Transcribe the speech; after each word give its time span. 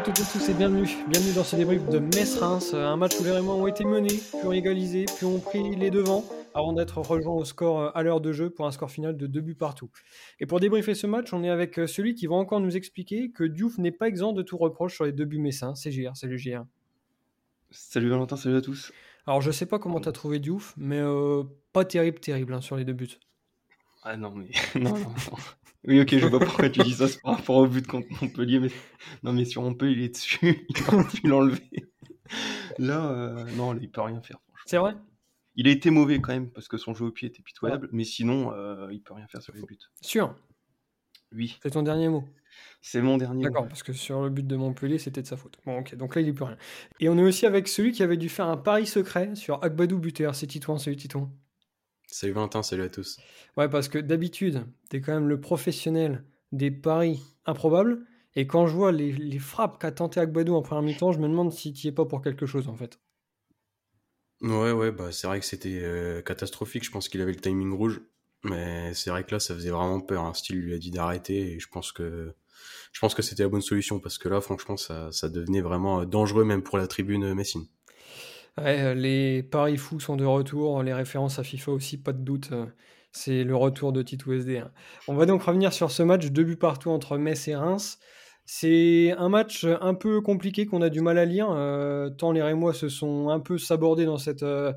à 0.00 0.02
toutes 0.02 0.18
et 0.18 0.32
tous 0.32 0.48
et 0.48 0.54
bienvenue. 0.54 0.88
Bienvenue 1.08 1.34
dans 1.34 1.44
ce 1.44 1.56
débrief 1.56 1.86
de 1.90 1.98
Metz-Reims, 1.98 2.72
un 2.72 2.96
match 2.96 3.20
où 3.20 3.24
les 3.24 3.32
Rémois 3.32 3.54
ont 3.54 3.66
été 3.66 3.84
menés, 3.84 4.18
puis 4.30 4.56
égalisés, 4.56 5.04
puis 5.04 5.26
ont 5.26 5.40
pris 5.40 5.76
les 5.76 5.90
devants 5.90 6.24
avant 6.54 6.72
d'être 6.72 6.96
rejoints 7.02 7.34
au 7.34 7.44
score 7.44 7.80
euh, 7.80 7.90
à 7.94 8.02
l'heure 8.02 8.22
de 8.22 8.32
jeu 8.32 8.48
pour 8.48 8.66
un 8.66 8.70
score 8.70 8.90
final 8.90 9.18
de 9.18 9.26
deux 9.26 9.42
buts 9.42 9.54
partout. 9.54 9.90
Et 10.38 10.46
pour 10.46 10.58
débriefer 10.58 10.94
ce 10.94 11.06
match, 11.06 11.34
on 11.34 11.44
est 11.44 11.50
avec 11.50 11.78
euh, 11.78 11.86
celui 11.86 12.14
qui 12.14 12.26
va 12.26 12.36
encore 12.36 12.60
nous 12.60 12.78
expliquer 12.78 13.30
que 13.30 13.44
Diouf 13.44 13.76
n'est 13.76 13.92
pas 13.92 14.08
exempt 14.08 14.32
de 14.32 14.40
tout 14.40 14.56
reproche 14.56 14.94
sur 14.94 15.04
les 15.04 15.12
deux 15.12 15.26
buts 15.26 15.38
messins. 15.38 15.74
C'est 15.74 15.92
JR, 15.92 16.16
salut 16.16 16.38
JR. 16.38 16.64
Salut 17.70 18.08
Valentin, 18.08 18.36
salut 18.36 18.56
à 18.56 18.62
tous. 18.62 18.92
Alors 19.26 19.42
je 19.42 19.50
sais 19.50 19.66
pas 19.66 19.78
comment 19.78 20.00
tu 20.00 20.08
as 20.08 20.12
trouvé 20.12 20.38
Diouf, 20.38 20.72
mais 20.78 20.98
euh, 20.98 21.42
pas 21.74 21.84
terrible, 21.84 22.20
terrible 22.20 22.54
hein, 22.54 22.62
sur 22.62 22.76
les 22.76 22.86
deux 22.86 22.94
buts. 22.94 23.18
Ah 24.02 24.16
non, 24.16 24.32
mais. 24.34 24.48
non, 24.80 24.96
non, 24.96 25.14
Oui, 25.86 26.00
ok, 26.00 26.18
je 26.18 26.26
vois 26.26 26.38
pas 26.38 26.44
pourquoi 26.44 26.68
tu 26.68 26.80
dis 26.82 26.92
ça 26.92 27.06
par 27.22 27.36
rapport 27.36 27.56
au 27.56 27.66
but 27.66 27.86
contre 27.86 28.06
Montpellier, 28.20 28.60
mais. 28.60 28.70
Non, 29.22 29.32
mais 29.32 29.44
sur 29.44 29.62
Montpellier, 29.62 29.92
il 29.92 30.02
est 30.02 30.14
dessus, 30.14 30.66
il 30.68 30.94
aurait 30.94 31.04
pu 31.04 31.26
l'enlever. 31.26 31.90
Là, 32.78 33.44
non, 33.56 33.76
il 33.80 33.90
peut 33.90 34.02
rien 34.02 34.20
faire. 34.20 34.38
C'est 34.66 34.76
vrai? 34.76 34.94
Il 35.56 35.68
a 35.68 35.70
été 35.70 35.90
mauvais 35.90 36.20
quand 36.20 36.32
même 36.32 36.50
parce 36.50 36.68
que 36.68 36.76
son 36.76 36.94
jeu 36.94 37.06
au 37.06 37.10
pied 37.10 37.28
était 37.28 37.42
pitoyable, 37.42 37.88
mais 37.92 38.04
sinon, 38.04 38.52
euh, 38.52 38.88
il 38.92 39.02
peut 39.02 39.14
rien 39.14 39.26
faire 39.26 39.42
sur 39.42 39.54
les 39.54 39.62
buts. 39.62 39.78
Sûr? 40.00 40.34
Oui. 41.32 41.58
C'est 41.62 41.70
ton 41.70 41.82
dernier 41.82 42.08
mot 42.08 42.24
C'est 42.80 43.02
mon 43.02 43.16
dernier 43.16 43.44
D'accord, 43.44 43.68
parce 43.68 43.82
que 43.82 43.92
sur 43.92 44.22
le 44.22 44.30
but 44.30 44.46
de 44.46 44.56
Montpellier, 44.56 44.98
c'était 44.98 45.22
de 45.22 45.26
sa 45.26 45.36
faute. 45.36 45.58
Bon, 45.66 45.80
ok, 45.80 45.94
donc 45.96 46.14
là, 46.14 46.22
il 46.22 46.26
n'y 46.26 46.32
peut 46.32 46.44
rien. 46.44 46.56
Et 46.98 47.08
on 47.08 47.18
est 47.18 47.22
aussi 47.22 47.46
avec 47.46 47.68
celui 47.68 47.92
qui 47.92 48.02
avait 48.02 48.16
dû 48.16 48.28
faire 48.28 48.46
un 48.46 48.56
pari 48.56 48.86
secret 48.86 49.34
sur 49.34 49.62
Agbadou 49.62 49.98
buteur. 49.98 50.34
C'est 50.34 50.46
Titouan, 50.46 50.78
salut 50.78 50.96
Titouan. 50.96 51.30
Salut 52.10 52.32
Valentin, 52.32 52.62
salut 52.62 52.82
à 52.82 52.88
tous. 52.88 53.18
Ouais, 53.56 53.68
parce 53.68 53.88
que 53.88 53.98
d'habitude, 53.98 54.64
tu 54.90 54.96
es 54.96 55.00
quand 55.00 55.12
même 55.12 55.28
le 55.28 55.40
professionnel 55.40 56.24
des 56.52 56.70
paris 56.70 57.22
improbables. 57.46 58.04
Et 58.36 58.46
quand 58.46 58.66
je 58.66 58.74
vois 58.74 58.92
les, 58.92 59.38
frappes 59.38 59.80
qu'a 59.80 59.92
tenté 59.92 60.20
Agbadou 60.20 60.54
en 60.54 60.62
première 60.62 60.82
mi-temps, 60.82 61.12
je 61.12 61.18
me 61.18 61.28
demande 61.28 61.52
si 61.52 61.72
tu 61.72 61.86
es 61.86 61.92
pas 61.92 62.04
pour 62.04 62.22
quelque 62.22 62.46
chose 62.46 62.68
en 62.68 62.74
fait. 62.74 62.98
Ouais, 64.40 64.72
ouais, 64.72 64.90
bah 64.90 65.12
c'est 65.12 65.26
vrai 65.26 65.38
que 65.40 65.46
c'était 65.46 65.80
euh, 65.82 66.22
catastrophique. 66.22 66.84
Je 66.84 66.90
pense 66.90 67.08
qu'il 67.08 67.20
avait 67.20 67.32
le 67.32 67.40
timing 67.40 67.72
rouge, 67.72 68.00
mais 68.44 68.94
c'est 68.94 69.10
vrai 69.10 69.24
que 69.24 69.32
là, 69.32 69.40
ça 69.40 69.54
faisait 69.54 69.70
vraiment 69.70 70.00
peur. 70.00 70.24
Un 70.24 70.34
style 70.34 70.60
lui 70.60 70.74
a 70.74 70.78
dit 70.78 70.90
d'arrêter, 70.90 71.52
et 71.52 71.60
je 71.60 71.68
pense 71.68 71.92
que 71.92 72.34
je 72.92 73.00
pense 73.00 73.14
que 73.14 73.22
c'était 73.22 73.42
la 73.42 73.48
bonne 73.48 73.62
solution 73.62 74.00
parce 74.00 74.18
que 74.18 74.28
là, 74.28 74.40
franchement, 74.40 74.76
ça, 74.76 75.12
ça 75.12 75.28
devenait 75.28 75.60
vraiment 75.60 76.00
euh, 76.00 76.04
dangereux 76.06 76.44
même 76.44 76.62
pour 76.62 76.78
la 76.78 76.86
tribune 76.86 77.34
messine. 77.34 77.66
Euh, 78.58 78.94
les 78.94 79.42
paris 79.42 79.76
fous 79.76 80.00
sont 80.00 80.16
de 80.16 80.24
retour, 80.24 80.82
les 80.82 80.92
références 80.92 81.38
à 81.38 81.44
FIFA 81.44 81.72
aussi, 81.72 81.96
pas 81.98 82.12
de 82.12 82.22
doute. 82.22 82.50
C'est 83.12 83.44
le 83.44 83.56
retour 83.56 83.92
de 83.92 84.02
Tito 84.02 84.32
SD. 84.32 84.58
Hein. 84.58 84.70
On 85.08 85.14
va 85.14 85.26
donc 85.26 85.42
revenir 85.42 85.72
sur 85.72 85.90
ce 85.90 86.02
match, 86.02 86.26
deux 86.30 86.44
buts 86.44 86.56
partout 86.56 86.90
entre 86.90 87.18
Metz 87.18 87.48
et 87.48 87.56
Reims. 87.56 87.98
C'est 88.52 89.12
un 89.16 89.28
match 89.28 89.64
un 89.80 89.94
peu 89.94 90.20
compliqué 90.20 90.66
qu'on 90.66 90.82
a 90.82 90.88
du 90.88 91.00
mal 91.00 91.18
à 91.18 91.24
lire, 91.24 91.50
euh, 91.52 92.10
tant 92.10 92.32
les 92.32 92.42
Rémois 92.42 92.74
se 92.74 92.88
sont 92.88 93.28
un 93.28 93.38
peu 93.38 93.58
sabordés 93.58 94.06
dans 94.06 94.18
cette, 94.18 94.42
euh, 94.42 94.72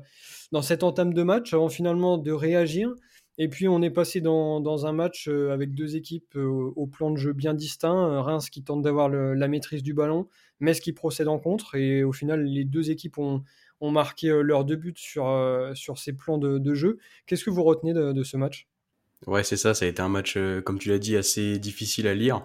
dans 0.52 0.62
cette 0.62 0.84
entame 0.84 1.12
de 1.12 1.22
match 1.24 1.52
avant 1.54 1.68
finalement 1.68 2.16
de 2.16 2.30
réagir. 2.30 2.94
Et 3.36 3.48
puis 3.48 3.66
on 3.66 3.82
est 3.82 3.90
passé 3.90 4.20
dans, 4.20 4.86
un 4.86 4.92
match 4.92 5.26
euh, 5.28 5.50
avec 5.52 5.74
deux 5.74 5.96
équipes 5.96 6.36
au 6.36 6.86
plan 6.86 7.10
de 7.10 7.16
jeu 7.16 7.32
bien 7.32 7.52
distincts. 7.52 8.22
Reims 8.22 8.48
qui 8.48 8.62
tente 8.62 8.82
d'avoir 8.82 9.08
la 9.08 9.48
maîtrise 9.48 9.82
du 9.82 9.92
ballon, 9.92 10.28
Metz 10.60 10.78
qui 10.78 10.92
procède 10.92 11.26
en 11.26 11.40
contre. 11.40 11.74
Et 11.74 12.04
au 12.04 12.12
final, 12.12 12.44
les 12.44 12.64
deux 12.64 12.92
équipes 12.92 13.18
ont, 13.18 13.42
ont 13.84 13.90
marqué 13.90 14.28
leurs 14.28 14.64
deux 14.64 14.76
buts 14.76 14.94
sur, 14.96 15.26
sur 15.74 15.98
ces 15.98 16.12
plans 16.12 16.38
de, 16.38 16.74
jeu. 16.74 16.98
Qu'est-ce 17.26 17.44
que 17.44 17.50
vous 17.50 17.62
retenez 17.62 17.92
de, 17.92 18.12
de 18.12 18.22
ce 18.22 18.36
match? 18.36 18.68
Ouais, 19.26 19.44
c'est 19.44 19.56
ça. 19.56 19.74
Ça 19.74 19.84
a 19.84 19.88
été 19.88 20.02
un 20.02 20.08
match, 20.08 20.38
comme 20.64 20.78
tu 20.78 20.88
l'as 20.88 20.98
dit, 20.98 21.16
assez 21.16 21.58
difficile 21.58 22.06
à 22.06 22.14
lire. 22.14 22.42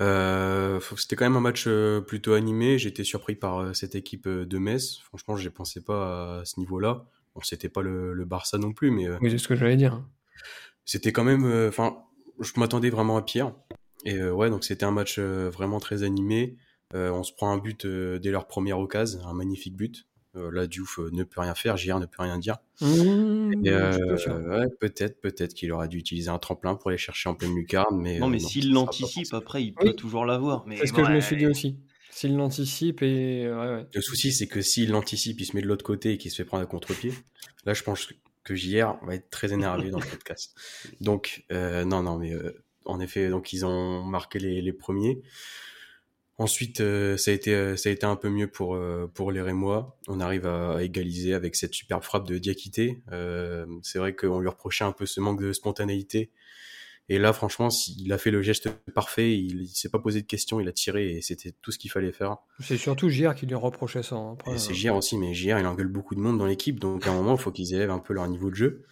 Euh, 0.00 0.78
c'était 0.96 1.16
quand 1.16 1.24
même 1.24 1.36
un 1.36 1.40
match 1.40 1.64
euh, 1.66 2.00
plutôt 2.00 2.34
animé. 2.34 2.78
J'étais 2.78 3.04
surpris 3.04 3.34
par 3.34 3.58
euh, 3.58 3.72
cette 3.72 3.94
équipe 3.94 4.28
de 4.28 4.58
Metz. 4.58 4.98
Franchement, 5.04 5.36
je 5.36 5.44
ne 5.44 5.48
pensais 5.52 5.80
pas 5.80 6.40
à 6.40 6.44
ce 6.44 6.60
niveau-là. 6.60 7.04
Bon, 7.34 7.40
c'était 7.42 7.68
pas 7.68 7.82
le, 7.82 8.24
Barça 8.24 8.58
non 8.58 8.72
plus, 8.72 8.90
mais. 8.90 9.08
oui, 9.20 9.30
c'est 9.30 9.38
ce 9.38 9.48
que 9.48 9.56
j'allais 9.56 9.76
dire. 9.76 10.02
C'était 10.84 11.12
quand 11.12 11.24
même. 11.24 11.68
Enfin, 11.68 11.98
je 12.40 12.52
m'attendais 12.56 12.90
vraiment 12.90 13.16
à 13.16 13.22
pire. 13.22 13.54
Et 14.04 14.22
ouais, 14.22 14.48
donc 14.48 14.64
c'était 14.64 14.84
un 14.84 14.92
match 14.92 15.18
vraiment 15.18 15.80
très 15.80 16.02
animé. 16.02 16.56
on 16.94 17.22
se 17.22 17.32
prend 17.32 17.52
un 17.52 17.58
but 17.58 17.86
dès 17.86 18.30
leur 18.30 18.46
première 18.46 18.78
occasion, 18.78 19.20
un 19.26 19.34
magnifique 19.34 19.76
but. 19.76 20.07
Euh, 20.36 20.50
là, 20.50 20.66
Diouf 20.66 20.98
euh, 20.98 21.10
ne 21.12 21.24
peut 21.24 21.40
rien 21.40 21.54
faire, 21.54 21.76
JR 21.76 21.98
ne 21.98 22.06
peut 22.06 22.22
rien 22.22 22.38
dire. 22.38 22.58
Mmh, 22.80 23.52
euh, 23.66 24.68
peut-être, 24.78 25.20
peut-être 25.20 25.54
qu'il 25.54 25.72
aurait 25.72 25.88
dû 25.88 25.98
utiliser 25.98 26.28
un 26.28 26.38
tremplin 26.38 26.74
pour 26.74 26.90
aller 26.90 26.98
chercher 26.98 27.28
en 27.28 27.34
pleine 27.34 27.54
lucarne. 27.54 27.98
Mais, 27.98 28.18
non, 28.18 28.28
mais 28.28 28.38
s'il 28.38 28.72
l'anticipe, 28.72 29.32
après, 29.32 29.64
il 29.64 29.74
peut 29.74 29.94
toujours 29.94 30.26
l'avoir. 30.26 30.64
C'est 30.76 30.86
ce 30.86 30.92
que 30.92 31.04
je 31.04 31.12
me 31.12 31.20
suis 31.20 31.36
dit 31.36 31.46
aussi. 31.46 31.78
S'il 32.10 32.36
l'anticipe 32.36 33.02
et. 33.02 33.44
Le 33.44 34.00
souci, 34.00 34.32
c'est 34.32 34.48
que 34.48 34.60
s'il 34.60 34.90
l'anticipe, 34.90 35.40
il 35.40 35.46
se 35.46 35.56
met 35.56 35.62
de 35.62 35.66
l'autre 35.66 35.84
côté 35.84 36.12
et 36.12 36.18
qu'il 36.18 36.30
se 36.30 36.36
fait 36.36 36.44
prendre 36.44 36.62
à 36.62 36.66
contre-pied. 36.66 37.12
Là, 37.64 37.74
je 37.74 37.82
pense 37.82 38.08
que 38.44 38.54
JR 38.54 38.96
va 39.02 39.14
être 39.14 39.30
très 39.30 39.52
énervé 39.52 39.90
dans 39.90 40.00
le 40.00 40.06
podcast. 40.10 40.54
Donc, 41.00 41.44
non, 41.50 42.02
non, 42.02 42.18
mais 42.18 42.32
en 42.84 43.00
effet, 43.00 43.30
donc 43.30 43.52
ils 43.52 43.64
ont 43.64 44.02
marqué 44.04 44.38
les, 44.38 44.60
les 44.60 44.72
premiers. 44.72 45.22
Ensuite, 46.40 46.80
euh, 46.80 47.16
ça 47.16 47.32
a 47.32 47.34
été 47.34 47.52
euh, 47.52 47.74
ça 47.74 47.88
a 47.88 47.92
été 47.92 48.06
un 48.06 48.14
peu 48.14 48.28
mieux 48.28 48.46
pour 48.46 48.76
euh, 48.76 49.10
pour 49.12 49.32
les 49.32 49.42
Rémois. 49.42 49.98
On 50.06 50.20
arrive 50.20 50.46
à, 50.46 50.80
égaliser 50.84 51.34
avec 51.34 51.56
cette 51.56 51.74
superbe 51.74 52.04
frappe 52.04 52.28
de 52.28 52.38
Diakité. 52.38 53.02
c'est 53.82 53.98
vrai 53.98 54.14
qu'on 54.14 54.38
lui 54.38 54.48
reprochait 54.48 54.84
un 54.84 54.92
peu 54.92 55.04
ce 55.04 55.20
manque 55.20 55.42
de 55.42 55.52
spontanéité. 55.52 56.30
Et 57.10 57.18
là, 57.18 57.32
franchement, 57.32 57.70
il 57.96 58.12
a 58.12 58.18
fait 58.18 58.30
le 58.30 58.42
geste 58.42 58.68
parfait. 58.94 59.32
Il, 59.32 59.66
s'est 59.68 59.88
pas 59.88 59.98
posé 59.98 60.20
de 60.20 60.26
questions. 60.26 60.60
Il 60.60 60.68
a 60.68 60.72
tiré 60.72 61.16
et 61.16 61.22
c'était 61.22 61.54
tout 61.62 61.72
ce 61.72 61.78
qu'il 61.78 61.90
fallait 61.90 62.12
faire. 62.12 62.36
C'est 62.60 62.76
surtout 62.76 63.08
JR 63.08 63.34
qui 63.34 63.46
lui 63.46 63.54
reprochait 63.54 64.02
ça. 64.02 64.16
Hein, 64.16 64.36
c'est 64.58 64.74
JR 64.74 64.94
aussi, 64.94 65.16
mais 65.16 65.32
JR 65.32 65.58
il 65.58 65.66
engueule 65.66 65.88
beaucoup 65.88 66.14
de 66.14 66.20
monde 66.20 66.38
dans 66.38 66.46
l'équipe. 66.46 66.78
Donc 66.78 67.06
à 67.06 67.10
un 67.10 67.14
moment, 67.14 67.34
il 67.34 67.40
faut 67.40 67.50
qu'ils 67.50 67.74
élèvent 67.74 67.90
un 67.90 67.98
peu 67.98 68.12
leur 68.12 68.28
niveau 68.28 68.50
de 68.50 68.54
jeu. 68.54 68.84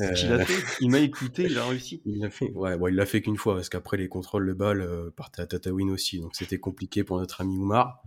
Euh, 0.00 0.44
il 0.80 0.90
m'a 0.90 1.00
écouté, 1.00 1.44
il 1.44 1.58
a 1.58 1.66
réussi. 1.66 2.00
Il 2.06 2.20
l'a 2.20 2.30
fait, 2.30 2.50
ouais, 2.52 2.76
il 2.90 2.94
l'a 2.94 3.06
fait 3.06 3.20
qu'une 3.20 3.36
fois, 3.36 3.54
parce 3.54 3.68
qu'après 3.68 3.96
les 3.96 4.08
contrôles 4.08 4.46
de 4.46 4.52
balle 4.52 4.80
euh, 4.80 5.10
partaient 5.10 5.42
à 5.42 5.46
Tatawin 5.46 5.90
aussi, 5.90 6.20
donc 6.20 6.36
c'était 6.36 6.58
compliqué 6.58 7.04
pour 7.04 7.18
notre 7.18 7.40
ami 7.40 7.56
Oumar. 7.58 8.02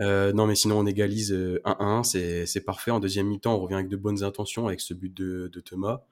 Euh, 0.00 0.32
non, 0.32 0.46
mais 0.46 0.54
sinon 0.54 0.78
on 0.78 0.86
égalise 0.86 1.32
1-1, 1.32 2.46
c'est 2.46 2.60
parfait. 2.60 2.90
En 2.90 3.00
deuxième 3.00 3.28
mi-temps, 3.28 3.54
on 3.54 3.60
revient 3.60 3.74
avec 3.74 3.88
de 3.88 3.96
bonnes 3.96 4.22
intentions, 4.22 4.66
avec 4.66 4.80
ce 4.80 4.92
but 4.94 5.14
de, 5.14 5.48
Thomas. 5.64 6.02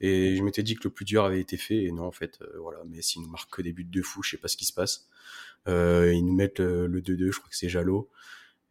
Et 0.00 0.36
je 0.36 0.42
m'étais 0.42 0.62
dit 0.62 0.76
que 0.76 0.84
le 0.84 0.90
plus 0.90 1.04
dur 1.04 1.24
avait 1.24 1.40
été 1.40 1.56
fait, 1.56 1.84
et 1.84 1.92
non, 1.92 2.04
en 2.04 2.12
fait, 2.12 2.38
voilà. 2.60 2.78
Mais 2.88 3.02
s'ils 3.02 3.22
nous 3.22 3.28
marquent 3.28 3.50
que 3.50 3.62
des 3.62 3.72
buts 3.72 3.84
de 3.84 4.02
fou, 4.02 4.22
je 4.22 4.30
sais 4.30 4.36
pas 4.36 4.48
ce 4.48 4.56
qui 4.56 4.64
se 4.64 4.72
passe. 4.72 5.08
ils 5.66 6.24
nous 6.24 6.34
mettent 6.34 6.60
le 6.60 7.00
2-2, 7.00 7.32
je 7.32 7.38
crois 7.38 7.50
que 7.50 7.56
c'est 7.56 7.68
Jalot. 7.68 8.08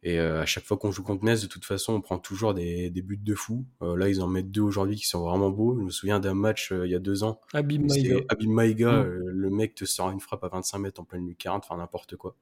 Et 0.04 0.20
euh, 0.20 0.40
à 0.40 0.46
chaque 0.46 0.64
fois 0.64 0.76
qu'on 0.76 0.92
joue 0.92 1.02
contre 1.02 1.24
Ness, 1.24 1.42
de 1.42 1.48
toute 1.48 1.64
façon, 1.64 1.94
on 1.94 2.00
prend 2.00 2.18
toujours 2.18 2.54
des, 2.54 2.88
des 2.90 3.02
buts 3.02 3.18
de 3.20 3.34
fou. 3.34 3.66
Euh, 3.82 3.96
là, 3.96 4.08
ils 4.08 4.20
en 4.22 4.28
mettent 4.28 4.50
deux 4.50 4.60
aujourd'hui 4.60 4.96
qui 4.96 5.06
sont 5.08 5.28
vraiment 5.28 5.50
beaux. 5.50 5.76
Je 5.76 5.84
me 5.84 5.90
souviens 5.90 6.20
d'un 6.20 6.34
match 6.34 6.70
euh, 6.70 6.86
il 6.86 6.92
y 6.92 6.94
a 6.94 7.00
deux 7.00 7.24
ans. 7.24 7.40
Abim 7.52 8.52
Maïga. 8.52 9.02
Mm. 9.02 9.24
le 9.26 9.50
mec 9.50 9.74
te 9.74 9.84
sort 9.84 10.10
une 10.10 10.20
frappe 10.20 10.44
à 10.44 10.48
25 10.48 10.78
mètres 10.78 11.00
en 11.00 11.04
pleine 11.04 11.26
lucarne, 11.26 11.60
enfin 11.64 11.76
n'importe 11.76 12.16
quoi. 12.16 12.36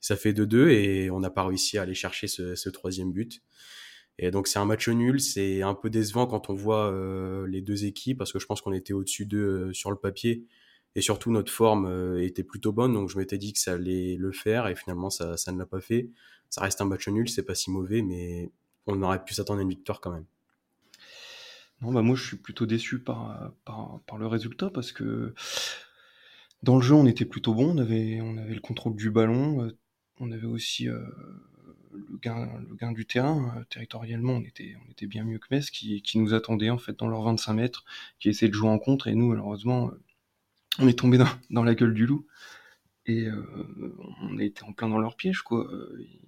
Ça 0.00 0.16
fait 0.16 0.32
2-2 0.32 0.68
et 0.68 1.10
on 1.10 1.18
n'a 1.18 1.30
pas 1.30 1.44
réussi 1.44 1.78
à 1.78 1.82
aller 1.82 1.94
chercher 1.94 2.28
ce, 2.28 2.54
ce 2.54 2.68
troisième 2.68 3.12
but. 3.12 3.42
Et 4.18 4.30
donc 4.30 4.46
c'est 4.46 4.58
un 4.58 4.66
match 4.66 4.88
nul, 4.88 5.20
c'est 5.20 5.62
un 5.62 5.74
peu 5.74 5.90
décevant 5.90 6.26
quand 6.26 6.50
on 6.50 6.54
voit 6.54 6.94
les 7.48 7.62
deux 7.62 7.86
équipes 7.86 8.18
parce 8.18 8.32
que 8.32 8.38
je 8.38 8.46
pense 8.46 8.60
qu'on 8.60 8.72
était 8.72 8.92
au-dessus 8.92 9.24
d'eux 9.24 9.72
sur 9.72 9.90
le 9.90 9.96
papier 9.96 10.44
et 10.94 11.00
surtout 11.00 11.30
notre 11.30 11.50
forme 11.50 12.18
était 12.20 12.42
plutôt 12.42 12.72
bonne 12.72 12.92
donc 12.92 13.08
je 13.08 13.16
m'étais 13.16 13.38
dit 13.38 13.52
que 13.54 13.58
ça 13.58 13.74
allait 13.74 14.16
le 14.18 14.32
faire 14.32 14.66
et 14.66 14.74
finalement 14.74 15.08
ça, 15.08 15.38
ça 15.38 15.52
ne 15.52 15.58
l'a 15.58 15.64
pas 15.64 15.80
fait 15.80 16.10
ça 16.50 16.62
reste 16.62 16.80
un 16.80 16.84
match 16.84 17.08
nul, 17.08 17.28
c'est 17.28 17.44
pas 17.44 17.54
si 17.54 17.70
mauvais, 17.70 18.02
mais 18.02 18.50
on 18.86 19.00
aurait 19.02 19.24
pu 19.24 19.34
s'attendre 19.34 19.60
à 19.60 19.62
une 19.62 19.68
victoire 19.68 20.00
quand 20.00 20.10
même. 20.10 20.26
Non, 21.80 21.92
bah 21.92 22.02
moi 22.02 22.14
je 22.14 22.26
suis 22.26 22.36
plutôt 22.36 22.66
déçu 22.66 22.98
par, 22.98 23.52
le 24.18 24.26
résultat 24.26 24.68
parce 24.68 24.92
que 24.92 25.34
dans 26.62 26.76
le 26.76 26.82
jeu 26.82 26.94
on 26.94 27.06
était 27.06 27.24
plutôt 27.24 27.54
bon, 27.54 27.74
on 27.74 27.78
avait, 27.78 28.20
le 28.20 28.60
contrôle 28.60 28.96
du 28.96 29.10
ballon, 29.10 29.64
euh, 29.64 29.78
on 30.18 30.30
avait 30.30 30.46
aussi 30.46 30.88
euh, 30.88 31.00
le, 31.92 32.18
gain, 32.18 32.92
du 32.92 33.06
terrain. 33.06 33.54
Euh, 33.56 33.64
territorialement 33.70 34.34
on 34.34 34.42
était, 34.42 34.76
bien 35.06 35.24
mieux 35.24 35.38
que 35.38 35.46
Metz 35.50 35.70
qui, 35.70 36.02
nous 36.16 36.34
attendait 36.34 36.68
en 36.68 36.78
fait 36.78 36.98
dans 36.98 37.08
leurs 37.08 37.22
25 37.22 37.54
mètres, 37.54 37.84
qui 38.18 38.28
essayait 38.28 38.50
de 38.50 38.54
jouer 38.54 38.68
en 38.68 38.78
contre 38.78 39.08
et 39.08 39.14
nous 39.14 39.28
malheureusement 39.28 39.90
on 40.78 40.86
est 40.86 40.98
tombé 40.98 41.18
dans 41.48 41.64
la 41.64 41.74
gueule 41.74 41.94
du 41.94 42.06
loup. 42.06 42.26
Et 43.10 43.26
euh, 43.26 43.96
on 44.22 44.38
été 44.38 44.62
en 44.62 44.72
plein 44.72 44.88
dans 44.88 44.98
leur 44.98 45.16
piège, 45.16 45.42
quoi. 45.42 45.68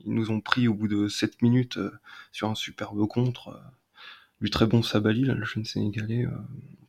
Ils 0.05 0.13
nous 0.13 0.33
ont 0.33 0.41
pris 0.41 0.67
au 0.67 0.75
bout 0.75 0.89
de 0.89 1.07
7 1.07 1.41
minutes 1.41 1.77
euh, 1.77 1.93
sur 2.33 2.49
un 2.49 2.57
superbe 2.57 3.07
contre 3.07 3.49
euh, 3.49 3.61
du 4.41 4.51
très 4.51 4.67
bon 4.67 4.83
Sabali, 4.83 5.23
là, 5.23 5.35
le 5.35 5.45
jeune 5.45 5.65
Sénégalais, 5.65 6.27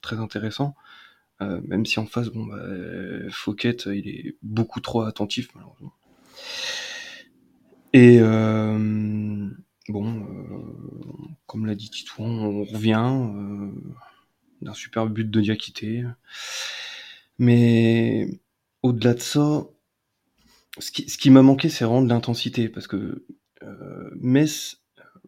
très 0.01 0.17
intéressant. 0.17 0.75
même 1.39 1.85
si 1.85 1.99
en 1.99 2.07
face, 2.07 2.29
bon, 2.29 2.47
bah, 2.47 2.57
Fouquet, 3.29 3.77
il 3.85 4.07
est 4.07 4.37
beaucoup 4.41 4.79
trop 4.79 5.03
attentif, 5.03 5.49
malheureusement. 5.53 5.93
Et 7.93 8.19
bon, 9.87 10.25
comme 11.45 11.67
l'a 11.67 11.75
dit 11.75 11.91
Titouan, 11.91 12.25
on 12.25 12.63
revient 12.63 13.21
d'un 14.63 14.73
superbe 14.73 15.13
but 15.13 15.29
de 15.29 15.41
Diakité. 15.41 16.05
Mais 17.37 18.27
au-delà 18.81 19.13
de 19.13 19.19
ça, 19.19 19.67
ce 20.79 20.91
qui, 20.91 21.09
ce 21.09 21.17
qui 21.17 21.29
m'a 21.29 21.41
manqué, 21.41 21.69
c'est 21.69 21.85
vraiment 21.85 22.01
de 22.01 22.09
l'intensité, 22.09 22.69
parce 22.69 22.87
que 22.87 23.25
euh, 23.63 24.09
Metz, 24.15 24.81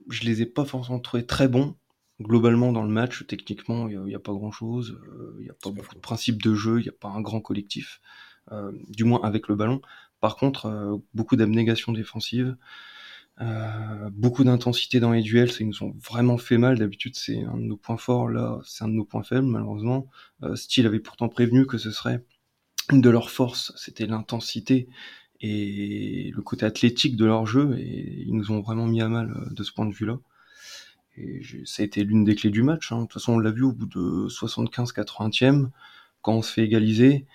je 0.09 0.23
les 0.23 0.41
ai 0.41 0.45
pas 0.45 0.65
forcément 0.65 0.99
trouvés 0.99 1.25
très 1.25 1.47
bons. 1.47 1.75
Globalement, 2.21 2.71
dans 2.71 2.83
le 2.83 2.89
match, 2.89 3.25
techniquement, 3.27 3.89
il 3.89 3.99
n'y 4.01 4.15
a, 4.15 4.19
pas 4.19 4.31
grand-chose. 4.31 4.99
Il 5.37 5.43
n'y 5.43 5.49
a 5.49 5.53
pas 5.53 5.69
beaucoup 5.69 5.95
de 5.95 5.99
principes 5.99 6.41
de 6.41 6.53
jeu, 6.53 6.79
il 6.79 6.83
n'y 6.83 6.89
a 6.89 6.93
pas 6.93 7.09
un 7.09 7.19
grand 7.19 7.41
collectif, 7.41 7.99
du 8.87 9.03
moins 9.03 9.21
avec 9.23 9.49
le 9.49 9.55
ballon. 9.55 9.81
Par 10.21 10.37
contre, 10.37 11.01
beaucoup 11.13 11.35
d'abnégation 11.35 11.91
défensive, 11.91 12.55
euh, 13.41 14.09
beaucoup 14.13 14.45
d'intensité 14.45 15.01
dans 15.01 15.11
les 15.11 15.21
duels, 15.21 15.51
ça 15.51 15.57
ils 15.59 15.67
nous 15.67 15.83
ont 15.83 15.93
vraiment 16.01 16.37
fait 16.37 16.57
mal. 16.57 16.79
D'habitude, 16.79 17.15
c'est 17.15 17.43
un 17.43 17.57
de 17.57 17.63
nos 17.63 17.77
points 17.77 17.97
forts. 17.97 18.29
Là, 18.29 18.59
c'est 18.63 18.83
un 18.83 18.87
de 18.87 18.93
nos 18.93 19.05
points 19.05 19.23
faibles, 19.23 19.47
malheureusement. 19.47 20.07
Euh, 20.43 20.55
Steele 20.55 20.87
avait 20.87 20.99
pourtant 20.99 21.27
prévenu 21.27 21.65
que 21.65 21.77
ce 21.77 21.91
serait 21.91 22.23
une 22.91 23.01
de 23.01 23.09
leurs 23.09 23.31
forces, 23.31 23.73
c'était 23.75 24.05
l'intensité 24.05 24.87
et 25.45 26.31
le 26.31 26.41
côté 26.41 26.65
athlétique 26.65 27.15
de 27.15 27.25
leur 27.25 27.45
jeu, 27.45 27.77
et 27.77 28.23
ils 28.25 28.35
nous 28.35 28.51
ont 28.51 28.61
vraiment 28.61 28.87
mis 28.87 29.01
à 29.01 29.09
mal 29.09 29.31
euh, 29.31 29.53
de 29.53 29.63
ce 29.63 29.71
point 29.71 29.85
de 29.85 29.93
vue-là. 29.93 30.19
Et 31.17 31.41
ça 31.65 31.81
a 31.81 31.85
été 31.85 32.03
l'une 32.03 32.25
des 32.25 32.35
clés 32.35 32.49
du 32.49 32.61
match. 32.61 32.91
Hein. 32.91 32.97
De 32.97 33.01
toute 33.03 33.13
façon, 33.13 33.33
on 33.33 33.39
l'a 33.39 33.51
vu 33.51 33.63
au 33.63 33.71
bout 33.71 33.85
de 33.85 34.27
75-80e, 34.27 35.69
quand 36.21 36.33
on 36.33 36.41
se 36.41 36.51
fait 36.51 36.63
égaliser 36.63 37.25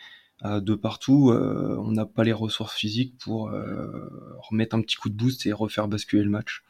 de 0.43 0.75
partout, 0.75 1.31
euh, 1.31 1.77
on 1.79 1.93
n'a 1.93 2.07
pas 2.07 2.25
les 2.25 2.33
ressources 2.33 2.75
physiques 2.75 3.15
pour 3.19 3.51
euh, 3.51 4.09
remettre 4.39 4.75
un 4.75 4.81
petit 4.81 4.97
coup 4.97 5.11
de 5.11 5.15
boost 5.15 5.45
et 5.47 5.53
refaire 5.53 5.87
basculer 5.89 6.23
le 6.23 6.31
match. 6.31 6.63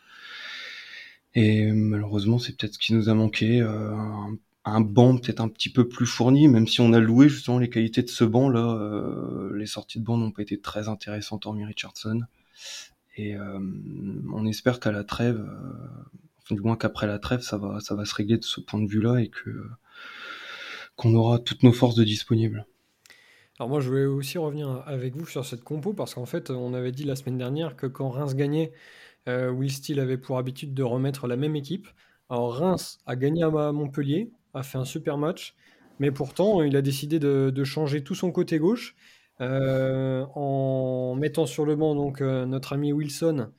Et 1.35 1.71
malheureusement, 1.71 2.39
c'est 2.39 2.57
peut-être 2.57 2.75
ce 2.75 2.79
qui 2.79 2.95
nous 2.95 3.09
a 3.09 3.15
manqué. 3.15 3.61
Euh, 3.61 3.93
un, 3.93 4.37
un, 4.65 4.81
banc 4.81 5.17
peut-être 5.17 5.41
un 5.41 5.49
petit 5.49 5.71
peu 5.71 5.89
plus 5.89 6.07
fourni, 6.07 6.49
même 6.49 6.67
si 6.67 6.81
on 6.81 6.93
a 6.93 7.01
loué 7.01 7.29
justement 7.29 7.59
les 7.59 7.71
qualités 7.71 8.03
de 8.03 8.09
ce 8.09 8.25
banc 8.25 8.49
là. 8.49 8.79
les 9.55 9.67
sorties 9.67 10.01
de 10.01 10.05
banc 10.05 10.17
n'ont 10.17 10.31
pas 10.31 10.43
été 10.43 10.61
très 10.61 10.89
intéressantes 10.89 11.47
en 11.47 11.53
Richardson. 11.53 12.23
Et 13.17 13.37
on 13.37 14.47
espère 14.47 14.81
qu'à 14.81 14.93
la 14.93 15.05
trêve, 15.05 15.45
enfin, 16.39 16.55
du 16.55 16.61
moins 16.61 16.77
qu'après 16.77 17.07
la 17.07 17.19
trêve, 17.19 17.41
ça 17.41 17.59
va, 17.59 17.81
ça 17.81 17.95
va 17.95 18.05
se 18.05 18.15
régler 18.15 18.39
de 18.39 18.45
ce 18.45 18.61
point 18.61 18.81
de 18.81 18.89
vue-là 18.89 19.21
et 19.21 19.29
que 19.29 19.69
qu'on 20.97 21.15
aura 21.15 21.39
toutes 21.39 21.63
nos 21.63 21.73
forces 21.73 21.95
de 21.95 22.05
disponibles. 22.05 22.67
Alors 23.59 23.69
moi, 23.69 23.81
je 23.81 23.89
voulais 23.89 24.05
aussi 24.05 24.39
revenir 24.39 24.83
avec 24.87 25.17
vous 25.17 25.27
sur 25.27 25.45
cette 25.45 25.65
compo 25.65 25.93
parce 25.93 26.15
qu'en 26.15 26.27
fait, 26.27 26.51
on 26.51 26.75
avait 26.75 26.93
dit 26.93 27.05
la 27.05 27.17
semaine 27.17 27.39
dernière 27.39 27.77
que 27.77 27.87
quand 27.87 28.11
Reims 28.11 28.35
gagnait, 28.35 28.73
euh, 29.29 29.51
Will 29.51 29.73
Steele 29.73 30.01
avait 30.01 30.19
pour 30.19 30.39
habitude 30.39 30.75
de 30.75 30.83
remettre 30.83 31.27
la 31.27 31.37
même 31.37 31.57
équipe. 31.57 31.89
Alors 32.29 32.55
Reims 32.55 32.99
a 33.07 33.17
gagné 33.17 33.43
à 33.43 33.73
Montpellier, 33.73 34.31
a 34.55 34.63
fait 34.63 34.79
un 34.79 34.85
super 34.85 35.19
match, 35.19 35.55
mais 35.99 36.11
pourtant, 36.11 36.63
il 36.63 36.77
a 36.77 36.83
décidé 36.83 37.19
de, 37.19 37.65
changer 37.65 38.03
tout 38.03 38.15
son 38.15 38.33
côté 38.33 38.59
gauche 38.59 38.97
euh, 39.41 40.25
en 40.35 41.15
mettant 41.15 41.47
sur 41.47 41.65
le 41.65 41.75
banc 41.75 41.95
donc 41.95 42.21
euh, 42.21 42.45
notre 42.45 42.75
ami 42.75 42.93
Wilson 42.93 43.51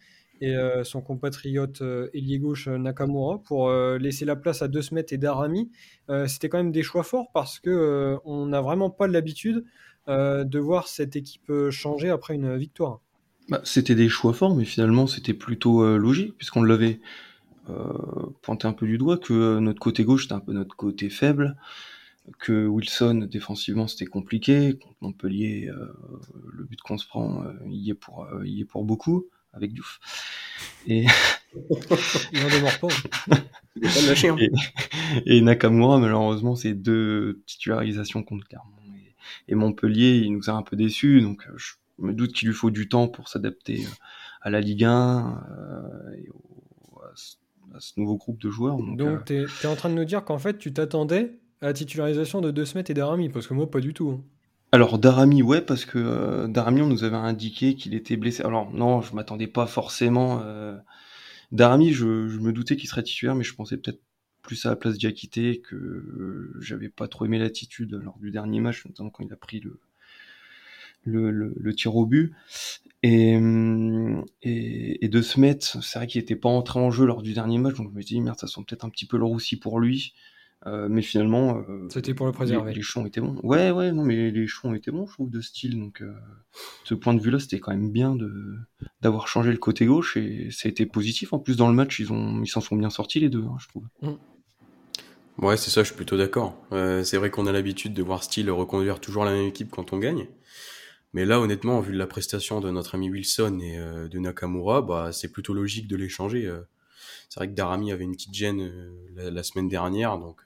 et 0.44 0.56
son 0.84 1.02
compatriote 1.02 1.84
ailier 2.16 2.40
gauche 2.40 2.68
Nakamura 2.68 3.44
pour 3.44 3.72
laisser 3.72 4.26
la 4.26 4.36
place 4.36 4.64
à 4.64 4.68
De 4.68 4.82
Smet 4.82 5.06
et 5.12 5.20
Darami. 5.20 5.70
C'était 6.26 6.50
quand 6.50 6.58
même 6.58 6.72
des 6.72 6.82
choix 6.82 7.04
forts 7.04 7.28
parce 7.32 7.60
que 7.60 8.18
on 8.26 8.48
n'a 8.48 8.60
vraiment 8.60 8.90
pas 8.90 9.06
l'habitude 9.06 9.64
euh, 10.08 10.44
de 10.44 10.58
voir 10.58 10.88
cette 10.88 11.16
équipe 11.16 11.48
euh, 11.52 11.70
changer 11.70 12.10
après 12.10 12.34
une 12.34 12.58
victoire 12.58 13.02
bah, 13.50 13.62
C'était 13.64 13.94
des 13.94 14.10
choix 14.10 14.34
forts, 14.34 14.56
mais 14.56 14.66
finalement 14.66 15.06
c'était 15.06 15.36
plutôt 15.36 15.84
euh, 15.84 15.98
logique, 15.98 16.36
puisqu'on 16.38 16.64
l'avait 16.64 17.00
pointé 18.42 18.68
un 18.68 18.74
peu 18.74 18.88
du 18.88 18.98
doigt, 18.98 19.18
que 19.18 19.60
notre 19.60 19.80
côté 19.80 20.04
gauche 20.04 20.24
c'était 20.24 20.34
un 20.34 20.40
peu 20.40 20.54
notre 20.54 20.76
côté 20.76 21.10
faible, 21.10 21.58
que 22.40 22.68
Wilson 22.68 23.28
défensivement 23.30 23.88
c'était 23.88 24.06
compliqué, 24.06 24.78
contre 24.78 24.96
Montpellier 25.02 25.70
le 26.54 26.64
but 26.64 26.80
qu'on 26.82 26.98
se 26.98 27.08
prend 27.08 27.44
il 27.66 27.82
y 27.82 27.92
est 27.92 27.96
pour 27.96 28.28
il 28.46 28.62
est 28.62 28.66
pour 28.66 28.84
beaucoup 28.84 29.26
avec 29.54 29.74
Diouf. 29.74 30.00
Et 30.88 31.06
il 32.32 32.46
en 32.46 32.50
démord 32.50 32.80
pas. 32.80 32.88
Hein. 33.32 34.38
et, 34.40 34.52
et 35.26 35.42
Nakamura 35.42 36.00
malheureusement 36.00 36.56
c'est 36.56 36.74
deux 36.74 37.42
titularisations 37.46 38.24
contre 38.24 38.48
Clermont 38.48 38.82
et 39.48 39.56
Montpellier, 39.56 40.22
il 40.24 40.34
nous 40.34 40.50
a 40.50 40.54
un 40.54 40.64
peu 40.64 40.76
déçus, 40.76 41.22
donc 41.22 41.46
euh, 41.48 41.54
je 41.58 41.74
me 42.00 42.14
doute 42.14 42.34
qu'il 42.34 42.48
lui 42.48 42.56
faut 42.56 42.72
du 42.72 42.90
temps 42.90 43.08
pour 43.08 43.28
s'adapter 43.28 43.84
euh, 43.86 43.90
à 44.42 44.50
la 44.50 44.62
Ligue 44.62 44.86
1 44.86 45.44
euh, 45.52 46.14
et 46.18 46.30
à, 47.04 47.12
ce, 47.16 47.36
nouveau 47.98 48.18
groupe 48.18 48.42
de 48.42 48.50
joueurs. 48.50 48.78
Donc, 48.78 49.26
tu 49.26 49.34
es, 49.36 49.66
en 49.66 49.76
train 49.76 49.90
de 49.90 49.96
nous 49.96 50.06
dire 50.06 50.24
qu'en 50.24 50.40
fait, 50.40 50.58
tu 50.58 50.74
t'attendais 50.74 51.40
à 51.62 51.68
la 51.68 51.74
titularisation 51.74 52.42
de 52.42 52.52
De 52.52 52.66
Smet 52.66 52.86
et 52.90 52.94
Darami, 52.94 53.30
parce 53.30 53.48
que 53.48 53.54
moi, 53.54 53.70
pas 53.70 53.80
du 53.80 53.94
tout. 53.94 54.10
Hein. 54.10 54.24
Alors 54.74 55.00
Darami, 55.00 55.44
ouais, 55.44 55.62
parce 55.62 55.84
que 55.84 56.48
Darami, 56.48 56.82
on 56.82 56.88
nous 56.88 57.04
avait 57.04 57.18
indiqué 57.18 57.76
qu'il 57.76 57.94
était 57.94 58.16
blessé. 58.16 58.42
Alors 58.44 58.72
non, 58.72 59.02
je 59.02 59.14
m'attendais 59.14 59.48
pas 59.48 59.68
forcément. 59.68 60.42
Darami, 61.52 61.92
je, 61.92 62.30
je, 62.30 62.40
me 62.40 62.54
doutais 62.54 62.78
qu'il 62.78 62.88
serait 62.88 63.04
titulaire, 63.04 63.36
mais 63.36 63.44
je 63.44 63.54
pensais 63.54 63.76
peut-être 63.76 64.00
plus 64.42 64.66
à 64.66 64.70
la 64.70 64.76
place 64.76 64.98
Diakité 64.98 65.62
que 65.62 65.76
euh, 65.76 66.54
j'avais 66.60 66.90
pas 66.90 67.08
trop 67.08 67.26
aimé 67.26 67.40
l'attitude 67.40 67.94
lors 67.94 68.18
du 68.20 68.32
dernier 68.32 68.60
match, 68.60 68.86
notamment 68.86 69.10
quand 69.10 69.24
il 69.24 69.32
a 69.32 69.38
pris 69.38 69.60
le, 69.60 69.80
le, 71.06 71.54
le, 71.56 71.76
tir 71.76 71.96
au 71.96 72.06
but. 72.06 72.34
Et, 73.04 73.34
et, 74.44 75.06
et 75.06 75.10
de 75.10 75.22
Smet, 75.22 75.60
c'est 75.60 76.00
vrai 76.00 76.08
qu'il 76.08 76.22
était 76.22 76.36
pas 76.36 76.50
entré 76.50 76.80
en 76.80 76.92
jeu 76.92 77.06
lors 77.06 77.22
du 77.22 77.34
dernier 77.34 77.58
match, 77.58 77.76
donc 77.76 77.90
je 77.92 77.96
me 77.96 78.02
suis 78.02 78.16
dit, 78.16 78.22
merde, 78.22 78.40
ça 78.40 78.48
sent 78.48 78.62
peut-être 78.68 78.86
un 78.86 78.90
petit 78.90 79.06
peu 79.06 79.18
le 79.18 79.26
roussi 79.26 79.58
pour 79.58 79.80
lui. 79.80 80.14
Euh, 80.68 80.88
mais 80.90 81.02
finalement, 81.02 81.58
euh, 81.58 81.88
c'était 81.90 82.14
pour 82.14 82.28
le 82.28 82.32
préserver. 82.32 82.70
Les, 82.70 82.76
les 82.76 82.82
choix 82.84 83.06
étaient 83.08 83.20
bons. 83.20 83.36
Ouais, 83.42 83.72
ouais, 83.72 83.92
non, 83.92 84.04
mais 84.04 84.30
les 84.30 84.46
choix 84.46 84.76
étaient 84.76 84.92
bons, 84.92 85.08
je 85.08 85.14
trouve, 85.14 85.32
de 85.32 85.42
style. 85.42 85.80
Donc, 85.80 86.04
euh, 86.04 86.14
ce 86.84 86.94
point 86.94 87.16
de 87.16 87.20
vue-là, 87.20 87.40
c'était 87.40 87.60
quand 87.60 87.72
même 87.72 87.92
bien 87.92 88.16
de 88.16 88.58
d'avoir 89.02 89.28
changé 89.28 89.52
le 89.52 89.58
côté 89.58 89.88
gauche 89.88 90.18
et 90.18 90.50
ça 90.52 90.68
a 90.68 90.70
été 90.70 90.86
positif. 90.86 91.34
En 91.34 91.40
plus, 91.40 91.58
dans 91.58 91.68
le 91.68 91.74
match, 91.74 92.00
ils 92.00 92.14
ont, 92.14 92.44
ils 92.44 92.48
s'en 92.48 92.62
sont 92.62 92.76
bien 92.76 92.92
sortis 92.92 93.20
les 93.20 93.30
deux, 93.30 93.44
hein, 93.44 93.58
je 93.60 93.68
trouve. 93.70 93.86
Mm. 94.04 95.44
Ouais, 95.44 95.58
c'est 95.58 95.72
ça, 95.72 95.82
je 95.82 95.88
suis 95.88 95.96
plutôt 95.96 96.18
d'accord. 96.18 96.56
Euh, 96.72 97.04
c'est 97.04 97.18
vrai 97.18 97.32
qu'on 97.32 97.48
a 97.48 97.52
l'habitude 97.52 97.96
de 97.96 98.04
voir 98.04 98.24
Steele 98.24 98.52
reconduire 98.52 99.00
toujours 99.00 99.26
la 99.26 99.32
même 99.32 99.48
équipe 99.48 99.72
quand 99.72 99.94
on 99.94 99.98
gagne. 99.98 100.28
Mais 101.14 101.26
là, 101.26 101.40
honnêtement, 101.40 101.82
vu 101.82 101.94
la 101.94 102.08
prestation 102.08 102.62
de 102.62 102.70
notre 102.70 102.96
ami 102.96 103.10
Wilson 103.10 103.60
et 103.62 103.78
euh, 103.78 104.08
de 104.08 104.20
Nakamura, 104.20 104.82
bah, 104.82 105.12
c'est 105.12 105.30
plutôt 105.30 105.54
logique 105.54 105.88
de 105.88 105.96
les 105.96 106.10
changer. 106.10 106.46
Euh. 106.46 106.62
C'est 107.30 107.40
vrai 107.40 107.50
que 107.50 107.54
Darami 107.54 107.92
avait 107.92 108.04
une 108.04 108.14
petite 108.14 108.34
gêne 108.34 108.72
la, 109.16 109.44
semaine 109.44 109.70
dernière, 109.70 110.18
donc 110.18 110.42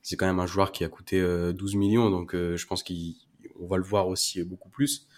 c'est 0.00 0.16
quand 0.16 0.26
même 0.26 0.38
un 0.38 0.46
joueur 0.46 0.70
qui 0.70 0.84
a 0.84 0.88
coûté 0.88 1.20
12 1.20 1.74
millions, 1.74 2.08
donc 2.08 2.34
je 2.34 2.66
pense 2.66 2.84
qu'on 2.84 3.66
va 3.66 3.76
le 3.76 3.82
voir 3.82 4.06
aussi 4.06 4.42
beaucoup 4.44 4.68
plus. 4.68 5.08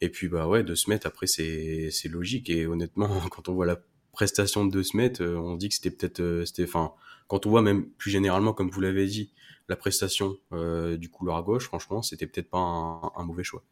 Et 0.00 0.08
puis, 0.08 0.28
bah 0.28 0.48
ouais, 0.48 0.64
de 0.64 0.74
se 0.74 0.88
mettre 0.88 1.06
après, 1.06 1.26
c'est 1.26 1.90
logique. 2.08 2.48
Et 2.48 2.66
honnêtement, 2.66 3.20
quand 3.30 3.50
on 3.50 3.54
voit 3.54 3.66
la 3.66 3.82
prestation 4.12 4.64
de 4.64 4.72
De 4.72 4.82
Smet, 4.82 5.20
on 5.20 5.56
dit 5.56 5.68
que 5.68 5.74
c'était 5.74 5.90
peut-être, 5.90 6.44
c'était, 6.46 6.64
enfin, 6.64 6.94
quand 7.30 7.46
on 7.46 7.50
voit 7.50 7.62
même 7.62 7.88
plus 7.90 8.10
généralement, 8.10 8.52
comme 8.54 8.70
vous 8.70 8.80
l'avez 8.80 9.06
dit, 9.06 9.30
la 9.70 9.76
prestation 9.76 10.36
euh, 10.52 10.96
du 10.96 11.08
couloir 11.08 11.42
gauche, 11.44 11.66
franchement, 11.66 12.02
c'était 12.02 12.26
peut-être 12.26 12.50
pas 12.50 12.58
un, 12.58 13.24
mauvais 13.24 13.44
choix. 13.44 13.62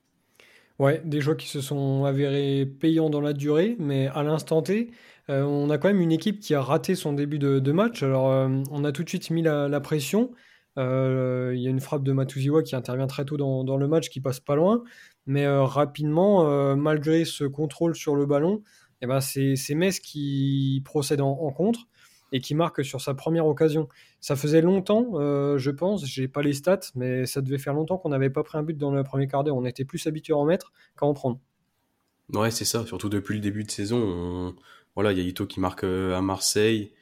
Ouais, 0.79 1.03
des 1.05 1.21
choix 1.21 1.35
qui 1.35 1.49
se 1.49 1.61
sont 1.61 2.05
avérés 2.05 2.65
payants 2.65 3.11
dans 3.11 3.21
la 3.21 3.33
durée, 3.33 3.77
mais 3.81 4.07
à 4.09 4.23
l'instant 4.23 4.63
T, 4.63 4.93
euh, 5.29 5.43
on 5.43 5.71
a 5.71 5.79
quand 5.79 5.89
même 5.89 6.01
une 6.01 6.13
équipe 6.13 6.39
qui 6.39 6.55
a 6.55 6.63
raté 6.63 6.95
son 6.95 7.13
début 7.13 7.41
de, 7.41 7.73
match. 7.73 8.03
Alors, 8.05 8.31
euh, 8.31 8.49
on 8.71 8.85
a 8.85 8.93
tout 8.93 9.03
de 9.03 9.09
suite 9.09 9.31
mis 9.31 9.43
la, 9.43 9.81
pression. 9.81 10.31
Il 10.77 10.83
y 10.83 11.67
a 11.67 11.71
une 11.71 11.81
frappe 11.81 12.05
de 12.05 12.13
Matuziwa 12.13 12.63
qui 12.63 12.77
intervient 12.77 13.09
très 13.09 13.25
tôt 13.25 13.37
dans, 13.37 13.77
le 13.77 13.89
match, 13.89 14.09
qui 14.09 14.21
passe 14.21 14.39
pas 14.39 14.55
loin. 14.55 14.85
Mais 15.27 15.49
rapidement, 15.49 16.77
malgré 16.77 17.25
ce 17.25 17.45
contrôle 17.45 17.97
sur 17.97 18.15
le 18.15 18.27
ballon, 18.27 18.63
eh 19.03 19.07
ben 19.07 19.21
c'est 19.21 19.75
Metz 19.75 19.99
qui 19.99 20.81
procède 20.85 21.21
en 21.21 21.51
contre 21.53 21.89
et 22.33 22.41
qui 22.41 22.55
marque 22.55 22.85
sur 22.85 23.01
sa 23.01 23.15
première 23.15 23.47
occasion. 23.47 23.89
Ça 24.21 24.37
faisait 24.37 24.61
longtemps, 24.61 25.13
euh, 25.15 25.59
je 25.59 25.71
pense, 25.71 26.05
j'ai 26.05 26.29
pas 26.29 26.43
les 26.43 26.53
stats, 26.53 26.81
mais 26.95 27.27
ça 27.27 27.41
devait 27.41 27.59
faire 27.59 27.75
longtemps 27.75 27.99
qu'on 27.99 28.11
n'avait 28.11 28.31
pas 28.31 28.43
pris 28.43 28.59
un 28.59 28.63
but 28.63 28.77
dans 28.77 28.91
le 28.91 29.03
premier 29.03 29.27
quart 29.29 29.45
d'heure. 29.45 29.57
On 29.57 29.65
était 29.65 29.85
plus 29.85 30.07
habitué 30.07 30.33
à 30.33 30.37
en 30.37 30.45
mettre 30.45 30.73
qu'à 30.99 31.07
en 31.07 31.15
prendre. 31.15 31.41
Ouais, 32.35 32.51
c'est 32.51 32.65
ça. 32.65 32.85
Surtout 32.85 33.09
depuis 33.09 33.35
le 33.35 33.41
début 33.41 33.65
de 33.65 33.71
saison, 33.71 34.55
voilà, 34.95 35.13
il 35.13 35.19
y 35.19 35.21
a 35.21 35.25
Ito 35.25 35.47
qui 35.47 35.61
marque 35.61 35.85
euh, 35.85 36.17
à 36.17 36.21
Marseille. 36.21 36.93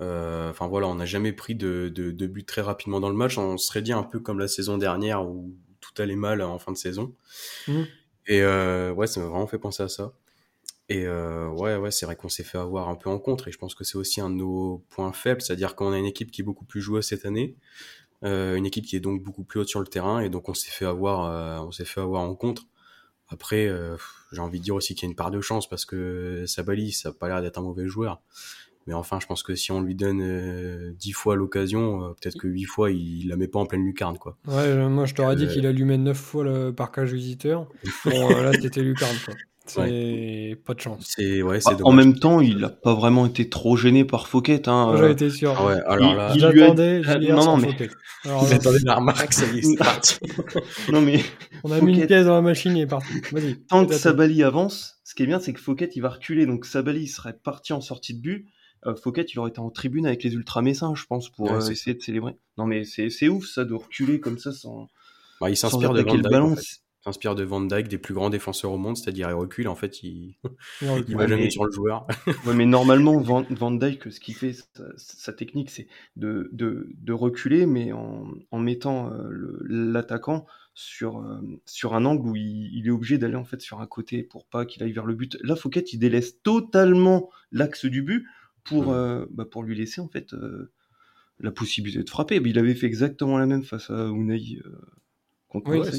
Euh, 0.00 0.50
enfin 0.50 0.66
voilà, 0.66 0.88
on 0.88 0.96
n'a 0.96 1.06
jamais 1.06 1.32
pris 1.32 1.54
de, 1.54 1.88
de, 1.94 2.26
but 2.26 2.44
très 2.44 2.62
rapidement 2.62 2.98
dans 2.98 3.10
le 3.10 3.14
match. 3.14 3.38
On 3.38 3.56
serait 3.58 3.82
dit 3.82 3.92
un 3.92 4.02
peu 4.02 4.18
comme 4.18 4.40
la 4.40 4.48
saison 4.48 4.76
dernière 4.76 5.24
où 5.24 5.54
tout 5.80 6.02
allait 6.02 6.16
mal 6.16 6.42
en 6.42 6.58
fin 6.58 6.72
de 6.72 6.76
saison. 6.76 7.14
Mmh. 7.68 7.82
Et 8.26 8.42
ouais, 8.42 9.06
ça 9.06 9.20
m'a 9.20 9.26
vraiment 9.26 9.46
fait 9.46 9.58
penser 9.58 9.84
à 9.84 9.88
ça. 9.88 10.14
Et 10.88 11.06
euh, 11.06 11.48
ouais, 11.48 11.76
ouais, 11.76 11.90
c'est 11.90 12.04
vrai 12.04 12.14
qu'on 12.14 12.28
s'est 12.28 12.44
fait 12.44 12.58
avoir 12.58 12.88
un 12.88 12.94
peu 12.94 13.08
en 13.08 13.18
contre, 13.18 13.48
et 13.48 13.52
je 13.52 13.58
pense 13.58 13.74
que 13.74 13.84
c'est 13.84 13.96
aussi 13.96 14.20
un 14.20 14.28
de 14.28 14.36
nos 14.36 14.84
points 14.90 15.12
faibles, 15.12 15.40
c'est-à-dire 15.40 15.76
qu'on 15.76 15.92
a 15.92 15.98
une 15.98 16.04
équipe 16.04 16.30
qui 16.30 16.42
est 16.42 16.44
beaucoup 16.44 16.66
plus 16.66 16.82
joueuse 16.82 17.06
cette 17.06 17.24
année, 17.24 17.56
euh, 18.22 18.56
une 18.56 18.66
équipe 18.66 18.84
qui 18.84 18.96
est 18.96 19.00
donc 19.00 19.22
beaucoup 19.22 19.44
plus 19.44 19.60
haute 19.60 19.68
sur 19.68 19.80
le 19.80 19.86
terrain, 19.86 20.20
et 20.20 20.28
donc 20.28 20.48
on 20.48 20.54
s'est 20.54 20.70
fait 20.70 20.84
avoir, 20.84 21.24
euh, 21.24 21.66
on 21.66 21.72
s'est 21.72 21.86
fait 21.86 22.00
avoir 22.00 22.22
en 22.22 22.34
contre. 22.34 22.64
Après, 23.28 23.68
j'ai 24.32 24.40
envie 24.42 24.58
de 24.58 24.64
dire 24.64 24.74
aussi 24.74 24.94
qu'il 24.94 25.04
y 25.04 25.08
a 25.08 25.10
une 25.10 25.16
part 25.16 25.30
de 25.30 25.40
chance 25.40 25.66
parce 25.68 25.86
que 25.86 26.44
Sabali, 26.46 26.92
ça 26.92 27.08
a 27.08 27.12
pas 27.12 27.26
l'air 27.26 27.40
d'être 27.40 27.58
un 27.58 27.62
mauvais 27.62 27.88
joueur. 27.88 28.20
Mais 28.86 28.92
enfin, 28.92 29.18
je 29.18 29.26
pense 29.26 29.42
que 29.42 29.54
si 29.54 29.72
on 29.72 29.80
lui 29.80 29.94
donne 29.94 30.92
10 30.92 31.12
fois 31.12 31.34
l'occasion, 31.34 32.14
peut-être 32.20 32.38
que 32.38 32.46
8 32.46 32.64
fois, 32.64 32.90
il, 32.92 33.26
la 33.28 33.36
met 33.36 33.48
pas 33.48 33.58
en 33.58 33.66
pleine 33.66 33.82
lucarne, 33.82 34.18
quoi. 34.18 34.36
Ouais, 34.46 34.88
moi 34.88 35.06
je 35.06 35.14
t'aurais 35.14 35.36
dit 35.36 35.48
qu'il 35.48 35.66
allumait 35.66 35.96
9 35.96 36.16
fois 36.16 36.44
le 36.44 36.72
parcage 36.72 37.14
visiteur. 37.14 37.66
Bon, 38.04 38.28
là, 38.28 38.52
c'était 38.52 38.82
lucarne, 38.82 39.16
quoi. 39.24 39.34
C'est 39.66 40.58
pas 40.66 40.74
de 40.74 40.80
chance. 40.80 41.12
C'est 41.16 41.42
ouais, 41.42 41.58
Bah, 41.64 41.72
c'est 41.76 41.82
en 41.84 41.92
même 41.92 42.18
temps, 42.18 42.40
il 42.40 42.62
a 42.64 42.68
pas 42.68 42.94
vraiment 42.94 43.24
été 43.26 43.48
trop 43.48 43.76
gêné 43.76 44.04
par 44.04 44.28
Fouquet. 44.28 44.68
Hein, 44.68 44.90
euh, 44.92 44.96
J'avais 44.98 45.12
été 45.12 45.30
sûr. 45.30 45.54
Ah 45.56 45.66
ouais, 45.66 45.80
alors 45.86 46.10
il- 46.12 46.16
là, 46.16 46.32
il- 46.34 46.46
lui 46.52 46.62
a- 46.62 47.34
non, 47.34 47.44
non, 47.44 47.56
mais-. 47.56 47.74
Alors 48.26 48.42
là, 48.44 48.48
J'attendais 48.50 48.78
la 48.84 48.94
remarque, 48.96 49.32
ça 49.32 49.46
y 49.46 49.58
est, 49.58 49.62
c'est 49.62 49.76
parti. 49.76 50.18
non 50.92 51.00
mais 51.02 51.20
on 51.62 51.70
a 51.72 51.80
mis 51.80 51.98
une 51.98 52.06
pièce 52.06 52.26
dans 52.26 52.34
la 52.34 52.40
machine, 52.42 52.76
il 52.76 52.82
est 52.82 52.86
parti. 52.86 53.12
Vas-y. 53.32 53.56
tant 53.66 53.84
que. 53.86 53.94
Sabali 53.94 54.42
avance, 54.42 54.98
ce 55.04 55.14
qui 55.14 55.22
est 55.22 55.26
bien, 55.26 55.40
c'est 55.40 55.52
que 55.52 55.60
Fouquet 55.60 55.90
il 55.94 56.00
va 56.00 56.10
reculer. 56.10 56.46
Donc 56.46 56.64
Sabali 56.66 57.06
serait 57.08 57.36
parti 57.42 57.72
en 57.72 57.80
sortie 57.80 58.14
de 58.14 58.20
but. 58.20 58.46
Euh, 58.86 58.94
Fouquet 58.96 59.22
il 59.32 59.38
aurait 59.38 59.48
été 59.50 59.60
en 59.60 59.70
tribune 59.70 60.06
avec 60.06 60.22
les 60.24 60.32
ultra 60.34 60.60
messins, 60.62 60.94
je 60.94 61.04
pense, 61.06 61.30
pour 61.30 61.50
Ouais, 61.50 61.62
euh, 61.62 61.70
essayer 61.70 61.94
de 61.94 62.02
célébrer. 62.02 62.32
Non 62.58 62.66
mais 62.66 62.84
c'est 62.84 63.08
c'est 63.10 63.28
ouf 63.28 63.46
ça 63.46 63.64
de 63.64 63.72
reculer 63.74 64.20
comme 64.20 64.38
ça 64.38 64.52
sans, 64.52 64.88
Bah, 65.40 65.48
il 65.50 65.56
sans 65.56 65.70
s'inspire 65.70 65.92
de 65.94 66.00
attaquer 66.00 66.16
Van 66.18 66.54
s'inspire 67.04 67.34
de 67.34 67.44
Van 67.44 67.60
Dijk, 67.60 67.88
des 67.88 67.98
plus 67.98 68.14
grands 68.14 68.30
défenseurs 68.30 68.72
au 68.72 68.78
monde, 68.78 68.96
c'est-à-dire 68.96 69.28
il 69.28 69.34
recule, 69.34 69.68
en 69.68 69.74
fait, 69.74 70.02
il, 70.02 70.36
va 70.82 71.26
jamais 71.26 71.44
mais- 71.44 71.50
sur 71.50 71.64
le 71.66 71.70
joueur. 71.72 72.06
Ouais, 72.46 72.54
mais 72.54 72.66
normalement, 72.66 73.18
Van, 73.20 73.44
Van 73.50 73.70
Dyke, 73.70 74.10
ce 74.10 74.18
qu'il 74.20 74.34
fait, 74.34 74.52
sa, 74.54 74.84
sa 74.96 75.32
technique, 75.32 75.70
c'est 75.70 75.86
de, 76.16 76.48
de, 76.52 76.88
de 76.96 77.12
reculer, 77.12 77.66
mais 77.66 77.92
en, 77.92 78.26
en 78.50 78.58
mettant 78.58 79.12
euh, 79.12 79.28
l'attaquant 79.68 80.46
sur, 80.74 81.18
euh, 81.20 81.40
sur 81.66 81.94
un 81.94 82.04
angle 82.04 82.28
où 82.28 82.36
il, 82.36 82.70
il 82.74 82.86
est 82.86 82.90
obligé 82.90 83.16
d'aller 83.18 83.36
en 83.36 83.44
fait 83.44 83.60
sur 83.60 83.80
un 83.80 83.86
côté 83.86 84.22
pour 84.22 84.46
pas 84.46 84.64
qu'il 84.66 84.82
aille 84.82 84.92
vers 84.92 85.06
le 85.06 85.14
but. 85.14 85.36
Là, 85.42 85.54
Fouquet, 85.56 85.80
il 85.92 85.98
délaisse 85.98 86.40
totalement 86.42 87.30
l'axe 87.52 87.84
du 87.84 88.02
but 88.02 88.26
pour, 88.64 88.84
Mm. 88.86 88.90
euh, 88.94 89.26
bah, 89.30 89.44
pour 89.44 89.62
lui 89.62 89.76
laisser 89.76 90.00
en 90.00 90.08
fait 90.08 90.32
euh, 90.32 90.72
la 91.38 91.50
possibilité 91.52 92.02
de 92.02 92.08
frapper. 92.10 92.40
Mais 92.40 92.50
il 92.50 92.58
avait 92.58 92.74
fait 92.74 92.86
exactement 92.86 93.36
la 93.38 93.46
même 93.46 93.62
face 93.62 93.90
à 93.90 94.06
Unai 94.08 94.58
Oui, 95.54 95.78
Ouais, 95.78 95.90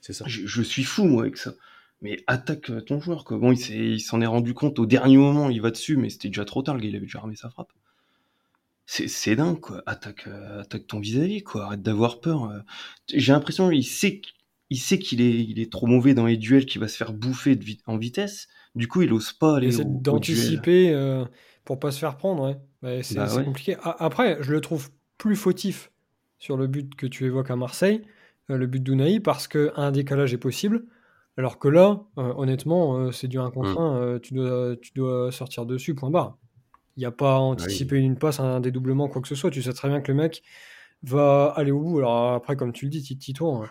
c'est 0.00 0.12
ça. 0.12 0.24
Je, 0.26 0.46
je 0.46 0.62
suis 0.62 0.84
fou 0.84 1.04
moi 1.04 1.22
avec 1.22 1.36
ça. 1.36 1.54
Mais 2.02 2.22
attaque 2.26 2.70
euh, 2.70 2.80
ton 2.82 3.00
joueur 3.00 3.24
quoi. 3.24 3.38
Bon, 3.38 3.52
il 3.52 4.00
s'en 4.00 4.20
est 4.20 4.26
rendu 4.26 4.52
compte 4.54 4.78
au 4.78 4.86
dernier 4.86 5.16
moment, 5.16 5.48
il 5.48 5.60
va 5.62 5.70
dessus, 5.70 5.96
mais 5.96 6.10
c'était 6.10 6.28
déjà 6.28 6.44
trop 6.44 6.62
tard, 6.62 6.74
le 6.74 6.80
gars, 6.82 6.88
il 6.88 6.96
avait 6.96 7.06
déjà 7.06 7.18
armé 7.20 7.36
sa 7.36 7.48
frappe. 7.50 7.72
C'est 8.88 9.34
dingue 9.34 9.58
quoi. 9.58 9.82
Attaque, 9.86 10.28
euh, 10.28 10.60
attaque 10.60 10.86
ton 10.86 11.00
vis-à-vis 11.00 11.42
quoi. 11.42 11.64
Arrête 11.64 11.82
d'avoir 11.82 12.20
peur. 12.20 12.44
euh. 12.44 12.60
J'ai 13.12 13.32
l'impression 13.32 13.70
il 13.72 13.82
sait 13.84 14.22
il 14.70 14.78
sait 14.78 14.98
qu'il 14.98 15.20
est 15.20 15.42
il 15.44 15.58
est 15.58 15.72
trop 15.72 15.86
mauvais 15.86 16.14
dans 16.14 16.26
les 16.26 16.36
duels, 16.36 16.66
qu'il 16.66 16.80
va 16.80 16.86
se 16.88 16.96
faire 16.96 17.12
bouffer 17.12 17.56
de 17.56 17.64
en 17.86 17.96
vitesse. 17.96 18.46
Du 18.76 18.86
coup, 18.88 19.02
il 19.02 19.12
ose 19.12 19.32
pas 19.32 19.54
Il 19.54 19.56
aller 19.56 19.66
essaie 19.68 19.84
d'anticiper 19.86 20.92
euh, 20.92 21.24
pour 21.64 21.80
pas 21.80 21.90
se 21.90 21.98
faire 21.98 22.16
prendre. 22.16 22.44
Ouais. 22.44 22.56
Bah, 22.82 23.02
c'est 23.02 23.14
Bah 23.16 23.34
ouais. 23.34 23.44
compliqué. 23.44 23.76
Après, 23.82 24.38
je 24.42 24.52
le 24.52 24.60
trouve 24.60 24.90
plus 25.18 25.34
fautif 25.34 25.90
sur 26.38 26.56
le 26.56 26.66
but 26.68 26.94
que 26.94 27.06
tu 27.06 27.24
évoques 27.24 27.50
à 27.50 27.56
Marseille, 27.56 28.02
le 28.48 28.66
but 28.66 28.82
d'Unai, 28.82 29.20
parce 29.20 29.48
qu'un 29.48 29.90
décalage 29.90 30.32
est 30.32 30.38
possible. 30.38 30.84
Alors 31.38 31.58
que 31.58 31.68
là, 31.68 32.02
euh, 32.18 32.32
honnêtement, 32.36 32.96
euh, 32.96 33.12
c'est 33.12 33.28
du 33.28 33.38
1 33.38 33.50
contre 33.50 33.78
Mm. 33.78 33.78
1, 33.78 33.96
euh, 33.96 34.18
tu, 34.18 34.34
dois, 34.34 34.76
tu 34.80 34.92
dois 34.94 35.30
sortir 35.32 35.66
dessus, 35.66 35.94
point 35.94 36.10
barre. 36.10 36.38
Il 36.96 37.00
n'y 37.00 37.06
a 37.06 37.10
pas 37.10 37.34
à 37.34 37.38
anticiper 37.38 37.98
une 37.98 38.16
passe, 38.16 38.40
un 38.40 38.60
dédoublement, 38.60 39.08
quoi 39.08 39.20
que 39.20 39.28
ce 39.28 39.34
soit. 39.34 39.50
Tu 39.50 39.62
sais 39.62 39.72
très 39.74 39.88
bien 39.88 40.00
que 40.00 40.10
le 40.10 40.16
mec 40.16 40.42
va 41.02 41.52
aller 41.54 41.70
au 41.70 41.80
bout. 41.80 41.98
Alors 41.98 42.32
après, 42.32 42.56
comme 42.56 42.72
tu 42.72 42.86
le 42.86 42.90
dis, 42.90 43.02
Tito, 43.02 43.52
hein, 43.54 43.68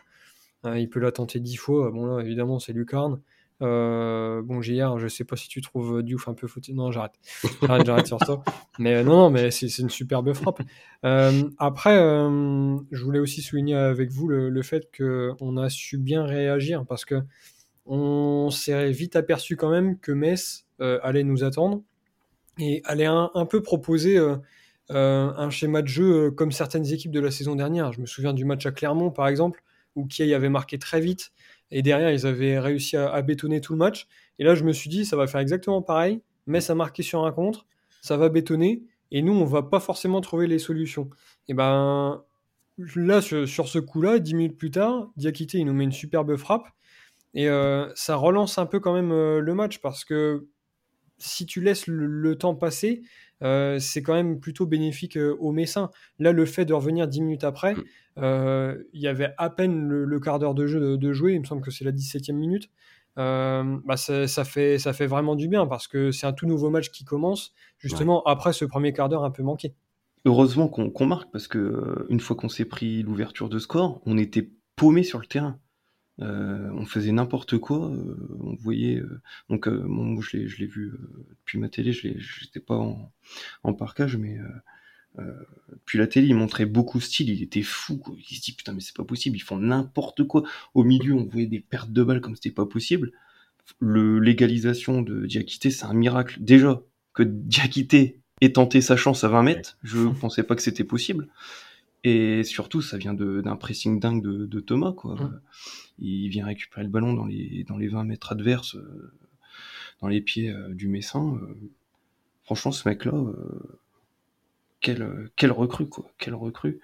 hein, 0.63 0.77
il 0.77 0.89
peut 0.91 0.99
la 0.99 1.11
tenter 1.11 1.39
dix 1.39 1.55
fois. 1.55 1.89
Bon 1.89 2.05
là, 2.05 2.23
évidemment, 2.23 2.59
c'est 2.59 2.71
Lucarne. 2.71 3.19
Euh, 3.61 4.41
bon, 4.41 4.61
JR, 4.61 4.99
je 4.99 5.07
sais 5.07 5.23
pas 5.23 5.35
si 5.35 5.47
tu 5.47 5.61
trouves 5.61 6.03
Diouf 6.03 6.27
un 6.27 6.33
peu 6.33 6.47
fautif. 6.47 6.75
Non, 6.75 6.91
j'arrête. 6.91 7.13
J'arrête, 7.85 8.07
sur 8.07 8.19
ça. 8.19 8.41
Mais 8.79 8.95
euh, 8.95 9.03
non, 9.03 9.15
non, 9.15 9.29
mais 9.29 9.51
c'est 9.51 9.67
une 9.77 9.89
superbe 9.89 10.33
frappe. 10.33 10.61
Euh, 11.05 11.43
après, 11.57 11.95
je 11.95 13.03
voulais 13.03 13.19
aussi 13.19 13.41
souligner 13.41 13.75
avec 13.75 14.11
vous 14.11 14.27
le, 14.27 14.49
le 14.49 14.61
fait 14.61 14.89
qu'on 14.95 15.57
a 15.57 15.69
su 15.69 15.97
bien 15.97 16.25
réagir 16.25 16.85
parce 16.85 17.05
que 17.05 17.21
on 17.85 18.49
s'est 18.49 18.91
vite 18.91 19.15
aperçu 19.15 19.55
quand 19.55 19.69
même 19.69 19.99
que 19.99 20.11
Metz 20.11 20.65
allait 20.79 21.23
nous 21.23 21.43
attendre 21.43 21.83
et 22.57 22.81
allait 22.85 23.05
un, 23.05 23.29
un 23.35 23.45
peu 23.45 23.61
proposer 23.61 24.19
un 24.89 25.49
schéma 25.49 25.81
de 25.81 25.87
jeu 25.87 26.31
comme 26.31 26.51
certaines 26.51 26.91
équipes 26.91 27.11
de 27.11 27.19
la 27.19 27.31
saison 27.31 27.55
dernière. 27.55 27.93
Je 27.93 28.01
me 28.01 28.05
souviens 28.05 28.33
du 28.33 28.43
match 28.43 28.65
à 28.65 28.71
Clermont, 28.71 29.11
par 29.11 29.27
exemple, 29.27 29.63
où 29.95 30.05
Kiei 30.05 30.33
avait 30.33 30.49
marqué 30.49 30.77
très 30.77 30.99
vite 30.99 31.31
et 31.71 31.81
derrière, 31.81 32.11
ils 32.11 32.25
avaient 32.25 32.59
réussi 32.59 32.97
à, 32.97 33.21
bétonner 33.21 33.61
tout 33.61 33.73
le 33.73 33.79
match. 33.79 34.07
Et 34.39 34.43
là, 34.43 34.55
je 34.55 34.63
me 34.63 34.71
suis 34.71 34.89
dit, 34.89 35.05
ça 35.05 35.15
va 35.15 35.27
faire 35.27 35.41
exactement 35.41 35.81
pareil. 35.81 36.21
Metz 36.47 36.69
a 36.69 36.75
marqué 36.75 37.03
sur 37.03 37.25
un 37.25 37.31
contre, 37.31 37.65
ça 38.01 38.17
va 38.17 38.29
bétonner 38.29 38.83
et 39.11 39.21
nous, 39.21 39.33
on 39.33 39.45
va 39.45 39.63
pas 39.63 39.79
forcément 39.79 40.21
trouver 40.21 40.47
les 40.47 40.59
solutions. 40.59 41.09
Et 41.47 41.53
ben 41.53 42.23
là, 42.95 43.21
sur, 43.21 43.67
ce 43.67 43.79
coup-là, 43.79 44.19
dix 44.19 44.35
minutes 44.35 44.57
plus 44.57 44.71
tard, 44.71 45.09
Diakité, 45.15 45.59
il 45.59 45.65
nous 45.65 45.73
met 45.73 45.85
une 45.85 45.91
superbe 45.91 46.35
frappe. 46.37 46.67
Et 47.33 47.49
euh, 47.49 47.91
ça 47.95 48.15
relance 48.15 48.57
un 48.57 48.65
peu 48.65 48.79
quand 48.79 48.93
même 48.93 49.11
euh, 49.11 49.39
le 49.39 49.53
match 49.53 49.79
parce 49.79 50.05
que 50.05 50.47
si 51.17 51.45
tu 51.45 51.61
laisses 51.61 51.87
le 51.87 52.37
temps 52.37 52.55
passer, 52.55 53.01
euh, 53.43 53.79
c'est 53.79 54.01
quand 54.01 54.13
même 54.13 54.39
plutôt 54.39 54.65
bénéfique 54.65 55.17
euh, 55.17 55.35
aux 55.39 55.51
Messins. 55.51 55.89
Là, 56.19 56.31
le 56.31 56.45
fait 56.45 56.65
de 56.65 56.73
revenir 56.73 57.07
10 57.07 57.21
minutes 57.21 57.43
après, 57.43 57.73
Mm. 57.75 57.83
euh, 58.19 58.83
il 58.93 59.01
y 59.01 59.07
avait 59.07 59.33
à 59.37 59.49
peine 59.49 59.87
le, 59.87 60.05
le 60.05 60.19
quart 60.19 60.39
d'heure 60.39 60.53
de 60.55 60.67
jeu 60.67 60.79
de, 60.79 60.95
de 60.95 61.13
jouer, 61.13 61.33
il 61.33 61.41
me 61.41 61.45
semble 61.45 61.61
que 61.61 61.71
c'est 61.71 61.83
la 61.85 61.91
17e 61.91 62.33
minute. 62.33 62.69
Bah 63.17 63.95
ça, 63.97 64.27
ça 64.27 64.43
fait, 64.43 64.77
ça 64.77 64.91
fait 64.91 65.07
vraiment 65.07 65.35
du 65.35 65.47
bien 65.47 65.65
parce 65.67 65.87
que 65.87 66.11
c'est 66.11 66.27
un 66.27 66.33
tout 66.33 66.47
nouveau 66.47 66.69
match 66.69 66.89
qui 66.91 67.05
commence, 67.05 67.53
justement 67.77 68.21
après 68.23 68.51
ce 68.51 68.65
premier 68.65 68.91
quart 68.91 69.07
d'heure 69.09 69.23
un 69.23 69.31
peu 69.31 69.41
manqué. 69.43 69.73
Heureusement 70.25 70.67
qu'on 70.67 71.05
marque 71.05 71.31
parce 71.31 71.47
que 71.47 72.05
une 72.09 72.19
fois 72.19 72.35
qu'on 72.35 72.49
s'est 72.49 72.65
pris 72.65 73.03
l'ouverture 73.03 73.47
de 73.47 73.59
score, 73.59 74.01
on 74.05 74.17
était 74.17 74.49
paumé 74.75 75.03
sur 75.03 75.19
le 75.19 75.27
terrain. 75.27 75.59
Euh, 76.21 76.69
on 76.73 76.85
faisait 76.85 77.11
n'importe 77.11 77.57
quoi. 77.57 77.89
euh, 77.91 78.15
on 78.39 78.55
voyait. 78.55 78.99
euh, 78.99 79.21
donc, 79.49 79.67
euh, 79.67 79.79
bon, 79.85 80.05
moi, 80.05 80.23
je 80.27 80.37
l'ai, 80.37 80.47
je 80.47 80.57
l'ai 80.59 80.65
vu 80.67 80.87
euh, 80.93 81.25
depuis 81.41 81.57
ma 81.57 81.69
télé. 81.69 81.91
Je 81.93 82.07
l'ai, 82.07 82.17
j'étais 82.19 82.59
pas 82.61 82.77
en, 82.77 83.11
en 83.63 83.73
parcage, 83.73 84.15
mais 84.17 84.37
euh, 84.39 84.43
euh, 85.19 85.33
depuis 85.71 85.97
la 85.97 86.07
télé, 86.07 86.27
il 86.27 86.35
montrait 86.35 86.65
beaucoup 86.65 86.99
de 86.99 87.03
style. 87.03 87.29
Il 87.29 87.41
était 87.43 87.63
fou. 87.63 87.97
Quoi. 87.97 88.15
Il 88.29 88.35
se 88.37 88.41
dit 88.41 88.53
putain, 88.53 88.73
mais 88.73 88.81
c'est 88.81 88.95
pas 88.95 89.03
possible. 89.05 89.37
Ils 89.37 89.41
font 89.41 89.57
n'importe 89.57 90.23
quoi. 90.25 90.43
Au 90.73 90.83
milieu, 90.83 91.13
on 91.15 91.25
voyait 91.25 91.47
des 91.47 91.59
pertes 91.61 91.91
de 91.91 92.03
balles 92.03 92.21
comme 92.21 92.35
c'était 92.35 92.51
pas 92.51 92.65
possible. 92.65 93.11
Le 93.79 94.19
l'égalisation 94.19 95.01
de 95.01 95.25
Diakité, 95.25 95.71
c'est 95.71 95.85
un 95.85 95.93
miracle. 95.93 96.37
Déjà 96.41 96.81
que 97.13 97.23
Diakité 97.23 98.19
ait 98.41 98.53
tenté 98.53 98.81
sa 98.81 98.95
chance 98.97 99.23
à 99.23 99.29
20 99.29 99.43
mètres, 99.43 99.77
je 99.83 100.07
pensais 100.21 100.43
pas 100.43 100.55
que 100.55 100.61
c'était 100.61 100.83
possible. 100.83 101.27
Et 102.03 102.43
surtout, 102.43 102.81
ça 102.81 102.97
vient 102.97 103.13
de- 103.15 103.41
d'un 103.41 103.55
pressing 103.55 103.99
dingue 103.99 104.21
de, 104.23 104.45
de 104.45 104.59
Thomas. 104.59 104.93
Quoi. 104.93 105.17
Il 105.99 106.27
vient 106.29 106.45
récupérer 106.45 106.83
le 106.83 106.89
ballon 106.89 107.13
dans 107.13 107.25
les, 107.25 107.63
dans 107.63 107.77
les 107.77 107.87
20 107.87 108.03
mètres 108.03 108.31
adverses, 108.33 108.75
euh, 108.75 109.13
dans 110.01 110.07
les 110.07 110.21
pieds 110.21 110.49
euh, 110.49 110.73
du 110.73 110.87
Messin. 110.87 111.37
euh. 111.41 111.55
franchement, 112.43 112.71
ce 112.71 112.87
mec-là, 112.87 113.13
quel, 114.81 115.29
quel 115.35 115.51
recrue, 115.51 115.87
quoi. 115.87 116.11
Quel 116.17 116.35
recrue. 116.35 116.79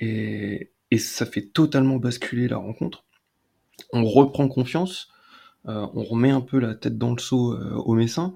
Et, 0.00 0.70
et 0.90 0.98
ça 0.98 1.26
fait 1.26 1.42
totalement 1.42 1.96
basculer 1.96 2.48
la 2.48 2.56
rencontre. 2.56 3.04
On 3.92 4.04
reprend 4.04 4.48
confiance, 4.48 5.10
on 5.64 6.02
remet 6.04 6.30
un 6.30 6.40
peu 6.40 6.58
la 6.58 6.74
tête 6.74 6.96
dans 6.96 7.12
le 7.12 7.18
seau 7.20 7.54
au 7.56 7.94
Messin. 7.94 8.32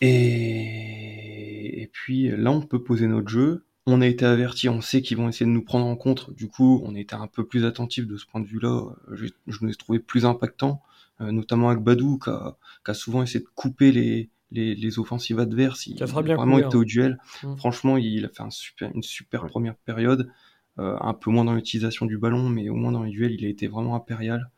Et, 0.00 1.82
et 1.82 1.86
puis 1.86 2.28
là, 2.28 2.50
on 2.50 2.60
peut 2.62 2.82
poser 2.82 3.06
notre 3.06 3.28
jeu. 3.28 3.64
On 3.86 4.00
a 4.00 4.06
été 4.06 4.24
averti, 4.24 4.68
on 4.70 4.80
sait 4.80 5.02
qu'ils 5.02 5.18
vont 5.18 5.28
essayer 5.28 5.44
de 5.44 5.50
nous 5.50 5.62
prendre 5.64 5.84
en 5.84 5.94
contre. 5.96 6.32
Du 6.32 6.48
coup, 6.48 6.82
on 6.84 6.94
était 6.94 7.14
un 7.16 7.26
peu 7.26 7.46
plus 7.46 7.66
attentif 7.66 8.06
de 8.06 8.16
ce 8.16 8.24
point 8.24 8.40
de 8.40 8.46
vue-là. 8.46 8.82
Je, 9.12 9.26
je 9.46 9.58
nous 9.60 9.70
ai 9.70 9.74
trouvé 9.74 9.98
plus 9.98 10.24
impactant, 10.24 10.82
euh, 11.20 11.32
notamment 11.32 11.68
avec 11.68 11.82
Badou, 11.82 12.18
qui 12.18 12.30
a, 12.30 12.56
qui 12.84 12.90
a 12.90 12.94
souvent 12.94 13.22
essayé 13.22 13.40
de 13.40 13.48
couper 13.54 13.92
les, 13.92 14.30
les, 14.52 14.74
les 14.74 14.98
offensives 14.98 15.38
adverses. 15.38 15.86
Il 15.86 15.96
Qui 15.96 16.02
a 16.02 16.06
très 16.06 16.20
a 16.20 16.22
bien 16.22 16.36
vraiment 16.36 16.58
été 16.58 16.76
au 16.76 16.84
duel. 16.84 17.18
Mm. 17.42 17.56
Franchement, 17.56 17.96
il 17.98 18.24
a 18.24 18.28
fait 18.30 18.42
un 18.42 18.50
super, 18.50 18.90
une 18.94 19.02
super 19.02 19.46
première 19.46 19.76
période. 19.76 20.30
Euh, 20.78 20.96
un 21.00 21.14
peu 21.14 21.30
moins 21.30 21.44
dans 21.44 21.54
l'utilisation 21.54 22.06
du 22.06 22.18
ballon, 22.18 22.48
mais 22.48 22.68
au 22.68 22.74
moins 22.74 22.90
dans 22.90 23.04
les 23.04 23.10
duels, 23.12 23.32
il 23.32 23.44
a 23.44 23.48
été 23.48 23.68
vraiment 23.68 23.94
impérial. 23.94 24.50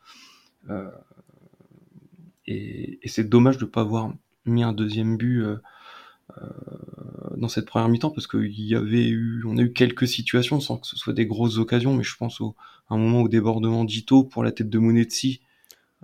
Euh, 0.70 0.90
et, 2.46 2.98
et 3.02 3.08
c'est 3.08 3.24
dommage 3.24 3.58
de 3.58 3.64
ne 3.64 3.70
pas 3.70 3.80
avoir 3.82 4.12
mis 4.44 4.62
un 4.62 4.72
deuxième 4.72 5.16
but 5.16 5.42
euh, 5.42 5.56
euh, 6.38 6.44
dans 7.36 7.48
cette 7.48 7.66
première 7.66 7.88
mi-temps 7.88 8.10
parce 8.10 8.26
qu'il 8.26 8.60
y 8.60 8.74
avait 8.74 9.06
eu, 9.08 9.42
on 9.46 9.56
a 9.58 9.62
eu 9.62 9.72
quelques 9.72 10.08
situations 10.08 10.60
sans 10.60 10.78
que 10.78 10.86
ce 10.86 10.96
soit 10.96 11.12
des 11.12 11.26
grosses 11.26 11.58
occasions, 11.58 11.94
mais 11.94 12.04
je 12.04 12.16
pense 12.16 12.40
au, 12.40 12.54
à 12.88 12.94
un 12.94 12.98
moment 12.98 13.22
au 13.22 13.28
débordement 13.28 13.84
d'Ito 13.84 14.24
pour 14.24 14.42
la 14.44 14.52
tête 14.52 14.70
de 14.70 14.78
Monetsi. 14.78 15.40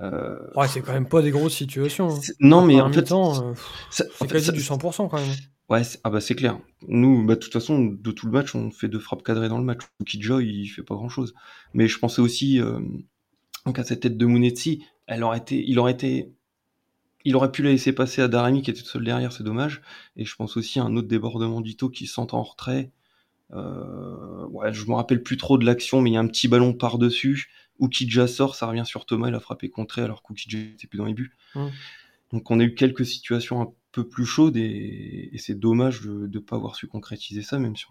Euh, 0.01 0.39
Ouais, 0.57 0.69
c'est 0.69 0.81
quand 0.81 0.93
même 0.93 1.09
pas 1.09 1.23
des 1.23 1.31
grosses 1.31 1.55
situations. 1.55 2.09
hein. 2.11 2.21
non, 2.41 2.65
mais 2.65 2.81
en 2.81 2.93
fait, 2.93 3.11
euh, 3.12 3.55
c'est 3.91 4.09
quasi 4.29 4.47
ça- 4.47 4.53
du 4.53 4.61
100% 4.61 5.09
quand 5.09 5.19
même. 5.19 5.29
Ouais, 5.69 5.85
c'est- 5.85 6.01
ah 6.05 6.11
bah 6.11 6.21
c'est 6.21 6.35
clair. 6.35 6.59
Nous, 6.89 7.25
bah, 7.25 7.35
de 7.37 7.41
toute 7.41 7.53
façon, 7.53 7.85
de 7.85 8.11
tout 8.11 8.27
le 8.27 8.33
match, 8.33 8.55
on 8.55 8.71
fait 8.71 8.89
deux 8.89 8.99
frappes 8.99 9.23
cadrées 9.23 9.49
dans 9.49 9.59
le 9.59 9.65
match. 9.65 9.81
Kidja, 10.07 10.41
il 10.41 10.67
fait 10.69 10.83
pas 10.83 10.95
grand 10.95 11.09
chose. 11.09 11.35
Mais 11.73 11.89
je 11.89 11.99
pensais 11.99 12.21
aussi, 12.21 12.61
euh, 12.61 12.81
donc 13.65 13.79
à 13.79 13.85
cette 13.85 14.01
tête 14.01 14.19
de 14.19 14.27
Munetsi, 14.27 14.85
elle 15.07 15.23
aurait 15.23 15.39
été, 15.39 15.62
il 15.67 15.79
aurait 15.79 15.93
été, 15.93 16.33
il 17.25 17.37
aurait 17.37 17.52
pu 17.52 17.62
la 17.62 17.71
laisser 17.71 17.93
passer 17.93 18.23
à 18.23 18.29
Darami 18.29 18.62
qui 18.62 18.71
était 18.71 18.83
tout 18.83 18.88
seul 18.88 19.05
derrière, 19.05 19.33
c'est 19.33 19.45
dommage. 19.45 19.83
Et 20.17 20.25
je 20.25 20.35
pense 20.37 20.57
aussi 20.57 20.81
à 20.81 20.85
un 20.85 20.97
autre 20.97 21.09
débordement 21.09 21.61
d'Ito 21.61 21.88
qui 21.88 22.07
s'entend 22.07 22.38
en 22.38 22.43
retrait. 22.43 22.91
Euh, 23.52 24.47
ouais, 24.47 24.73
je 24.73 24.87
me 24.87 24.95
rappelle 24.95 25.23
plus 25.23 25.37
trop 25.37 25.59
de 25.59 25.64
l'action, 25.64 26.00
mais 26.00 26.11
il 26.11 26.14
y 26.14 26.17
a 26.17 26.21
un 26.21 26.26
petit 26.26 26.49
ballon 26.49 26.73
par-dessus. 26.73 27.50
Oukidja 27.79 28.26
sort, 28.26 28.55
ça 28.55 28.67
revient 28.67 28.85
sur 28.87 29.07
Thomas, 29.07 29.29
il 29.29 29.35
a 29.35 29.41
frappé 29.41 29.69
contré 29.69 30.02
alors 30.02 30.23
qu'Oukidja 30.23 30.59
n'était 30.59 30.87
plus 30.87 30.99
dans 30.99 31.05
les 31.05 31.14
buts. 31.14 31.37
Donc 32.33 32.50
on 32.50 32.61
a 32.61 32.64
eu 32.64 32.75
quelques 32.75 33.05
situations 33.05 33.61
un 33.61 33.73
peu 33.93 34.09
plus 34.09 34.25
chaudes 34.25 34.57
et, 34.57 35.31
c'est 35.38 35.59
dommage 35.59 36.02
de 36.02 36.26
ne 36.26 36.38
pas 36.38 36.57
avoir 36.57 36.76
su 36.76 36.87
concrétiser 36.87 37.43
ça, 37.43 37.59
même 37.59 37.76
si 37.76 37.85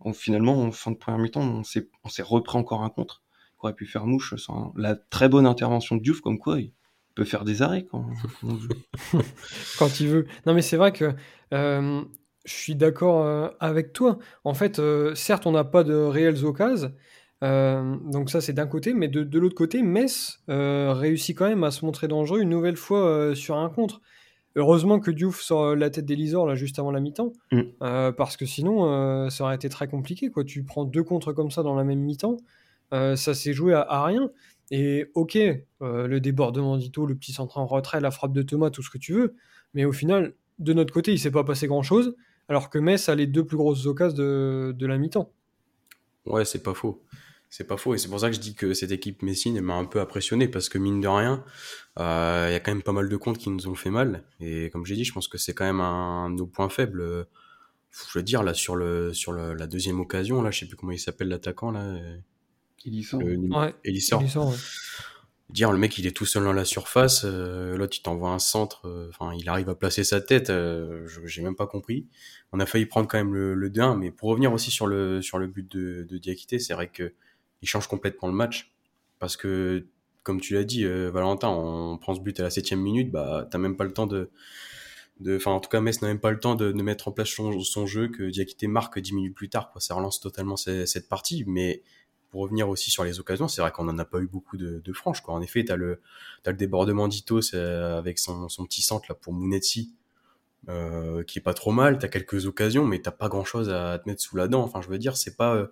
on, 0.00 0.12
finalement 0.12 0.62
en 0.62 0.72
fin 0.72 0.90
de 0.90 0.96
première 0.96 1.20
mi-temps 1.20 1.40
on 1.40 1.62
s'est 1.64 2.22
repris 2.22 2.58
encore 2.58 2.82
un 2.82 2.90
contre. 2.90 3.22
Il 3.54 3.66
aurait 3.66 3.74
pu 3.74 3.86
faire 3.86 4.06
mouche 4.06 4.34
sans 4.36 4.72
la 4.76 4.96
très 4.96 5.28
bonne 5.28 5.46
intervention 5.46 5.96
de 5.96 6.02
Diouf, 6.02 6.20
comme 6.20 6.38
quoi 6.38 6.60
il 6.60 6.72
peut 7.20 7.26
faire 7.26 7.44
des 7.44 7.60
arrêts 7.60 7.84
quand, 7.84 8.06
quand 9.78 10.00
il 10.00 10.08
veut. 10.08 10.26
Non 10.46 10.54
mais 10.54 10.62
c'est 10.62 10.78
vrai 10.78 10.90
que 10.90 11.12
euh, 11.52 12.02
je 12.46 12.52
suis 12.54 12.74
d'accord 12.74 13.26
euh, 13.26 13.48
avec 13.60 13.92
toi. 13.92 14.18
En 14.44 14.54
fait, 14.54 14.78
euh, 14.78 15.14
certes 15.14 15.46
on 15.46 15.52
n'a 15.52 15.64
pas 15.64 15.84
de 15.84 15.94
réelles 15.94 16.46
occasions. 16.46 16.94
donc 17.42 18.30
ça 18.30 18.40
c'est 18.40 18.54
d'un 18.54 18.66
côté, 18.66 18.94
mais 18.94 19.08
de, 19.08 19.38
l'autre 19.38 19.54
côté, 19.54 19.82
Metz 19.82 20.42
réussit 20.48 21.36
quand 21.36 21.46
même 21.46 21.62
à 21.62 21.70
se 21.70 21.84
montrer 21.84 22.08
dangereux 22.08 22.40
une 22.40 22.48
nouvelle 22.48 22.76
fois 22.76 23.34
sur 23.34 23.58
un 23.58 23.68
contre. 23.68 24.00
Heureusement 24.56 24.98
que 24.98 25.10
Diouf 25.10 25.40
sort 25.42 25.76
la 25.76 25.90
tête 25.90 26.06
d'Elisor 26.06 26.46
là 26.46 26.54
juste 26.54 26.78
avant 26.78 26.90
la 26.90 27.00
mi-temps, 27.00 27.32
mm. 27.52 27.60
euh, 27.82 28.12
parce 28.12 28.36
que 28.36 28.46
sinon 28.46 28.92
euh, 28.92 29.28
ça 29.28 29.44
aurait 29.44 29.54
été 29.54 29.68
très 29.68 29.86
compliqué. 29.88 30.30
Quoi. 30.30 30.44
Tu 30.44 30.64
prends 30.64 30.84
deux 30.84 31.04
contres 31.04 31.32
comme 31.34 31.50
ça 31.50 31.62
dans 31.62 31.74
la 31.76 31.84
même 31.84 32.00
mi-temps, 32.00 32.38
ça 32.90 33.34
s'est 33.34 33.52
joué 33.52 33.74
à, 33.74 34.04
rien. 34.04 34.30
Et 34.70 35.10
ok, 35.14 35.36
le 35.80 36.18
débordement 36.18 36.76
d'Ito, 36.76 37.06
le 37.06 37.14
petit 37.16 37.32
centre 37.32 37.58
en 37.58 37.66
retrait, 37.66 38.00
la 38.00 38.10
frappe 38.10 38.32
de 38.32 38.42
Thomas, 38.42 38.70
tout 38.70 38.82
ce 38.82 38.90
que 38.90 38.98
tu 38.98 39.12
veux, 39.12 39.34
mais 39.74 39.84
au 39.84 39.92
final, 39.92 40.34
de 40.58 40.72
notre 40.72 40.92
côté, 40.92 41.12
il 41.12 41.18
s'est 41.18 41.30
pas 41.30 41.44
passé 41.44 41.66
grand-chose, 41.66 42.14
alors 42.48 42.70
que 42.70 42.78
Metz 42.78 43.08
a 43.08 43.14
les 43.14 43.26
deux 43.26 43.44
plus 43.44 43.56
grosses 43.56 43.86
occasions 43.86 44.16
de, 44.16 44.74
de 44.76 44.86
la 44.86 44.98
mi-temps. 44.98 45.32
Ouais, 46.26 46.44
c'est 46.44 46.62
pas 46.62 46.74
faux. 46.74 47.02
C'est 47.48 47.66
pas 47.66 47.76
faux. 47.76 47.94
Et 47.94 47.98
c'est 47.98 48.08
pour 48.08 48.20
ça 48.20 48.28
que 48.28 48.36
je 48.36 48.40
dis 48.40 48.54
que 48.54 48.74
cette 48.74 48.92
équipe 48.92 49.22
Messine 49.22 49.60
m'a 49.60 49.74
un 49.74 49.84
peu 49.84 50.00
impressionné 50.00 50.46
parce 50.46 50.68
que 50.68 50.78
mine 50.78 51.00
de 51.00 51.08
rien, 51.08 51.44
euh, 51.98 52.46
il 52.48 52.52
y 52.52 52.54
a 52.54 52.60
quand 52.60 52.70
même 52.70 52.82
pas 52.82 52.92
mal 52.92 53.08
de 53.08 53.16
comptes 53.16 53.38
qui 53.38 53.50
nous 53.50 53.66
ont 53.66 53.74
fait 53.74 53.90
mal. 53.90 54.22
Et 54.38 54.70
comme 54.70 54.86
j'ai 54.86 54.94
dit, 54.94 55.04
je 55.04 55.12
pense 55.12 55.26
que 55.26 55.38
c'est 55.38 55.52
quand 55.52 55.64
même 55.64 55.80
un 55.80 56.30
de 56.30 56.36
nos 56.36 56.46
points 56.46 56.68
faibles. 56.68 57.26
Je 57.90 58.18
veux 58.18 58.22
dire, 58.22 58.44
là, 58.44 58.54
sur, 58.54 58.76
le, 58.76 59.12
sur 59.12 59.32
la 59.32 59.66
deuxième 59.66 59.98
occasion, 59.98 60.42
là, 60.42 60.52
je 60.52 60.60
sais 60.60 60.66
plus 60.66 60.76
comment 60.76 60.92
il 60.92 61.00
s'appelle 61.00 61.28
l'attaquant, 61.28 61.72
là. 61.72 61.96
Elissor. 62.86 63.22
Ouais, 63.22 63.74
Dire, 65.50 65.72
le 65.72 65.78
mec, 65.78 65.98
il 65.98 66.06
est 66.06 66.16
tout 66.16 66.26
seul 66.26 66.44
dans 66.44 66.52
la 66.52 66.64
surface. 66.64 67.22
Euh, 67.24 67.76
L'autre, 67.76 67.96
il 67.98 68.02
t'envoie 68.02 68.30
un 68.30 68.38
centre. 68.38 68.86
Euh, 68.86 69.08
enfin, 69.08 69.34
il 69.36 69.48
arrive 69.48 69.68
à 69.68 69.74
placer 69.74 70.04
sa 70.04 70.20
tête. 70.20 70.48
Euh, 70.48 71.08
j'ai 71.24 71.42
même 71.42 71.56
pas 71.56 71.66
compris. 71.66 72.06
On 72.52 72.60
a 72.60 72.66
failli 72.66 72.86
prendre 72.86 73.08
quand 73.08 73.18
même 73.18 73.34
le, 73.34 73.54
le 73.54 73.68
2-1. 73.68 73.98
Mais 73.98 74.12
pour 74.12 74.28
revenir 74.28 74.52
aussi 74.52 74.70
sur 74.70 74.86
le, 74.86 75.20
sur 75.22 75.38
le 75.38 75.48
but 75.48 75.68
de, 75.68 76.06
de 76.08 76.18
Diakité, 76.18 76.60
c'est 76.60 76.74
vrai 76.74 76.88
que 76.88 77.12
il 77.62 77.68
change 77.68 77.88
complètement 77.88 78.28
le 78.28 78.34
match. 78.34 78.72
Parce 79.18 79.36
que, 79.36 79.86
comme 80.22 80.40
tu 80.40 80.54
l'as 80.54 80.64
dit, 80.64 80.84
euh, 80.84 81.10
Valentin, 81.10 81.48
on 81.48 81.98
prend 81.98 82.14
ce 82.14 82.20
but 82.20 82.38
à 82.40 82.44
la 82.44 82.50
septième 82.50 82.80
minute, 82.80 83.10
bah, 83.10 83.46
t'as 83.50 83.58
même 83.58 83.76
pas 83.76 83.84
le 83.84 83.92
temps 83.92 84.06
de. 84.06 84.30
Enfin, 85.28 85.50
en 85.50 85.60
tout 85.60 85.68
cas, 85.68 85.82
Metz 85.82 86.00
n'a 86.00 86.08
même 86.08 86.20
pas 86.20 86.30
le 86.30 86.40
temps 86.40 86.54
de, 86.54 86.72
de 86.72 86.82
mettre 86.82 87.08
en 87.08 87.12
place 87.12 87.28
son, 87.28 87.86
jeu 87.86 88.08
que 88.08 88.22
Diakité 88.22 88.66
marque 88.68 88.98
dix 88.98 89.12
minutes 89.12 89.34
plus 89.34 89.50
tard. 89.50 89.70
Quoi. 89.70 89.80
Ça 89.80 89.94
relance 89.94 90.18
totalement 90.20 90.56
cette, 90.56 91.08
partie. 91.10 91.44
Mais 91.46 91.82
pour 92.30 92.42
revenir 92.42 92.68
aussi 92.68 92.90
sur 92.90 93.04
les 93.04 93.20
occasions, 93.20 93.48
c'est 93.48 93.60
vrai 93.60 93.72
qu'on 93.72 93.84
n'en 93.84 93.98
a 93.98 94.04
pas 94.04 94.20
eu 94.20 94.26
beaucoup 94.26 94.56
de, 94.56 94.92
franches. 94.92 95.22
En 95.26 95.40
effet, 95.42 95.64
tu 95.64 95.72
as 95.72 95.76
le, 95.76 96.00
débordement 96.46 97.08
d'Ito 97.08 97.40
avec 97.54 98.18
son, 98.18 98.46
petit 98.64 98.82
centre 98.82 99.06
là, 99.08 99.14
pour 99.14 99.32
Mounetzi, 99.32 99.94
euh, 100.68 101.22
qui 101.24 101.38
est 101.38 101.42
pas 101.42 101.54
trop 101.54 101.72
mal. 101.72 101.98
Tu 101.98 102.04
as 102.04 102.08
quelques 102.08 102.46
occasions, 102.46 102.86
mais 102.86 103.00
t'as 103.00 103.10
pas 103.10 103.28
grand-chose 103.28 103.70
à 103.70 103.98
te 103.98 104.08
mettre 104.08 104.22
sous 104.22 104.36
la 104.36 104.48
dent. 104.48 104.62
Enfin, 104.62 104.80
je 104.80 104.88
veux 104.88 104.98
dire, 104.98 105.16
c'est 105.16 105.36
pas... 105.36 105.54
Euh, 105.54 105.66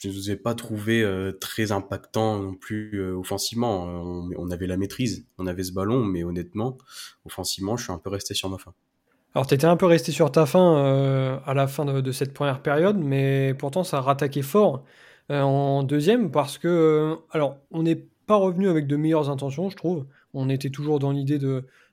je 0.00 0.08
ne 0.08 0.12
vous 0.12 0.30
ai 0.30 0.36
pas 0.36 0.54
trouvé 0.54 1.02
euh, 1.02 1.32
très 1.32 1.72
impactant 1.72 2.38
non 2.38 2.54
plus 2.54 3.00
euh, 3.00 3.14
offensivement. 3.14 3.84
On, 3.84 4.30
on, 4.36 4.50
avait 4.50 4.66
la 4.66 4.76
maîtrise, 4.76 5.26
on 5.38 5.46
avait 5.46 5.64
ce 5.64 5.72
ballon, 5.72 6.04
mais 6.04 6.24
honnêtement, 6.24 6.78
offensivement, 7.24 7.76
je 7.76 7.84
suis 7.84 7.92
un 7.92 7.98
peu 7.98 8.10
resté 8.10 8.34
sur 8.34 8.48
ma 8.48 8.58
fin. 8.58 8.74
Alors, 9.36 9.46
tu 9.46 9.52
étais 9.52 9.66
un 9.66 9.76
peu 9.76 9.84
resté 9.84 10.12
sur 10.12 10.32
ta 10.32 10.46
fin 10.46 10.78
euh, 10.78 11.38
à 11.44 11.52
la 11.52 11.66
fin 11.66 11.84
de, 11.84 12.10
cette 12.10 12.32
première 12.32 12.62
période, 12.62 12.96
mais 12.96 13.52
pourtant, 13.58 13.84
ça 13.84 13.98
a 13.98 14.00
rattaqué 14.00 14.40
fort 14.40 14.82
en 15.28 15.82
deuxième 15.82 16.30
parce 16.30 16.56
que, 16.56 17.16
alors, 17.32 17.58
on 17.70 17.82
n'est 17.82 18.06
pas 18.26 18.36
revenu 18.36 18.66
avec 18.70 18.86
de 18.86 18.96
meilleures 18.96 19.28
intentions, 19.28 19.68
je 19.68 19.76
trouve. 19.76 20.06
On 20.32 20.48
était 20.48 20.70
toujours 20.70 21.00
dans 21.00 21.10
l'idée 21.10 21.38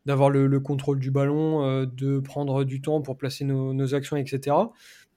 d'avoir 0.05 0.29
le, 0.29 0.57
contrôle 0.61 0.99
du 0.99 1.11
ballon, 1.11 1.83
de 1.83 2.19
prendre 2.19 2.63
du 2.63 2.79
temps 2.79 3.01
pour 3.01 3.17
placer 3.17 3.43
nos, 3.43 3.93
actions, 3.93 4.15
etc. 4.15 4.55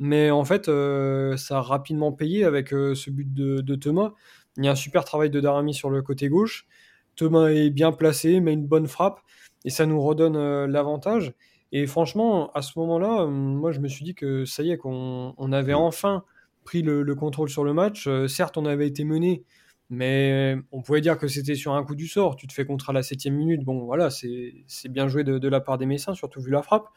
Mais 0.01 0.33
en 0.33 0.45
fait, 0.45 0.69
euh, 0.69 1.37
ça 1.37 1.59
a 1.59 1.63
rapidement 1.63 2.11
payé 2.11 2.45
avec 2.45 2.75
euh, 2.75 2.97
ce 2.97 3.09
but 3.09 3.33
de, 3.33 3.75
Thomas. 3.77 4.15
Il 4.57 4.65
y 4.65 4.69
a 4.69 4.73
un 4.73 4.75
super 4.75 5.05
travail 5.05 5.31
de 5.31 5.39
Darami 5.39 5.75
sur 5.75 5.91
le 5.91 6.03
côté 6.03 6.29
gauche. 6.29 6.67
Thomas 7.15 7.51
est 7.51 7.71
bien 7.71 7.93
placé, 7.93 8.41
met 8.41 8.53
une 8.53 8.67
bonne 8.67 8.89
frappe 8.89 9.21
et 9.65 9.71
ça 9.71 9.87
nous 9.87 10.01
redonne 10.01 10.37
euh, 10.37 10.67
l'avantage. 10.67 11.33
Et 11.73 11.87
franchement, 11.87 12.53
à 12.53 12.63
ce 12.63 12.79
moment-là, 12.79 13.27
moi 13.27 13.73
je 13.73 13.81
me 13.81 13.89
suis 13.89 14.05
dit 14.05 14.15
que 14.15 14.45
ça 14.45 14.63
y 14.63 14.71
est, 14.71 14.79
qu'on 14.79 15.35
on 15.37 15.53
avait 15.53 15.75
enfin 15.75 16.25
pris 16.65 16.83
le, 16.83 17.15
contrôle 17.15 17.49
sur 17.49 17.65
le 17.65 17.73
match. 17.73 18.09
certes, 18.29 18.57
on 18.57 18.67
avait 18.67 18.87
été 18.87 19.05
mené, 19.05 19.45
mais 19.91 20.57
on 20.73 20.83
pouvait 20.83 21.01
dire 21.01 21.19
que 21.19 21.29
c'était 21.29 21.55
sur 21.55 21.75
un 21.75 21.85
coup 21.85 21.95
du 21.95 22.09
sort. 22.09 22.37
Tu 22.37 22.47
te 22.47 22.53
fais 22.53 22.65
contre 22.65 22.91
à 22.91 22.93
la 22.93 23.03
septième 23.03 23.35
minute. 23.35 23.65
Bon, 23.65 23.85
voilà, 23.85 24.11
c'est 24.11 24.65
bien 24.89 25.09
joué 25.09 25.25
de, 25.25 25.39
de, 25.39 25.49
la 25.49 25.61
part 25.61 25.79
des 25.79 25.87
Messins, 25.87 26.15
surtout 26.15 26.41
vu 26.41 26.51
la 26.51 26.63
frappe. 26.63 26.89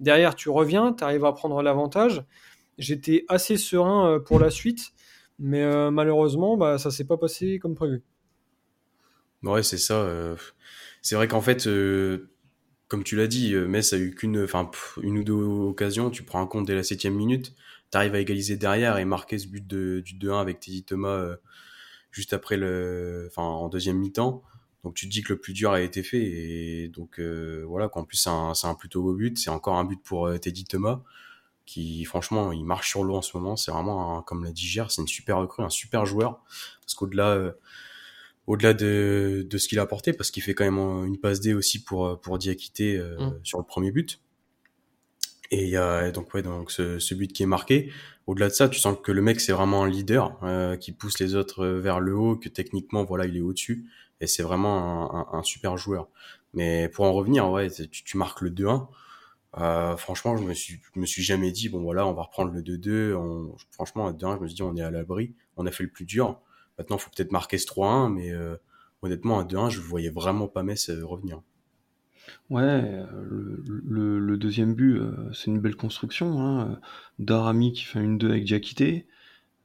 Derrière, 0.00 0.34
tu 0.34 0.50
reviens, 0.50 0.92
tu 0.92 1.04
arrives 1.04 1.24
à 1.24 1.32
prendre 1.32 1.62
l'avantage. 1.62 2.24
J'étais 2.78 3.24
assez 3.28 3.56
serein 3.56 4.10
euh, 4.10 4.18
pour 4.20 4.38
la 4.38 4.50
suite, 4.50 4.92
mais 5.38 5.62
euh, 5.62 5.90
malheureusement, 5.90 6.56
bah, 6.56 6.78
ça 6.78 6.90
s'est 6.90 7.04
pas 7.04 7.16
passé 7.16 7.58
comme 7.58 7.74
prévu. 7.74 8.02
Ouais, 9.42 9.62
c'est 9.62 9.78
ça. 9.78 9.94
Euh, 9.94 10.36
c'est 11.00 11.14
vrai 11.14 11.28
qu'en 11.28 11.40
fait, 11.40 11.66
comme 12.88 13.04
tu 13.04 13.16
l'as 13.16 13.26
dit, 13.26 13.54
Metz 13.54 13.92
a 13.92 13.98
eu 13.98 14.14
qu'une, 14.14 14.38
ou 14.38 15.24
deux 15.24 15.34
occasions. 15.34 16.10
Tu 16.10 16.22
prends 16.22 16.40
un 16.40 16.46
compte 16.46 16.66
dès 16.66 16.74
la 16.74 16.82
septième 16.82 17.14
minute, 17.14 17.54
tu 17.90 17.98
arrives 17.98 18.14
à 18.14 18.20
égaliser 18.20 18.56
derrière 18.56 18.98
et 18.98 19.04
marquer 19.04 19.38
ce 19.38 19.48
but 19.48 19.66
de, 19.66 20.00
du 20.00 20.14
2-1 20.14 20.40
avec 20.40 20.60
Teddy 20.60 20.84
Thomas 20.84 21.36
juste 22.10 22.32
après 22.32 22.56
le, 22.56 23.28
enfin, 23.30 23.42
en 23.42 23.68
deuxième 23.68 23.98
mi-temps. 23.98 24.42
Donc 24.84 24.94
tu 24.94 25.06
te 25.06 25.10
dis 25.10 25.22
que 25.22 25.32
le 25.32 25.40
plus 25.40 25.52
dur 25.52 25.72
a 25.72 25.80
été 25.80 26.02
fait 26.04 26.22
et 26.22 26.88
donc 26.88 27.20
voilà 27.20 27.88
qu'en 27.88 28.04
plus 28.04 28.16
c'est 28.16 28.30
un, 28.30 28.74
plutôt 28.74 29.02
beau 29.02 29.14
but. 29.14 29.36
C'est 29.36 29.50
encore 29.50 29.76
un 29.76 29.84
but 29.84 30.00
pour 30.02 30.30
Teddy 30.40 30.64
Thomas 30.64 31.02
qui 31.66 32.04
franchement 32.04 32.52
il 32.52 32.64
marche 32.64 32.88
sur 32.90 33.04
l'eau 33.04 33.16
en 33.16 33.22
ce 33.22 33.36
moment. 33.36 33.56
C'est 33.56 33.72
vraiment 33.72 34.22
comme 34.22 34.44
l'a 34.44 34.52
dit 34.52 34.66
Gère, 34.66 34.90
c'est 34.90 35.02
une 35.02 35.08
super 35.08 35.38
recrue, 35.38 35.64
un 35.64 35.70
super 35.70 36.06
joueur 36.06 36.40
parce 36.80 36.94
qu'au-delà 36.94 37.30
euh, 37.30 37.52
au-delà 38.46 38.74
de, 38.74 39.46
de 39.48 39.58
ce 39.58 39.68
qu'il 39.68 39.78
a 39.78 39.82
apporté, 39.82 40.12
parce 40.12 40.30
qu'il 40.30 40.42
fait 40.42 40.54
quand 40.54 40.64
même 40.64 40.78
une 41.06 41.18
passe 41.18 41.40
D 41.40 41.54
aussi 41.54 41.82
pour 41.82 42.20
pour 42.20 42.38
Diakité 42.38 42.96
euh, 42.96 43.18
mm. 43.18 43.40
sur 43.42 43.58
le 43.58 43.64
premier 43.64 43.90
but. 43.90 44.20
Et 45.50 45.64
il 45.64 45.68
y 45.68 45.76
a 45.76 46.10
donc 46.10 46.34
ouais 46.34 46.42
donc 46.42 46.70
ce, 46.70 46.98
ce, 46.98 47.14
but 47.14 47.32
qui 47.32 47.42
est 47.42 47.46
marqué. 47.46 47.92
Au-delà 48.26 48.48
de 48.48 48.52
ça, 48.54 48.68
tu 48.68 48.80
sens 48.80 48.96
que 49.02 49.12
le 49.12 49.22
mec 49.22 49.40
c'est 49.40 49.52
vraiment 49.52 49.84
un 49.84 49.88
leader 49.88 50.38
euh, 50.42 50.76
qui 50.76 50.92
pousse 50.92 51.20
les 51.20 51.34
autres 51.36 51.66
vers 51.66 52.00
le 52.00 52.16
haut, 52.16 52.36
que 52.36 52.48
techniquement 52.48 53.04
voilà 53.04 53.26
il 53.26 53.36
est 53.36 53.40
au-dessus 53.40 53.86
et 54.20 54.26
c'est 54.26 54.42
vraiment 54.42 55.14
un, 55.14 55.38
un, 55.38 55.42
super 55.42 55.76
joueur. 55.76 56.08
Mais 56.54 56.88
pour 56.88 57.04
en 57.04 57.12
revenir, 57.12 57.50
ouais, 57.50 57.70
tu, 57.70 58.02
tu 58.04 58.16
marques 58.16 58.40
le 58.40 58.50
2-1. 58.50 58.88
Euh, 59.58 59.96
franchement, 59.96 60.36
je 60.36 60.42
me 60.42 60.54
suis, 60.54 60.80
je 60.94 61.00
me 61.00 61.06
suis 61.06 61.22
jamais 61.22 61.50
dit, 61.50 61.68
bon 61.68 61.82
voilà, 61.82 62.06
on 62.06 62.12
va 62.12 62.22
reprendre 62.22 62.52
le 62.52 62.62
2-2. 62.62 63.56
Franchement, 63.72 64.06
à 64.06 64.12
2 64.12 64.26
je 64.26 64.42
me 64.42 64.48
suis 64.48 64.54
dit, 64.54 64.62
on 64.62 64.76
est 64.76 64.82
à 64.82 64.90
l'abri, 64.90 65.34
on 65.56 65.66
a 65.66 65.70
fait 65.70 65.84
le 65.84 65.90
plus 65.90 66.04
dur. 66.04 66.40
Maintenant, 66.78 66.96
il 66.96 67.00
faut 67.00 67.10
peut-être 67.14 67.32
marquer 67.32 67.58
ce 67.58 67.66
3-1, 67.66 68.12
mais 68.12 68.32
euh, 68.32 68.56
honnêtement, 69.02 69.38
à 69.38 69.44
2-1, 69.44 69.70
je 69.70 69.80
ne 69.80 69.84
voyais 69.84 70.10
vraiment 70.10 70.48
pas 70.48 70.62
Metz 70.62 70.90
euh, 70.90 71.04
revenir. 71.04 71.40
Ouais, 72.50 73.04
le, 73.22 74.18
le, 74.18 74.36
deuxième 74.36 74.74
but, 74.74 75.00
c'est 75.32 75.46
une 75.46 75.60
belle 75.60 75.76
construction. 75.76 76.40
Hein. 76.40 76.80
Darami 77.20 77.72
qui 77.72 77.84
fait 77.84 78.00
une 78.00 78.18
2 78.18 78.30
avec 78.30 78.44
Diakité. 78.44 79.06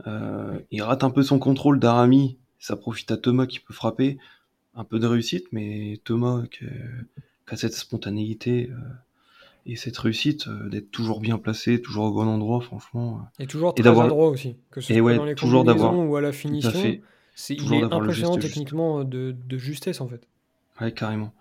il 0.05 0.81
rate 0.83 1.03
un 1.03 1.09
peu 1.09 1.23
son 1.23 1.39
contrôle, 1.39 1.79
Darami. 1.79 2.37
Ça 2.59 2.75
profite 2.75 3.09
à 3.09 3.17
Thomas 3.17 3.47
qui 3.47 3.59
peut 3.59 3.73
frapper. 3.73 4.19
Un 4.75 4.83
peu 4.83 4.99
de 4.99 5.07
réussite, 5.07 5.47
mais 5.51 5.99
Thomas 6.03 6.43
qui, 6.51 6.65
qui 7.47 7.53
a 7.53 7.57
cette 7.57 7.73
spontanéité 7.73 8.69
et 9.65 9.75
cette 9.75 9.97
réussite 9.97 10.47
euh, 10.47 10.69
d'être 10.69 10.91
toujours 10.91 11.21
bien 11.21 11.37
placé, 11.37 11.81
toujours 11.81 12.05
au 12.05 12.11
bon 12.11 12.27
endroit, 12.27 12.61
franchement. 12.61 13.29
Euh, 13.39 13.43
et 13.43 13.47
toujours 13.47 13.73
très 13.73 13.87
adroit 13.87 14.29
aussi, 14.29 14.55
que 14.71 14.81
ce 14.81 14.93
soit 14.93 15.15
dans 15.15 15.25
les 15.25 15.35
toujours 15.35 15.63
d'avoir 15.63 15.97
ou 15.97 16.15
à 16.15 16.21
la 16.21 16.31
finition. 16.31 16.71
C'est 17.33 17.55
il 17.55 17.73
est 17.73 17.83
impressionnant 17.83 18.37
techniquement 18.37 19.03
de, 19.03 19.35
de, 19.47 19.57
justesse 19.57 20.01
en 20.01 20.07
fait. 20.07 20.27
Ouais, 20.79 20.91
carrément. 20.91 21.33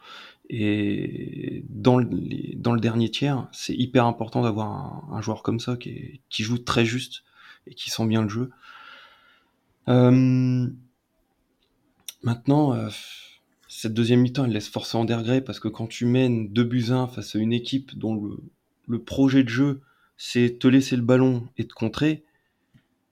Et 0.49 1.65
dans 1.69 1.99
le, 1.99 2.09
dans 2.57 2.73
le 2.73 2.81
dernier 2.81 3.11
tiers, 3.11 3.49
c'est 3.53 3.75
hyper 3.75 4.07
important 4.07 4.43
d'avoir 4.43 5.05
un, 5.13 5.21
joueur 5.21 5.43
comme 5.43 5.61
ça 5.61 5.77
qui, 5.77 6.21
qui 6.29 6.43
joue 6.43 6.59
très 6.59 6.85
juste 6.85 7.23
et 7.67 7.75
qui 7.75 7.91
sent 7.91 8.07
bien 8.07 8.23
le 8.23 8.29
jeu. 8.29 8.51
Euh, 9.89 10.67
maintenant, 12.23 12.75
euh, 12.75 12.89
cette 13.73 13.95
deuxième 13.95 14.21
mi-temps, 14.21 14.47
elle 14.47 14.51
laisse 14.51 14.69
forcément 14.69 15.05
des 15.05 15.15
regrets 15.15 15.41
parce 15.41 15.61
que 15.61 15.69
quand 15.69 15.87
tu 15.87 16.05
mènes 16.05 16.53
2 16.53 16.65
buts 16.65 16.87
1 16.91 17.07
face 17.07 17.37
à 17.37 17.39
une 17.39 17.53
équipe 17.53 17.97
dont 17.97 18.21
le, 18.89 18.99
projet 18.99 19.45
de 19.45 19.49
jeu, 19.49 19.81
c'est 20.17 20.59
te 20.59 20.67
laisser 20.67 20.97
le 20.97 21.03
ballon 21.03 21.49
et 21.57 21.69
te 21.69 21.73
contrer, 21.73 22.11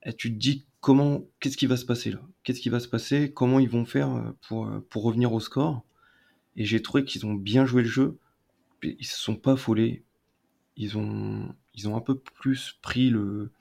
et 0.03 0.09
eh, 0.09 0.13
tu 0.13 0.33
te 0.33 0.37
dis 0.37 0.65
comment, 0.81 1.23
qu'est-ce 1.39 1.55
qui 1.55 1.65
va 1.65 1.77
se 1.77 1.85
passer 1.85 2.11
là? 2.11 2.21
Qu'est-ce 2.43 2.59
qui 2.59 2.67
va 2.67 2.81
se 2.81 2.89
passer? 2.89 3.31
Comment 3.31 3.59
ils 3.59 3.69
vont 3.69 3.85
faire 3.85 4.13
euh, 4.13 4.31
pour, 4.49 4.67
euh, 4.67 4.85
pour 4.89 5.03
revenir 5.03 5.31
au 5.31 5.39
score? 5.39 5.85
Et 6.57 6.65
j'ai 6.65 6.81
trouvé 6.81 7.05
qu'ils 7.05 7.25
ont 7.25 7.35
bien 7.35 7.65
joué 7.65 7.81
le 7.81 7.87
jeu. 7.87 8.17
Ils 8.83 9.05
se 9.05 9.17
sont 9.17 9.37
pas 9.37 9.53
affolés. 9.53 10.03
Ils 10.75 10.97
ont, 10.97 11.55
ils 11.73 11.87
ont 11.87 11.95
un 11.95 12.01
peu 12.01 12.19
plus 12.19 12.77
pris 12.81 13.09
le, 13.09 13.51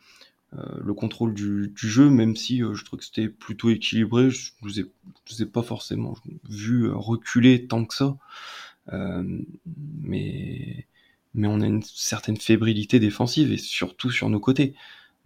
le 0.53 0.95
contrôle 0.95 1.35
du, 1.35 1.73
du, 1.77 1.89
jeu, 1.89 2.09
même 2.09 2.35
si 2.35 2.59
je 2.61 2.85
trouve 2.85 2.99
que 2.99 3.05
c'était 3.05 3.29
plutôt 3.29 3.71
équilibré. 3.71 4.31
Je 4.31 4.53
ne 4.63 4.71
les, 4.71 5.43
ai 5.43 5.47
pas 5.47 5.63
forcément 5.63 6.15
vu 6.49 6.91
reculer 6.91 7.67
tant 7.67 7.85
que 7.85 7.95
ça. 7.95 8.17
mais, 10.03 10.87
mais 11.35 11.49
on 11.49 11.61
a 11.61 11.67
une 11.67 11.83
certaine 11.83 12.37
fébrilité 12.37 12.99
défensive 12.99 13.53
et 13.53 13.59
surtout 13.59 14.11
sur 14.11 14.29
nos 14.31 14.41
côtés. 14.41 14.75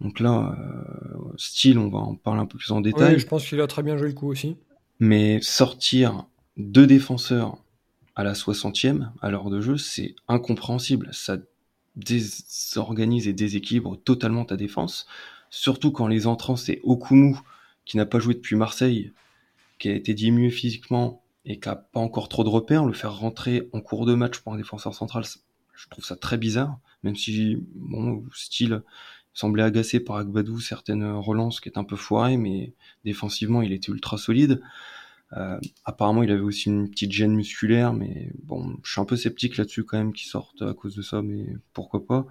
Donc 0.01 0.19
là, 0.19 0.55
euh, 0.59 1.17
style, 1.37 1.77
on 1.77 1.89
va 1.89 1.99
en 1.99 2.15
parler 2.15 2.41
un 2.41 2.45
peu 2.45 2.57
plus 2.57 2.71
en 2.71 2.81
détail. 2.81 3.15
Oui, 3.15 3.19
je 3.19 3.27
pense 3.27 3.47
qu'il 3.47 3.59
a 3.61 3.67
très 3.67 3.83
bien 3.83 3.97
joué 3.97 4.07
le 4.07 4.13
coup 4.13 4.29
aussi. 4.29 4.57
Mais 4.99 5.39
sortir 5.41 6.25
deux 6.57 6.85
défenseurs 6.85 7.57
à 8.15 8.23
la 8.23 8.33
60e 8.33 9.09
à 9.21 9.31
l'heure 9.31 9.49
de 9.49 9.61
jeu, 9.61 9.77
c'est 9.77 10.15
incompréhensible. 10.27 11.09
Ça 11.13 11.37
désorganise 11.95 13.27
et 13.27 13.33
déséquilibre 13.33 13.97
totalement 14.03 14.45
ta 14.45 14.57
défense. 14.57 15.07
Surtout 15.49 15.91
quand 15.91 16.07
les 16.07 16.25
entrants, 16.27 16.55
c'est 16.55 16.79
Okumu, 16.83 17.35
qui 17.85 17.97
n'a 17.97 18.05
pas 18.05 18.19
joué 18.19 18.33
depuis 18.33 18.55
Marseille, 18.55 19.13
qui 19.79 19.89
a 19.89 19.93
été 19.93 20.13
diminué 20.13 20.49
physiquement 20.49 21.23
et 21.45 21.59
qui 21.59 21.69
n'a 21.69 21.75
pas 21.75 21.99
encore 21.99 22.29
trop 22.29 22.43
de 22.43 22.49
repères. 22.49 22.85
Le 22.85 22.93
faire 22.93 23.15
rentrer 23.15 23.69
en 23.73 23.81
cours 23.81 24.05
de 24.05 24.15
match 24.15 24.39
pour 24.39 24.53
un 24.53 24.57
défenseur 24.57 24.95
central, 24.95 25.23
je 25.73 25.89
trouve 25.89 26.05
ça 26.05 26.15
très 26.15 26.37
bizarre. 26.37 26.79
Même 27.03 27.15
si, 27.15 27.57
bon, 27.75 28.23
style, 28.33 28.81
semblait 29.33 29.63
agacé 29.63 29.99
par 29.99 30.17
Agbadou, 30.17 30.59
certaines 30.59 31.11
relances 31.11 31.59
qui 31.59 31.69
étaient 31.69 31.77
un 31.77 31.83
peu 31.83 31.95
foirées, 31.95 32.37
mais 32.37 32.73
défensivement, 33.03 33.61
il 33.61 33.73
était 33.73 33.91
ultra 33.91 34.17
solide. 34.17 34.61
Euh, 35.37 35.59
apparemment, 35.85 36.23
il 36.23 36.31
avait 36.31 36.41
aussi 36.41 36.69
une 36.69 36.89
petite 36.89 37.11
gêne 37.11 37.33
musculaire, 37.33 37.93
mais 37.93 38.31
bon, 38.43 38.77
je 38.83 38.91
suis 38.91 39.01
un 39.01 39.05
peu 39.05 39.15
sceptique 39.15 39.57
là-dessus 39.57 39.83
quand 39.83 39.97
même 39.97 40.13
qu'il 40.13 40.27
sorte 40.27 40.61
à 40.61 40.73
cause 40.73 40.95
de 40.95 41.01
ça, 41.01 41.21
mais 41.21 41.45
pourquoi 41.73 42.05
pas. 42.05 42.25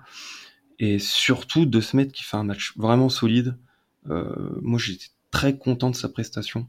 Et 0.79 0.99
surtout 0.99 1.67
de 1.67 1.81
se 1.81 1.97
mettre 1.97 2.13
qui 2.13 2.25
fait 2.25 2.37
un 2.37 2.45
match 2.45 2.77
vraiment 2.77 3.09
solide. 3.09 3.57
Euh, 4.09 4.59
moi, 4.61 4.79
j'étais 4.79 5.09
très 5.31 5.57
content 5.57 5.91
de 5.91 5.97
sa 5.97 6.09
prestation 6.09 6.67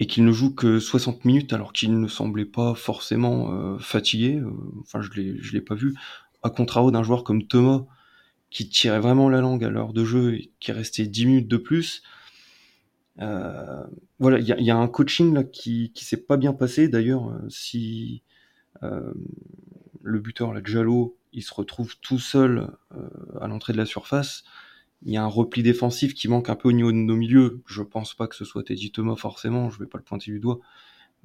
et 0.00 0.06
qu'il 0.06 0.24
ne 0.24 0.32
joue 0.32 0.54
que 0.54 0.78
60 0.78 1.24
minutes 1.24 1.52
alors 1.52 1.72
qu'il 1.72 1.98
ne 1.98 2.08
semblait 2.08 2.44
pas 2.44 2.74
forcément 2.74 3.52
euh, 3.52 3.78
fatigué. 3.78 4.42
Enfin, 4.80 5.02
je 5.02 5.10
l'ai, 5.12 5.32
l'ai 5.52 5.60
pas 5.60 5.74
vu. 5.74 5.94
À 6.42 6.50
contrario 6.50 6.90
d'un 6.90 7.02
joueur 7.02 7.24
comme 7.24 7.46
Thomas, 7.46 7.84
qui 8.50 8.68
tirait 8.68 9.00
vraiment 9.00 9.28
la 9.28 9.40
langue 9.40 9.64
à 9.64 9.70
l'heure 9.70 9.92
de 9.92 10.04
jeu 10.04 10.34
et 10.34 10.52
qui 10.60 10.72
restait 10.72 11.06
10 11.06 11.26
minutes 11.26 11.48
de 11.48 11.56
plus. 11.56 12.02
Euh, 13.20 13.84
voilà, 14.18 14.38
il 14.38 14.46
y, 14.46 14.64
y, 14.64 14.70
a 14.70 14.76
un 14.76 14.88
coaching 14.88 15.34
là 15.34 15.44
qui, 15.44 15.92
qui 15.92 16.04
s'est 16.04 16.22
pas 16.24 16.36
bien 16.36 16.52
passé. 16.52 16.88
D'ailleurs, 16.88 17.28
euh, 17.28 17.48
si 17.48 18.22
euh, 18.82 19.12
le 20.02 20.20
buteur, 20.20 20.52
là, 20.52 20.60
Jallo, 20.64 21.16
il 21.32 21.42
se 21.42 21.52
retrouve 21.54 21.96
tout 22.00 22.18
seul 22.18 22.70
euh, 22.94 23.08
à 23.40 23.48
l'entrée 23.48 23.72
de 23.72 23.78
la 23.78 23.86
surface, 23.86 24.44
il 25.02 25.12
y 25.12 25.16
a 25.16 25.22
un 25.22 25.28
repli 25.28 25.62
défensif 25.62 26.14
qui 26.14 26.28
manque 26.28 26.48
un 26.50 26.56
peu 26.56 26.68
au 26.68 26.72
niveau 26.72 26.92
de 26.92 26.96
nos 26.96 27.16
milieux. 27.16 27.62
Je 27.66 27.82
pense 27.82 28.14
pas 28.14 28.26
que 28.26 28.34
ce 28.34 28.44
soit 28.44 28.64
Teddy 28.64 28.90
Thomas 28.90 29.16
forcément, 29.16 29.70
je 29.70 29.78
vais 29.78 29.86
pas 29.86 29.98
le 29.98 30.04
pointer 30.04 30.30
du 30.32 30.40
doigt. 30.40 30.58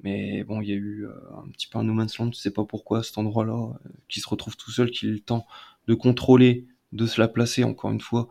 Mais 0.00 0.44
bon, 0.44 0.60
il 0.60 0.68
y 0.68 0.72
a 0.72 0.76
eu 0.76 1.06
un 1.36 1.48
petit 1.50 1.68
peu 1.68 1.78
un 1.78 1.84
no 1.84 1.92
man's 1.92 2.18
land, 2.18 2.30
je 2.32 2.38
sais 2.38 2.50
pas 2.50 2.64
pourquoi, 2.64 3.02
cet 3.02 3.16
endroit-là, 3.18 3.74
qui 4.08 4.20
se 4.20 4.28
retrouve 4.28 4.56
tout 4.56 4.70
seul, 4.70 4.90
qui 4.90 5.06
eu 5.06 5.12
le 5.12 5.20
temps 5.20 5.46
de 5.86 5.94
contrôler 5.94 6.66
de 6.94 7.06
se 7.06 7.20
la 7.20 7.28
placer 7.28 7.64
encore 7.64 7.90
une 7.90 8.00
fois 8.00 8.28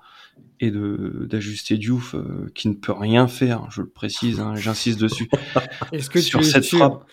et 0.59 0.71
de 0.71 1.27
d'ajuster 1.29 1.77
Diouf 1.77 2.15
euh, 2.15 2.51
qui 2.55 2.69
ne 2.69 2.73
peut 2.73 2.93
rien 2.93 3.27
faire, 3.27 3.69
je 3.69 3.81
le 3.81 3.89
précise, 3.89 4.39
hein, 4.39 4.55
j'insiste 4.55 4.99
dessus. 4.99 5.29
Est-ce 5.91 6.09
que 6.09 6.21
sur 6.21 6.39
tu 6.39 6.45
cette 6.45 6.63
sûr 6.63 6.79
frappe, 6.79 7.05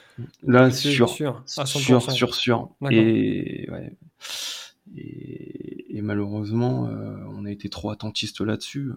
là 0.43 0.71
sûr, 0.71 1.09
sur 1.09 1.11
sûr, 1.11 1.43
sur 1.47 2.13
sur 2.13 2.35
sur 2.35 2.71
et, 2.91 3.69
ouais. 3.71 3.97
et, 4.97 5.97
et 5.97 6.01
malheureusement 6.03 6.87
euh, 6.87 7.17
on 7.37 7.45
a 7.45 7.51
été 7.51 7.69
trop 7.69 7.91
attentiste 7.91 8.41
là-dessus 8.41 8.91
euh, 8.91 8.95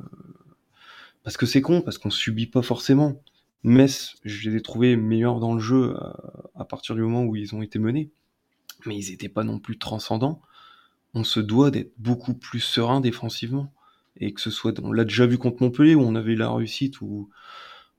parce 1.24 1.36
que 1.36 1.46
c'est 1.46 1.62
con 1.62 1.82
parce 1.82 1.98
qu'on 1.98 2.12
subit 2.12 2.48
pas 2.48 2.62
forcément. 2.62 3.22
Metz, 3.66 4.16
je 4.26 4.50
les 4.50 4.58
ai 4.58 4.62
trouvés 4.62 4.98
meilleurs 4.98 5.39
dans 5.39 5.54
le 5.54 5.62
jeu 5.62 5.96
à, 5.98 6.18
à 6.56 6.66
partir 6.66 6.96
du 6.96 7.02
moment 7.02 7.24
où 7.24 7.38
ils 7.38 7.56
ont 7.56 7.62
été 7.62 7.80
menés, 7.80 8.12
mais 8.86 8.98
ils 8.98 9.12
étaient 9.12 9.30
pas 9.30 9.46
non 9.46 9.58
plus 9.58 9.78
transcendants 9.80 10.42
on 11.13 11.23
se 11.23 11.39
doit 11.39 11.71
d'être 11.71 11.93
beaucoup 11.97 12.34
plus 12.34 12.60
serein 12.60 13.02
défensivement. 13.02 13.71
Et 14.17 14.34
que 14.34 14.41
ce 14.41 14.52
soit, 14.52 14.80
on 14.80 14.91
l'a 14.91 15.06
déjà 15.06 15.26
vu 15.26 15.38
contre 15.38 15.62
Montpellier 15.63 15.95
où 15.95 16.02
on 16.02 16.15
avait 16.15 16.36
la 16.36 16.52
réussite, 16.52 17.02
où, 17.02 17.30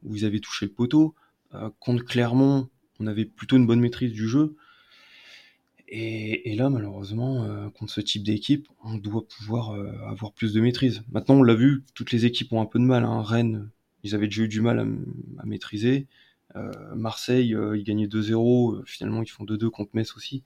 ils 0.08 0.24
avaient 0.24 0.40
touché 0.40 0.66
le 0.66 0.72
poteau. 0.72 1.14
Euh, 1.54 1.70
contre 1.80 2.04
Clermont, 2.04 2.68
on 3.00 3.06
avait 3.06 3.24
plutôt 3.24 3.56
une 3.56 3.66
bonne 3.66 3.80
maîtrise 3.80 4.12
du 4.12 4.28
jeu. 4.28 4.56
Et, 5.88 6.54
là, 6.56 6.70
malheureusement, 6.70 7.44
euh, 7.44 7.68
contre 7.70 7.92
ce 7.92 8.00
type 8.00 8.24
d'équipe, 8.24 8.68
on 8.82 8.94
doit 8.94 9.26
pouvoir 9.28 9.70
euh, 9.70 9.92
avoir 10.08 10.32
plus 10.32 10.52
de 10.52 10.60
maîtrise. 10.60 11.02
Maintenant, 11.12 11.36
on 11.36 11.42
l'a 11.42 11.54
vu, 11.54 11.84
toutes 11.94 12.10
les 12.10 12.26
équipes 12.26 12.52
ont 12.52 12.60
un 12.60 12.66
peu 12.66 12.78
de 12.78 12.84
mal. 12.84 13.04
Hein. 13.04 13.22
Rennes, 13.22 13.70
ils 14.02 14.14
avaient 14.14 14.26
déjà 14.26 14.42
eu 14.42 14.48
du 14.48 14.60
mal 14.60 14.80
à, 14.80 14.86
à 15.42 15.46
maîtriser. 15.46 16.06
Marseille, 16.94 17.56
ils 17.74 17.82
gagnaient 17.82 18.06
2-0. 18.06 18.84
Finalement, 18.86 19.22
ils 19.24 19.28
font 19.28 19.44
2-2 19.44 19.70
contre 19.70 19.90
Metz 19.94 20.14
aussi. 20.16 20.44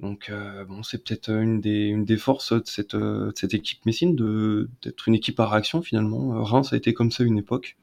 Donc 0.00 0.28
euh, 0.28 0.64
bon, 0.64 0.82
c'est 0.82 1.04
peut-être 1.04 1.30
une 1.30 1.60
des, 1.60 1.86
une 1.86 2.04
des 2.04 2.16
forces 2.16 2.52
de 2.52 2.66
cette, 2.66 2.96
de 2.96 3.32
cette 3.34 3.54
équipe 3.54 3.84
messine 3.86 4.16
d'être 4.82 5.08
une 5.08 5.14
équipe 5.14 5.38
à 5.40 5.48
réaction 5.48 5.82
finalement. 5.82 6.42
Reims 6.44 6.72
a 6.72 6.76
été 6.76 6.94
comme 6.94 7.10
ça 7.10 7.24
une 7.24 7.38
époque, 7.38 7.76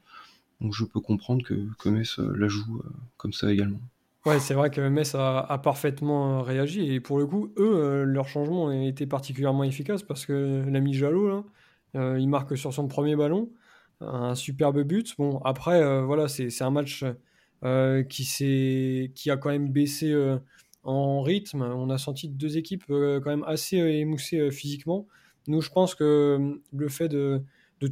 donc 0.60 0.74
je 0.74 0.84
peux 0.84 1.00
comprendre 1.00 1.44
que, 1.44 1.54
que 1.78 1.88
Metz 1.88 2.18
la 2.18 2.48
joue 2.48 2.82
comme 3.16 3.32
ça 3.32 3.50
également. 3.50 3.80
Ouais, 4.24 4.38
c'est 4.38 4.54
vrai 4.54 4.70
que 4.70 4.80
Metz 4.80 5.16
a, 5.16 5.58
parfaitement 5.64 6.42
réagi 6.42 6.92
et 6.94 7.00
pour 7.00 7.18
le 7.18 7.26
coup, 7.26 7.52
eux, 7.58 7.74
euh, 7.74 8.04
leur 8.04 8.28
changement 8.28 8.68
a 8.68 8.76
été 8.76 9.04
particulièrement 9.04 9.64
efficace 9.64 10.04
parce 10.04 10.26
que 10.26 10.64
l'ami 10.68 10.94
Jalot, 10.94 11.44
euh, 11.96 12.18
il 12.20 12.28
marque 12.28 12.56
sur 12.56 12.72
son 12.72 12.86
premier 12.86 13.16
ballon 13.16 13.50
un 14.00 14.34
superbe 14.36 14.82
but. 14.82 15.16
Bon, 15.18 15.38
après, 15.44 15.82
euh, 15.82 16.02
voilà, 16.02 16.28
c'est 16.28 16.62
un 16.62 16.70
match 16.70 17.04
qui, 18.08 19.12
qui 19.14 19.30
a 19.30 19.36
quand 19.36 19.50
même 19.50 19.68
baissé 19.72 20.14
en 20.84 21.22
rythme. 21.22 21.62
On 21.62 21.90
a 21.90 21.98
senti 21.98 22.28
deux 22.28 22.56
équipes 22.56 22.84
euh, 22.90 23.20
quand 23.20 23.30
même 23.30 23.44
assez 23.44 23.80
euh, 23.80 23.92
émoussées 23.92 24.38
euh, 24.38 24.50
physiquement. 24.50 25.06
Nous, 25.46 25.60
je 25.60 25.70
pense 25.70 25.94
que 25.94 26.60
le 26.72 26.88
fait 26.88 27.08
de, 27.08 27.42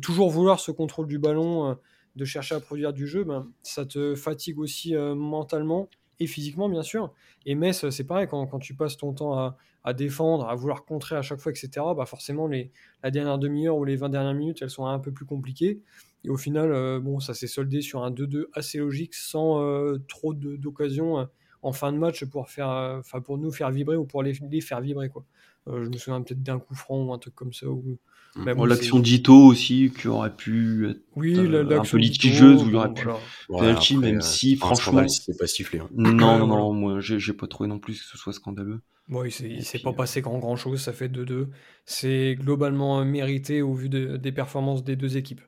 toujours 0.00 0.30
vouloir 0.30 0.60
ce 0.60 0.70
contrôle 0.70 1.08
du 1.08 1.18
ballon, 1.18 1.76
de 2.14 2.24
chercher 2.24 2.54
à 2.54 2.60
produire 2.60 2.92
du 2.92 3.08
jeu, 3.08 3.24
ben, 3.24 3.48
ça 3.64 3.84
te 3.84 4.14
fatigue 4.14 4.60
aussi 4.60 4.94
mentalement 4.94 5.88
et 6.20 6.28
physiquement, 6.28 6.68
bien 6.68 6.84
sûr. 6.84 7.12
Et 7.46 7.56
Metz, 7.56 7.90
c'est 7.90 8.04
pareil, 8.04 8.28
quand, 8.30 8.60
tu 8.60 8.74
passes 8.74 8.96
ton 8.96 9.12
temps 9.12 9.56
à, 9.82 9.92
défendre, 9.94 10.48
à 10.48 10.54
vouloir 10.54 10.84
contrer 10.84 11.16
à 11.16 11.22
chaque 11.22 11.40
fois, 11.40 11.50
etc., 11.50 11.70
bah 11.96 12.06
forcément, 12.06 12.46
les, 12.46 12.70
la 13.02 13.10
dernière 13.10 13.40
demi-heure 13.40 13.76
ou 13.76 13.84
les 13.84 13.96
20 13.96 14.10
dernières 14.10 14.34
minutes, 14.34 14.62
elles 14.62 14.70
sont 14.70 14.86
un 14.86 15.00
peu 15.00 15.10
plus 15.10 15.26
compliquées. 15.26 15.82
Et 16.22 16.28
au 16.28 16.36
final, 16.36 17.00
bon, 17.00 17.18
ça 17.18 17.34
s'est 17.34 17.48
soldé 17.48 17.80
sur 17.80 18.04
un 18.04 18.12
2-2 18.12 18.44
assez 18.52 18.78
logique, 18.78 19.14
sans 19.14 19.60
trop 20.06 20.34
d'occasions 20.34 21.26
en 21.62 21.72
fin 21.72 21.92
de 21.92 21.98
match 21.98 22.24
pour 22.24 22.48
faire, 22.48 22.68
enfin 22.98 23.20
pour 23.20 23.38
nous 23.38 23.52
faire 23.52 23.70
vibrer 23.70 23.96
ou 23.96 24.04
pour 24.04 24.22
les, 24.22 24.34
les 24.50 24.60
faire 24.60 24.80
vibrer 24.80 25.08
quoi. 25.08 25.24
Euh, 25.68 25.84
je 25.84 25.88
me 25.88 25.96
souviens 25.96 26.20
peut-être 26.22 26.42
d'un 26.42 26.58
coup 26.58 26.74
franc 26.74 27.02
ou 27.02 27.12
un 27.12 27.18
truc 27.18 27.34
comme 27.34 27.52
ça. 27.52 27.66
Ou... 27.66 27.98
Bon, 28.36 28.54
bon, 28.54 28.64
l'action 28.64 28.98
d'Ito 28.98 29.34
aussi 29.34 29.92
qui 29.96 30.08
aurait 30.08 30.34
pu 30.34 30.88
être 30.88 31.00
oui, 31.16 31.36
euh, 31.36 31.78
un 31.78 31.82
peu 31.82 31.96
litigieuse 31.96 32.62
où 32.62 32.66
il 32.66 32.72
y 32.72 32.76
aurait 32.76 32.94
pu 32.94 33.04
voilà. 33.04 33.20
penalty 33.48 33.96
ouais, 33.96 34.06
même 34.06 34.18
euh, 34.18 34.20
si 34.20 34.56
franchement 34.56 35.06
c'est 35.08 35.36
pas 35.36 35.48
sifflé. 35.48 35.80
Hein. 35.80 35.88
Non 35.92 36.12
non 36.12 36.46
non 36.46 36.72
moi 36.72 37.00
j'ai 37.00 37.32
pas 37.32 37.46
trouvé 37.46 37.68
non 37.68 37.78
plus 37.78 37.98
que 37.98 38.06
ce 38.06 38.16
soit 38.16 38.32
scandaleux. 38.32 38.80
Bon, 39.10 39.24
il 39.24 39.32
s'est, 39.32 39.60
s'est 39.62 39.80
pas 39.80 39.92
passé 39.92 40.20
grand 40.20 40.38
grand 40.38 40.54
chose, 40.54 40.80
ça 40.80 40.92
fait 40.92 41.08
2-2. 41.08 41.48
C'est 41.84 42.36
globalement 42.38 43.04
mérité 43.04 43.60
au 43.60 43.74
vu 43.74 43.88
de, 43.88 44.16
des 44.16 44.30
performances 44.30 44.84
des 44.84 44.94
deux 44.94 45.16
équipes. 45.16 45.40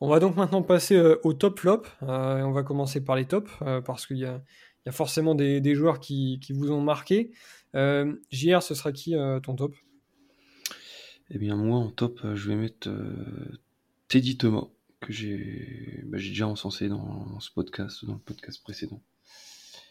On 0.00 0.08
va 0.08 0.20
donc 0.20 0.36
maintenant 0.36 0.62
passer 0.62 0.96
euh, 0.96 1.20
au 1.22 1.34
top 1.34 1.60
flop. 1.60 1.82
Euh, 2.02 2.40
on 2.40 2.52
va 2.52 2.62
commencer 2.62 3.04
par 3.04 3.16
les 3.16 3.26
tops 3.26 3.50
euh, 3.60 3.82
parce 3.82 4.06
qu'il 4.06 4.16
y 4.16 4.24
a, 4.24 4.40
il 4.84 4.88
y 4.88 4.90
a 4.90 4.92
forcément 4.92 5.34
des, 5.34 5.60
des 5.60 5.74
joueurs 5.74 6.00
qui, 6.00 6.38
qui, 6.40 6.52
vous 6.52 6.70
ont 6.70 6.80
marqué. 6.80 7.32
Euh, 7.74 8.14
JR, 8.30 8.62
ce 8.62 8.74
sera 8.74 8.92
qui 8.92 9.14
euh, 9.14 9.40
ton 9.40 9.54
top? 9.54 9.74
Eh 11.30 11.38
bien, 11.38 11.56
moi, 11.56 11.78
en 11.78 11.90
top, 11.90 12.20
je 12.34 12.48
vais 12.48 12.56
mettre 12.56 12.88
euh, 12.88 13.58
Teddy 14.08 14.36
Thomas, 14.36 14.66
que 15.00 15.12
j'ai 15.12 16.02
bah, 16.06 16.18
déjà 16.18 16.46
encensé 16.46 16.88
dans 16.88 17.38
ce 17.40 17.50
podcast, 17.50 18.04
dans 18.04 18.14
le 18.14 18.18
podcast 18.18 18.62
précédent. 18.62 19.00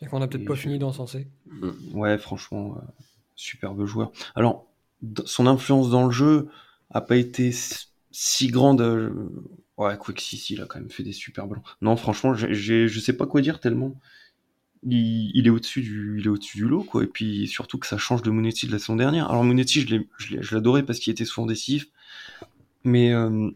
Et 0.02 0.06
qu'on 0.08 0.20
n'a 0.20 0.28
peut-être 0.28 0.46
pas 0.46 0.56
je... 0.56 0.62
fini 0.62 0.80
d'encenser. 0.80 1.28
Ouais, 1.94 2.18
franchement, 2.18 2.78
euh, 2.78 2.82
superbe 3.36 3.86
joueur. 3.86 4.12
Alors, 4.36 4.68
son 5.26 5.48
influence 5.48 5.90
dans 5.90 6.06
le 6.06 6.12
jeu 6.12 6.48
a 6.90 7.02
pas 7.02 7.18
été 7.18 7.54
si 8.12 8.48
grande. 8.48 8.82
Euh, 8.82 9.12
ouais, 9.78 9.98
Quick 9.98 10.22
Sissi, 10.22 10.54
il 10.54 10.62
a 10.62 10.66
quand 10.66 10.80
même 10.80 10.90
fait 10.90 11.04
des 11.04 11.14
super 11.14 11.48
ballons. 11.48 11.64
Non, 11.82 11.96
franchement, 11.96 12.34
j'ai, 12.34 12.88
je 12.88 13.00
sais 13.00 13.14
pas 13.14 13.26
quoi 13.26 13.42
dire 13.42 13.60
tellement 13.60 14.00
il, 14.84 15.32
il, 15.36 15.48
est 15.48 15.50
au-dessus 15.50 15.82
du, 15.82 16.20
il 16.20 16.26
est 16.26 16.30
au-dessus 16.30 16.58
du 16.58 16.66
lot, 16.68 16.84
quoi. 16.84 17.04
Et 17.04 17.08
puis 17.08 17.48
surtout 17.48 17.78
que 17.78 17.88
ça 17.88 17.98
change 17.98 18.22
de 18.22 18.30
Monetti 18.32 18.68
de 18.68 18.72
la 18.72 18.80
saison 18.80 18.96
dernière. 18.96 19.30
Alors 19.30 19.44
Monetti, 19.44 19.82
je, 19.82 19.98
je 20.42 20.56
l'adorais 20.56 20.84
parce 20.84 21.00
qu'il 21.00 21.12
était 21.12 21.26
souvent 21.26 21.48
décisif, 21.48 21.88
mais 22.84 23.14
euh, 23.14 23.52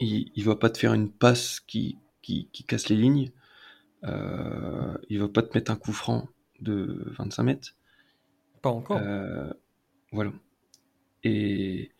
il, 0.00 0.30
il 0.34 0.44
va 0.44 0.56
pas 0.56 0.70
te 0.70 0.78
faire 0.78 0.94
une 0.94 1.10
passe 1.10 1.60
qui, 1.60 1.98
qui, 2.22 2.48
qui 2.52 2.64
casse 2.64 2.88
les 2.88 2.96
lignes. 2.96 3.30
Euh, 4.04 4.96
il 5.08 5.20
va 5.20 5.28
pas 5.28 5.42
te 5.42 5.56
mettre 5.56 5.70
un 5.72 5.76
coup 5.76 5.92
franc 5.92 6.28
de 6.60 7.04
25 7.18 7.42
mètres. 7.44 7.76
Pas 8.62 8.70
encore. 8.70 8.98
Euh, 9.00 9.50
voilà. 10.12 10.32
Et, 11.24 11.90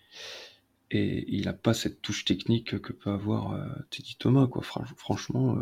et 0.91 1.25
il 1.35 1.49
a 1.49 1.53
pas 1.53 1.75
cette 1.75 2.01
touche 2.03 2.25
technique 2.25 2.81
que 2.81 2.93
peut 2.93 3.11
avoir 3.11 3.53
euh, 3.53 3.67
Teddy 3.91 4.17
Thomas, 4.19 4.47
quoi. 4.47 4.63
Fran- 4.63 4.85
franchement, 4.97 5.57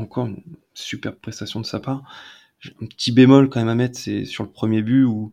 encore 0.00 0.26
une 0.26 0.42
superbe 0.74 1.16
prestation 1.16 1.60
de 1.60 1.66
sa 1.66 1.80
part. 1.80 2.02
Un 2.82 2.86
petit 2.86 3.12
bémol 3.12 3.48
quand 3.48 3.60
même 3.60 3.68
à 3.68 3.74
mettre, 3.74 3.98
c'est 3.98 4.24
sur 4.24 4.44
le 4.44 4.50
premier 4.50 4.82
but 4.82 5.04
où 5.04 5.32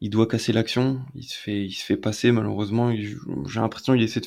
il 0.00 0.10
doit 0.10 0.26
casser 0.26 0.52
l'action. 0.52 1.02
Il 1.14 1.24
se 1.24 1.36
fait, 1.36 1.64
il 1.64 1.72
se 1.72 1.84
fait 1.84 1.96
passer 1.96 2.32
malheureusement. 2.32 2.92
J'ai 2.94 3.60
l'impression 3.60 3.94
qu'il 3.94 4.02
essaie 4.02 4.20
de, 4.20 4.26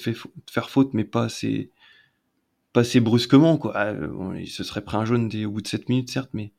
faire 0.49 0.69
faute, 0.69 0.93
mais 0.93 1.03
pas 1.03 1.25
assez, 1.25 2.99
brusquement, 2.99 3.57
quoi. 3.57 3.73
Ah, 3.75 3.93
il 4.37 4.49
se 4.49 4.63
serait 4.63 4.83
pris 4.83 4.97
un 4.97 5.05
jaune 5.05 5.29
dès, 5.29 5.45
au 5.45 5.51
bout 5.51 5.61
de 5.61 5.67
7 5.67 5.89
minutes, 5.89 6.09
certes, 6.11 6.31
mais 6.33 6.51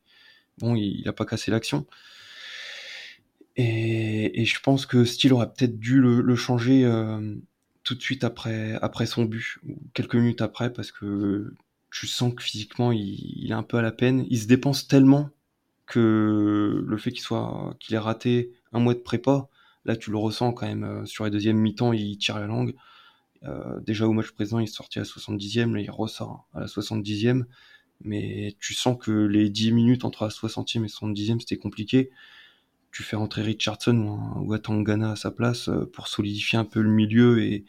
bon, 0.58 0.74
il, 0.74 1.00
il 1.00 1.08
a 1.08 1.12
pas 1.12 1.26
cassé 1.26 1.50
l'action. 1.50 1.86
Et, 3.56 4.44
je 4.44 4.60
pense 4.60 4.86
que 4.86 5.04
Steele 5.04 5.32
aurait 5.32 5.52
peut-être 5.52 5.78
dû 5.78 6.00
le, 6.00 6.20
le 6.20 6.36
changer 6.36 6.84
euh, 6.84 7.36
tout 7.84 7.94
de 7.94 8.02
suite 8.02 8.24
après, 8.24 8.72
après 8.82 9.06
son 9.06 9.24
but, 9.24 9.58
ou 9.68 9.76
quelques 9.94 10.16
minutes 10.16 10.42
après, 10.42 10.72
parce 10.72 10.90
que 10.90 11.54
tu 11.94 12.08
sens 12.08 12.34
que 12.34 12.42
physiquement 12.42 12.90
il, 12.90 13.46
est 13.48 13.54
un 13.54 13.62
peu 13.62 13.76
à 13.76 13.82
la 13.82 13.92
peine. 13.92 14.26
Il 14.28 14.40
se 14.40 14.48
dépense 14.48 14.88
tellement 14.88 15.30
que 15.86 16.84
le 16.84 16.96
fait 16.98 17.12
qu'il 17.12 17.20
soit 17.20 17.76
qu'il 17.78 17.94
ait 17.94 17.98
raté 17.98 18.52
un 18.72 18.80
mois 18.80 18.94
de 18.94 18.98
prépa, 18.98 19.48
là 19.84 19.96
tu 19.96 20.10
le 20.10 20.16
ressens 20.16 20.52
quand 20.52 20.66
même 20.66 20.82
euh, 20.82 21.06
sur 21.06 21.24
les 21.24 21.30
deuxièmes 21.30 21.56
mi-temps, 21.56 21.92
il 21.92 22.18
tire 22.18 22.40
la 22.40 22.46
langue. 22.46 22.74
Euh, 23.44 23.78
déjà 23.80 24.08
au 24.08 24.12
match 24.12 24.32
présent, 24.32 24.58
il 24.58 24.64
est 24.64 24.66
sorti 24.66 24.98
à 24.98 25.02
la 25.02 25.06
70e, 25.06 25.72
là 25.72 25.80
il 25.80 25.90
ressort 25.90 26.48
à 26.52 26.60
la 26.60 26.66
70e, 26.66 27.44
mais 28.00 28.56
tu 28.58 28.74
sens 28.74 28.96
que 29.00 29.12
les 29.12 29.48
10 29.48 29.70
minutes 29.70 30.04
entre 30.04 30.24
la 30.24 30.30
60e 30.30 30.84
et 30.84 30.88
70e 30.88 31.38
c'était 31.38 31.58
compliqué. 31.58 32.10
Tu 32.90 33.04
fais 33.04 33.14
rentrer 33.14 33.42
Richardson 33.42 33.96
ou, 33.98 34.10
un, 34.10 34.40
ou 34.40 34.52
à 35.04 35.16
sa 35.16 35.30
place 35.30 35.68
euh, 35.68 35.88
pour 35.92 36.08
solidifier 36.08 36.58
un 36.58 36.64
peu 36.64 36.80
le 36.80 36.90
milieu 36.90 37.40
et, 37.40 37.64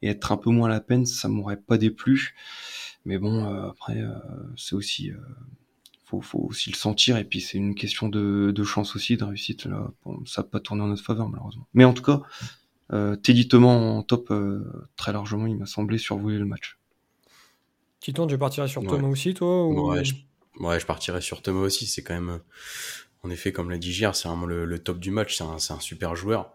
et 0.00 0.08
être 0.08 0.32
un 0.32 0.38
peu 0.38 0.50
moins 0.50 0.70
à 0.70 0.72
la 0.72 0.80
peine, 0.80 1.04
ça 1.04 1.28
m'aurait 1.28 1.60
pas 1.60 1.76
déplu. 1.76 2.34
Mais 3.08 3.16
bon, 3.16 3.46
euh, 3.46 3.70
après, 3.70 3.96
euh, 3.96 4.12
c'est 4.58 4.74
aussi, 4.74 5.10
euh, 5.10 5.16
faut, 6.04 6.20
faut 6.20 6.40
aussi 6.40 6.70
le 6.70 6.76
sentir 6.76 7.16
et 7.16 7.24
puis 7.24 7.40
c'est 7.40 7.56
une 7.56 7.74
question 7.74 8.10
de, 8.10 8.52
de 8.54 8.64
chance 8.64 8.94
aussi, 8.96 9.16
de 9.16 9.24
réussite. 9.24 9.64
Là, 9.64 9.90
bon, 10.04 10.22
ça 10.26 10.42
n'a 10.42 10.48
pas 10.48 10.60
tourné 10.60 10.82
en 10.82 10.88
notre 10.88 11.02
faveur 11.02 11.26
malheureusement. 11.30 11.66
Mais 11.72 11.86
en 11.86 11.94
tout 11.94 12.02
cas, 12.02 12.20
euh, 12.92 13.16
Teddy 13.16 13.48
Thomas 13.48 13.68
en 13.68 14.02
top 14.02 14.30
euh, 14.30 14.62
très 14.96 15.14
largement, 15.14 15.46
il 15.46 15.56
m'a 15.56 15.64
semblé 15.64 15.96
survoler 15.96 16.38
le 16.38 16.44
match. 16.44 16.78
Titon, 18.00 18.26
tu 18.26 18.36
partirais 18.36 18.68
sur 18.68 18.82
Ouais. 18.82 18.88
Thomas 18.88 19.08
aussi, 19.08 19.32
toi 19.32 19.66
ou... 19.66 19.90
Ouais, 19.90 20.04
je, 20.04 20.14
ouais, 20.60 20.78
je 20.78 20.84
partirais 20.84 21.22
sur 21.22 21.40
Thomas 21.40 21.60
aussi. 21.60 21.86
C'est 21.86 22.02
quand 22.02 22.12
même, 22.14 22.40
en 23.22 23.30
effet, 23.30 23.52
comme 23.52 23.70
l'a 23.70 23.78
dit 23.78 23.92
Gir, 23.94 24.14
c'est 24.14 24.28
vraiment 24.28 24.44
le, 24.44 24.66
le 24.66 24.78
top 24.78 24.98
du 24.98 25.10
match. 25.10 25.38
C'est 25.38 25.44
un, 25.44 25.58
c'est 25.58 25.72
un 25.72 25.80
super 25.80 26.14
joueur. 26.14 26.50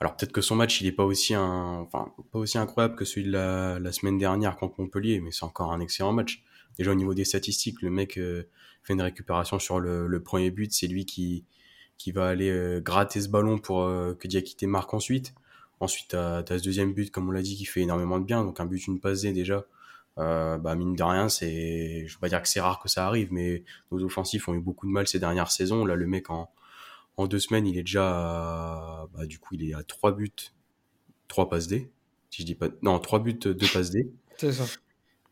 Alors 0.00 0.16
peut-être 0.16 0.32
que 0.32 0.40
son 0.40 0.54
match, 0.54 0.80
il 0.80 0.86
est 0.86 0.92
pas 0.92 1.04
aussi 1.04 1.34
un, 1.34 1.80
enfin, 1.80 2.12
pas 2.30 2.38
aussi 2.38 2.56
incroyable 2.56 2.94
que 2.94 3.04
celui 3.04 3.26
de 3.26 3.32
la, 3.32 3.78
la 3.80 3.92
semaine 3.92 4.16
dernière 4.16 4.56
contre 4.56 4.80
Montpellier, 4.80 5.20
mais 5.20 5.32
c'est 5.32 5.44
encore 5.44 5.72
un 5.72 5.80
excellent 5.80 6.12
match. 6.12 6.44
Déjà 6.78 6.92
au 6.92 6.94
niveau 6.94 7.14
des 7.14 7.24
statistiques, 7.24 7.82
le 7.82 7.90
mec 7.90 8.16
euh, 8.16 8.44
fait 8.84 8.92
une 8.92 9.02
récupération 9.02 9.58
sur 9.58 9.80
le, 9.80 10.06
le 10.06 10.22
premier 10.22 10.52
but. 10.52 10.72
C'est 10.72 10.86
lui 10.86 11.04
qui, 11.04 11.44
qui 11.96 12.12
va 12.12 12.28
aller 12.28 12.50
euh, 12.50 12.80
gratter 12.80 13.20
ce 13.20 13.28
ballon 13.28 13.58
pour 13.58 13.82
euh, 13.82 14.14
que 14.14 14.28
Diakité 14.28 14.66
marque 14.66 14.94
ensuite. 14.94 15.34
Ensuite, 15.80 16.10
t'as 16.10 16.38
as 16.38 16.58
ce 16.58 16.62
deuxième 16.62 16.92
but, 16.92 17.10
comme 17.10 17.28
on 17.28 17.32
l'a 17.32 17.42
dit, 17.42 17.56
qui 17.56 17.64
fait 17.64 17.80
énormément 17.80 18.20
de 18.20 18.24
bien. 18.24 18.44
Donc 18.44 18.60
un 18.60 18.66
but, 18.66 18.86
une 18.86 19.00
passe 19.00 19.22
déjà. 19.22 19.64
Euh, 20.18 20.58
bah 20.58 20.74
mine 20.74 20.96
de 20.96 21.02
rien, 21.02 21.28
c'est, 21.28 22.04
je 22.08 22.14
veux 22.14 22.18
pas 22.18 22.28
dire 22.28 22.42
que 22.42 22.48
c'est 22.48 22.60
rare 22.60 22.80
que 22.80 22.88
ça 22.88 23.06
arrive, 23.06 23.32
mais 23.32 23.62
nos 23.92 24.02
offensifs 24.02 24.48
ont 24.48 24.54
eu 24.54 24.60
beaucoup 24.60 24.86
de 24.88 24.90
mal 24.92 25.06
ces 25.06 25.20
dernières 25.20 25.52
saisons. 25.52 25.84
Là, 25.84 25.94
le 25.94 26.06
mec 26.06 26.30
en, 26.30 26.50
en 27.18 27.26
deux 27.26 27.38
semaines, 27.40 27.66
il 27.66 27.76
est 27.78 27.82
déjà, 27.82 28.08
à- 28.08 29.08
bah, 29.12 29.26
du 29.26 29.38
coup, 29.38 29.54
il 29.56 29.68
est 29.68 29.74
à 29.74 29.82
trois 29.82 30.12
buts, 30.12 30.32
trois 31.28 31.48
passes 31.48 31.66
D. 31.68 31.90
Si 32.30 32.42
je 32.42 32.46
dis 32.46 32.54
pas, 32.54 32.68
non, 32.82 32.98
trois 32.98 33.18
buts, 33.18 33.34
deux 33.34 33.54
passes 33.72 33.90
D. 33.90 34.10
C'est 34.38 34.52
ça. 34.52 34.64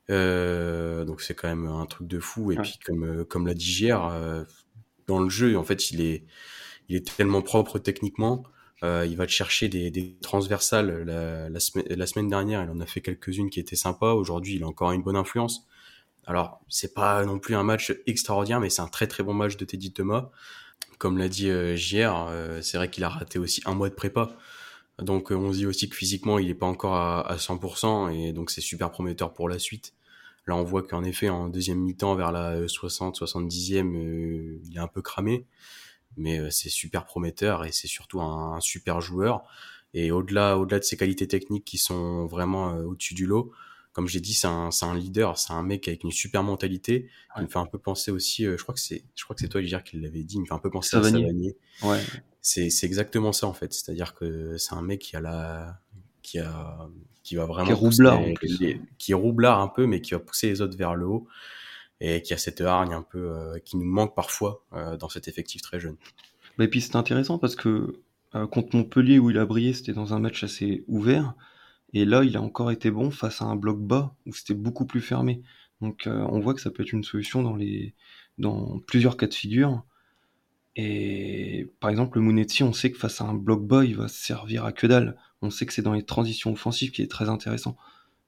Euh, 0.09 1.05
donc 1.05 1.21
c'est 1.21 1.35
quand 1.35 1.49
même 1.49 1.67
un 1.67 1.85
truc 1.87 2.07
de 2.07 2.21
fou. 2.21 2.53
Et 2.53 2.57
Ouais. 2.57 2.63
puis 2.63 2.79
comme 2.85 3.05
euh, 3.05 3.25
comme 3.25 3.47
l'a 3.47 3.55
dit 3.55 3.65
JR, 3.65 4.07
euh, 4.07 4.45
dans 5.09 5.19
le 5.21 5.29
jeu, 5.29 5.57
en 5.57 5.65
fait, 5.65 5.91
il 5.91 6.01
est 6.01 6.25
il 6.89 6.97
est 6.97 7.17
tellement 7.17 7.43
propre 7.43 7.79
techniquement. 7.79 8.45
Euh, 8.85 9.07
il 9.09 9.17
va 9.17 9.27
te 9.27 9.33
chercher 9.33 9.69
des, 9.69 9.91
des 9.91 10.17
transversales. 10.23 11.03
La, 11.05 11.49
la, 11.49 11.61
semaine, 11.61 11.87
la 11.89 12.07
semaine 12.07 12.29
dernière, 12.29 12.63
il 12.63 12.71
en 12.71 12.79
a 12.81 12.87
fait 12.87 13.01
quelques-unes 13.01 13.51
qui 13.51 13.59
étaient 13.61 13.75
sympas. 13.77 14.13
Aujourd'hui, 14.13 14.57
il 14.57 14.63
a 14.63 14.67
encore 14.69 14.93
une 14.93 15.03
bonne 15.03 15.17
influence. 15.17 15.67
Alors, 16.27 16.61
c'est 16.69 16.95
pas 16.95 17.25
non 17.25 17.39
plus 17.39 17.55
un 17.57 17.63
match 17.65 17.93
extraordinaire, 18.07 18.61
mais 18.61 18.71
c'est 18.71 18.83
un 18.83 18.89
très 18.89 19.07
très 19.09 19.23
bon 19.25 19.35
match 19.35 19.57
de 19.57 19.65
Teddy 19.65 19.93
Thomas. 19.93 20.31
Comme 20.99 21.19
l'a 21.19 21.29
dit 21.29 21.51
euh, 21.51 21.77
JR, 21.77 22.27
euh, 22.29 22.63
c'est 22.63 22.79
vrai 22.79 22.91
qu'il 22.91 23.05
a 23.05 23.09
raté 23.09 23.39
aussi 23.39 23.63
un 23.67 23.75
mois 23.75 23.89
de 23.91 23.95
prépa. 23.95 24.37
Donc, 24.99 25.31
euh, 25.31 25.35
on 25.35 25.53
se 25.53 25.59
dit 25.59 25.67
aussi 25.67 25.89
que 25.89 25.97
physiquement, 25.97 26.39
il 26.39 26.49
est 26.49 26.55
pas 26.55 26.67
encore 26.67 26.95
à, 26.95 27.21
à 27.21 27.37
100%, 27.37 28.11
et 28.15 28.33
donc 28.33 28.51
c'est 28.51 28.63
super 28.63 28.91
prometteur 28.91 29.35
pour 29.35 29.49
la 29.49 29.59
suite. 29.59 29.93
Là, 30.47 30.57
on 30.57 30.63
voit 30.63 30.83
qu'en 30.83 31.05
effet, 31.05 31.29
en 31.29 31.49
deuxième 31.49 31.81
mi-temps, 31.81 32.15
vers 32.15 32.33
la 32.33 32.63
60-70e, 32.67 33.95
euh, 33.97 34.61
il 34.65 34.77
est 34.77 34.81
un 34.81 34.89
peu 34.89 35.03
cramé 35.03 35.47
mais 36.17 36.39
euh, 36.39 36.51
c'est 36.51 36.71
super 36.71 37.05
prometteur 37.05 37.65
et 37.65 37.73
c'est 37.73 37.89
surtout 37.89 38.21
un, 38.21 38.61
super 38.61 39.01
joueur. 39.01 39.45
Et 39.95 40.11
au-delà, 40.11 40.59
au-delà 40.59 40.79
de 40.79 40.85
ses 40.85 40.97
qualités 40.97 41.29
techniques 41.29 41.65
qui 41.65 41.79
sont 41.79 42.27
vraiment 42.27 42.75
au-dessus 42.79 43.15
du 43.15 43.27
lot, 43.27 43.53
comme 43.97 44.09
j'ai 44.09 44.21
dit, 44.21 44.35
c'est 44.35 44.47
un, 44.47 44.95
leader, 44.95 45.39
c'est 45.39 45.55
un 45.55 45.63
mec 45.63 45.89
avec 45.89 46.05
une 46.05 46.11
super 46.13 46.43
mentalité. 46.43 47.09
Il 47.35 47.39
Ouais. 47.39 47.43
me 47.47 47.49
fait 47.49 47.59
un 47.59 47.65
peu 47.65 47.79
penser 47.79 48.11
aussi, 48.11 48.45
euh, 48.45 48.59
je 48.59 48.63
crois 48.63 48.75
que 48.75 48.81
c'est, 48.81 49.03
je 49.15 49.25
crois 49.25 49.35
que 49.35 49.41
c'est 49.41 49.49
toi, 49.49 49.63
Ligier, 49.63 49.79
qui 49.83 49.97
l'avait 49.99 50.23
dit. 50.23 50.35
Il 50.37 50.41
me 50.43 50.45
fait 50.45 50.53
un 50.53 50.59
peu 50.59 50.69
penser 50.69 50.91
Savanier. 50.91 51.25
à 51.25 51.27
Savanier. 51.29 51.57
Ouais, 51.83 52.03
C'est, 52.43 52.69
c'est 52.69 52.85
exactement 52.85 53.33
ça 53.33 53.47
en 53.47 53.55
fait. 53.55 53.73
C'est-à-dire 53.73 54.13
que 54.15 54.59
c'est 54.59 54.75
un 54.75 54.83
mec 54.83 55.01
qui 55.01 55.17
a 55.17 55.21
la, 55.23 55.81
qui 56.21 56.39
a, 56.39 56.91
qui 57.23 57.37
va 57.37 57.47
vraiment 57.47 57.65
Qui 57.69 57.73
est 57.73 57.75
pousser 57.77 58.03
roublard, 58.03 58.21
en 58.21 58.35
plus. 58.35 58.61
les- 58.61 58.81
qui 58.99 59.13
est 59.13 59.15
roublard 59.15 59.61
un 59.63 59.69
peu, 59.69 59.87
mais 59.87 60.03
qui 60.03 60.11
va 60.11 60.19
pousser 60.21 60.49
les 60.49 60.61
autres 60.61 60.77
vers 60.77 60.95
le 60.95 61.07
haut 61.07 61.27
et 62.03 62.21
qui 62.21 62.35
a 62.35 62.37
cette 62.37 62.61
hargne 62.61 62.93
un 62.93 63.01
peu 63.03 63.31
euh, 63.31 63.59
qui 63.65 63.79
nous 63.79 63.87
manque 63.87 64.15
parfois 64.15 64.63
euh, 64.75 64.99
dans 64.99 65.09
cet 65.09 65.27
effectif 65.29 65.63
très 65.63 65.81
jeune. 65.81 65.97
Bah, 66.59 66.65
Et 66.65 66.69
puis 66.69 66.83
c'est 66.83 66.97
intéressant 66.97 67.39
parce 67.39 67.57
que 67.57 68.01
euh, 68.35 68.47
contre 68.47 68.77
Montpellier 68.77 69.19
où 69.19 69.31
il 69.31 69.39
a 69.39 69.47
brillé, 69.47 69.73
c'était 69.73 69.95
dans 69.95 70.13
un 70.13 70.19
match 70.19 70.45
assez 70.45 70.85
ouvert. 70.87 71.33
Et 71.97 72.05
là, 72.05 72.25
il 72.25 72.37
a 72.37 72.43
encore 72.43 72.71
été 72.71 72.91
bon 72.91 73.11
face 73.11 73.41
à 73.41 73.47
un 73.47 73.57
bloc 73.57 73.81
bas 73.81 74.15
où 74.27 74.35
c'était 74.35 74.53
beaucoup 74.53 74.85
plus 74.85 75.01
fermé. 75.01 75.41
Donc 75.81 76.07
euh, 76.07 76.27
on 76.29 76.41
voit 76.41 76.53
que 76.53 76.61
ça 76.61 76.71
peut 76.71 76.83
être 76.83 76.93
une 76.93 77.03
solution 77.03 77.43
dans, 77.43 77.57
les, 77.57 77.95
dans 78.37 78.81
plusieurs 78.81 79.17
cas 79.17 79.27
de 79.27 79.33
figure. 79.33 79.83
Et 80.77 81.71
par 81.81 81.89
exemple, 81.89 82.19
le 82.19 82.25
Munetsi, 82.25 82.63
on 82.63 82.75
sait 82.75 82.93
que 82.93 82.99
face 82.99 83.23
à 83.23 83.25
un 83.25 83.33
bloc 83.33 83.67
bas, 83.67 83.83
il 83.83 83.97
va 83.97 84.09
se 84.09 84.23
servir 84.23 84.67
à 84.67 84.73
que 84.73 84.87
dalle. 84.87 85.17
On 85.41 85.49
sait 85.49 85.65
que 85.65 85.73
c'est 85.73 85.81
dans 85.81 85.95
les 85.95 86.03
transitions 86.03 86.53
offensives 86.53 86.91
qui 86.91 87.01
est 87.01 87.11
très 87.11 87.31
intéressant. 87.31 87.79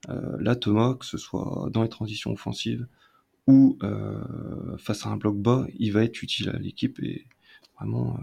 Euh, 0.09 0.39
là, 0.41 0.57
Thomas, 0.57 0.95
que 0.95 1.05
ce 1.05 1.19
soit 1.19 1.69
dans 1.71 1.83
les 1.83 1.91
transitions 1.91 2.33
offensives 2.33 2.87
ou 3.47 3.77
euh, 3.83 4.79
face 4.79 5.05
à 5.05 5.11
un 5.11 5.19
bloc 5.19 5.37
bas, 5.37 5.67
il 5.79 5.93
va 5.93 6.05
être 6.05 6.23
utile 6.23 6.49
à 6.49 6.59
l'équipe 6.59 6.99
et 7.03 7.27
vraiment 7.77 8.19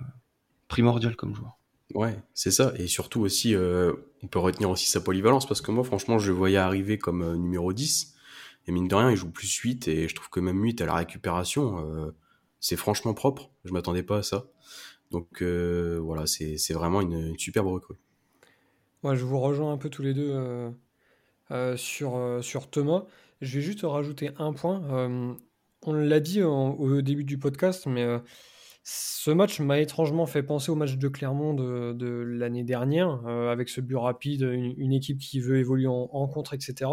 primordial 0.70 1.16
comme 1.16 1.36
joueur. 1.36 1.60
Ouais, 1.94 2.18
c'est 2.34 2.50
ça. 2.50 2.74
Et 2.78 2.88
surtout 2.88 3.22
aussi, 3.22 3.54
on 4.26 4.28
peut 4.28 4.40
retenir 4.40 4.72
aussi 4.72 4.90
sa 4.90 5.02
polyvalence 5.02 5.48
parce 5.48 5.62
que 5.62 5.70
moi, 5.70 5.84
franchement, 5.84 6.18
je 6.18 6.32
le 6.32 6.38
voyais 6.38 6.58
arriver 6.58 6.98
comme 6.98 7.22
euh, 7.22 7.36
numéro 7.36 7.74
10. 7.74 8.16
Et 8.68 8.72
mine 8.72 8.88
de 8.88 8.96
rien, 8.96 9.12
il 9.12 9.16
joue 9.16 9.30
plus 9.30 9.54
8 9.56 9.88
et 9.88 10.08
je 10.08 10.16
trouve 10.16 10.30
que 10.32 10.40
même 10.40 10.60
8 10.64 10.82
à 10.82 10.88
la 10.88 10.96
récupération, 10.96 11.78
euh, 11.80 12.12
c'est 12.60 12.76
franchement 12.76 13.14
propre. 13.14 13.52
Je 13.66 13.72
m'attendais 13.72 14.02
pas 14.02 14.18
à 14.18 14.24
ça. 14.24 14.48
Donc 15.12 15.44
euh, 15.44 16.00
voilà, 16.02 16.26
c'est 16.26 16.74
vraiment 16.74 17.02
une, 17.02 17.38
superbe 17.38 17.68
recrue. 17.68 17.98
Moi, 19.04 19.14
je 19.14 19.24
vous 19.24 19.40
rejoins 19.40 19.72
un 19.72 19.78
peu 19.78 19.90
tous 19.90 20.02
les 20.02 20.16
deux 20.16 20.74
sur, 21.76 22.70
Thomas. 22.72 23.06
Je 23.42 23.60
vais 23.60 23.62
juste 23.64 23.82
rajouter 23.84 24.32
un 24.40 24.52
point. 24.54 25.38
On 25.84 25.94
l'a 25.94 26.20
dit 26.20 26.42
au 26.42 27.02
début 27.04 27.24
du 27.24 27.38
podcast, 27.38 27.86
mais 27.86 28.04
ce 28.88 29.32
match 29.32 29.60
m'a 29.60 29.80
étrangement 29.80 30.28
fait 30.28 30.44
penser 30.44 30.72
au 30.72 30.76
match 30.76 30.98
de 30.98 31.08
Clermont 31.08 31.56
de, 31.56 32.24
l'année 32.24 32.64
dernière, 32.64 33.20
euh, 33.26 33.52
avec 33.52 33.68
ce 33.68 33.82
but 33.82 33.96
rapide, 33.96 34.44
une, 34.44 34.94
équipe 34.94 35.18
qui 35.18 35.40
veut 35.40 35.58
évoluer 35.58 35.88
en, 35.88 36.28
contre, 36.28 36.54
etc. 36.54 36.92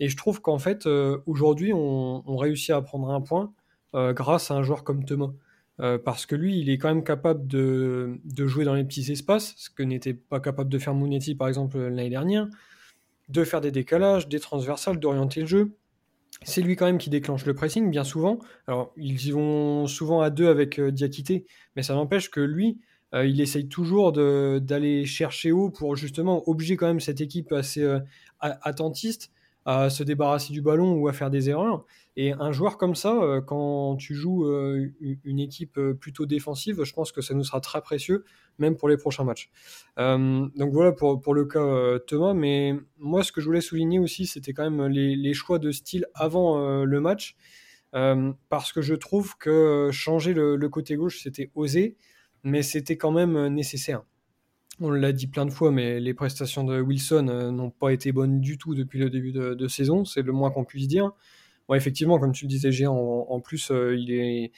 Et 0.00 0.08
je 0.08 0.16
trouve 0.16 0.40
qu'en 0.42 0.58
fait, 0.58 0.84
euh, 0.86 1.18
aujourd'hui, 1.26 1.72
on, 1.72 2.36
réussit 2.36 2.70
à 2.70 2.82
prendre 2.82 3.08
un 3.10 3.20
point 3.20 3.52
euh, 3.94 4.12
grâce 4.12 4.50
à 4.50 4.54
un 4.54 4.64
joueur 4.64 4.82
comme 4.82 5.04
Thomas. 5.04 5.30
Parce 6.04 6.26
que 6.26 6.36
lui, 6.36 6.60
il 6.60 6.70
est 6.70 6.78
quand 6.78 6.88
même 6.88 7.02
capable 7.02 7.44
de, 7.48 8.20
de 8.24 8.46
jouer 8.46 8.64
dans 8.64 8.74
les 8.74 8.84
petits 8.84 9.10
espaces, 9.10 9.54
ce 9.56 9.68
que 9.68 9.82
n'était 9.82 10.14
pas 10.14 10.38
capable 10.38 10.70
de 10.70 10.78
faire 10.78 10.94
Mounetti, 10.94 11.34
par 11.34 11.48
exemple, 11.48 11.76
l'année 11.76 12.08
dernière, 12.08 12.46
de 13.28 13.42
faire 13.42 13.60
des 13.60 13.72
décalages, 13.72 14.28
des 14.28 14.38
transversales, 14.38 15.00
d'orienter 15.00 15.40
le 15.40 15.46
jeu. 15.46 15.72
C'est 16.44 16.62
lui 16.62 16.76
quand 16.76 16.86
même 16.86 16.98
qui 16.98 17.10
déclenche 17.10 17.44
le 17.46 17.54
pressing, 17.54 17.90
bien 17.90 18.04
souvent. 18.04 18.38
Alors, 18.66 18.92
ils 18.96 19.26
y 19.26 19.30
vont 19.30 19.86
souvent 19.86 20.20
à 20.20 20.30
deux 20.30 20.48
avec 20.48 20.78
euh, 20.78 20.90
mais 21.76 21.82
ça 21.82 21.94
n'empêche 21.94 22.30
que 22.30 22.40
lui, 22.40 22.78
il 23.14 23.42
essaye 23.42 23.68
toujours 23.68 24.12
d'aller 24.12 25.04
chercher 25.04 25.52
haut 25.52 25.68
pour 25.68 25.96
justement 25.96 26.48
obliger 26.48 26.78
quand 26.78 26.86
même 26.86 27.00
cette 27.00 27.20
équipe 27.20 27.52
assez 27.52 27.86
attentiste 28.40 29.30
à 29.66 29.90
se 29.90 30.02
débarrasser 30.02 30.52
du 30.52 30.62
ballon 30.62 30.94
ou 30.94 31.08
à 31.08 31.12
faire 31.12 31.30
des 31.30 31.50
erreurs. 31.50 31.84
Et 32.16 32.32
un 32.32 32.52
joueur 32.52 32.76
comme 32.76 32.94
ça, 32.94 33.14
euh, 33.14 33.40
quand 33.40 33.96
tu 33.96 34.14
joues 34.14 34.46
euh, 34.46 34.92
une 35.24 35.38
équipe 35.38 35.78
euh, 35.78 35.94
plutôt 35.94 36.26
défensive, 36.26 36.84
je 36.84 36.92
pense 36.92 37.10
que 37.10 37.22
ça 37.22 37.32
nous 37.32 37.44
sera 37.44 37.60
très 37.60 37.80
précieux, 37.80 38.24
même 38.58 38.76
pour 38.76 38.88
les 38.90 38.98
prochains 38.98 39.24
matchs. 39.24 39.50
donc 39.96 40.72
voilà 40.72 40.92
pour, 40.92 41.20
pour 41.20 41.32
le 41.34 41.46
cas 41.46 41.98
Thomas. 42.06 42.34
Mais 42.34 42.74
moi, 42.98 43.24
ce 43.24 43.32
que 43.32 43.40
je 43.40 43.46
voulais 43.46 43.62
souligner 43.62 43.98
aussi, 43.98 44.26
c'était 44.26 44.52
quand 44.52 44.68
même 44.70 44.86
les, 44.88 45.34
choix 45.34 45.58
de 45.58 45.70
style 45.70 46.06
avant 46.14 46.84
le 46.84 47.00
match. 47.00 47.34
parce 47.92 48.72
que 48.72 48.82
je 48.82 48.94
trouve 48.94 49.36
que 49.38 49.88
changer 49.90 50.34
le, 50.34 50.68
côté 50.68 50.96
gauche, 50.96 51.22
c'était 51.22 51.50
osé, 51.54 51.96
mais 52.44 52.62
c'était 52.62 52.98
quand 52.98 53.10
même 53.10 53.48
nécessaire. 53.48 54.02
On 54.80 54.90
l'a 54.90 55.12
dit 55.12 55.28
plein 55.28 55.46
de 55.46 55.50
fois, 55.50 55.70
mais 55.70 55.98
les 55.98 56.12
prestations 56.12 56.64
de 56.64 56.80
Wilson 56.80 57.50
n'ont 57.52 57.70
pas 57.70 57.90
été 57.90 58.12
bonnes 58.12 58.40
du 58.40 58.58
tout 58.58 58.74
depuis 58.74 58.98
le 58.98 59.08
début 59.08 59.32
de 59.32 59.68
saison, 59.68 60.04
c'est 60.04 60.22
le 60.22 60.32
moins 60.32 60.50
qu'on 60.50 60.64
puisse 60.64 60.88
dire 60.88 61.12
effectivement, 61.74 62.18
comme 62.18 62.32
tu 62.32 62.44
le 62.44 62.48
disais, 62.48 62.72
Géant, 62.72 63.26
en, 63.28 63.40
plus, 63.40 63.70
euh, 63.70 63.96
il, 63.96 64.12
est, 64.12 64.52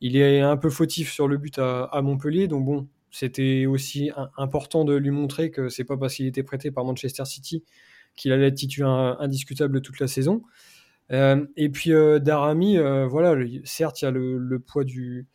il 0.00 0.16
un 0.42 0.56
peu 0.56 0.70
fautif 0.70 1.12
sur 1.12 1.28
le 1.28 1.38
but 1.38 1.58
à, 1.58 2.00
Montpellier. 2.02 2.48
Donc 2.48 2.64
bon, 2.64 2.88
c'était 3.10 3.66
aussi 3.66 4.10
important 4.36 4.84
de 4.84 4.94
lui 4.94 5.10
montrer 5.10 5.50
que 5.50 5.68
c'est 5.68 5.84
pas 5.84 5.96
parce 5.96 6.14
qu'il 6.14 6.26
était 6.26 6.42
prêté 6.42 6.70
par 6.70 6.84
Manchester 6.84 7.24
City 7.24 7.64
qu'il 8.16 8.32
allait 8.32 8.46
être 8.46 8.54
titulaire 8.54 9.20
indiscutable 9.20 9.82
toute 9.82 10.00
la 10.00 10.08
saison. 10.08 10.42
Euh, 11.12 11.46
et 11.56 11.68
puis 11.68 11.92
euh, 11.92 12.18
Darami, 12.18 12.78
voilà, 12.78 13.36
certes, 13.64 14.00
il 14.02 14.06
y 14.06 14.08
a 14.08 14.10
le, 14.10 14.58
poids 14.58 14.84
du, 14.84 15.26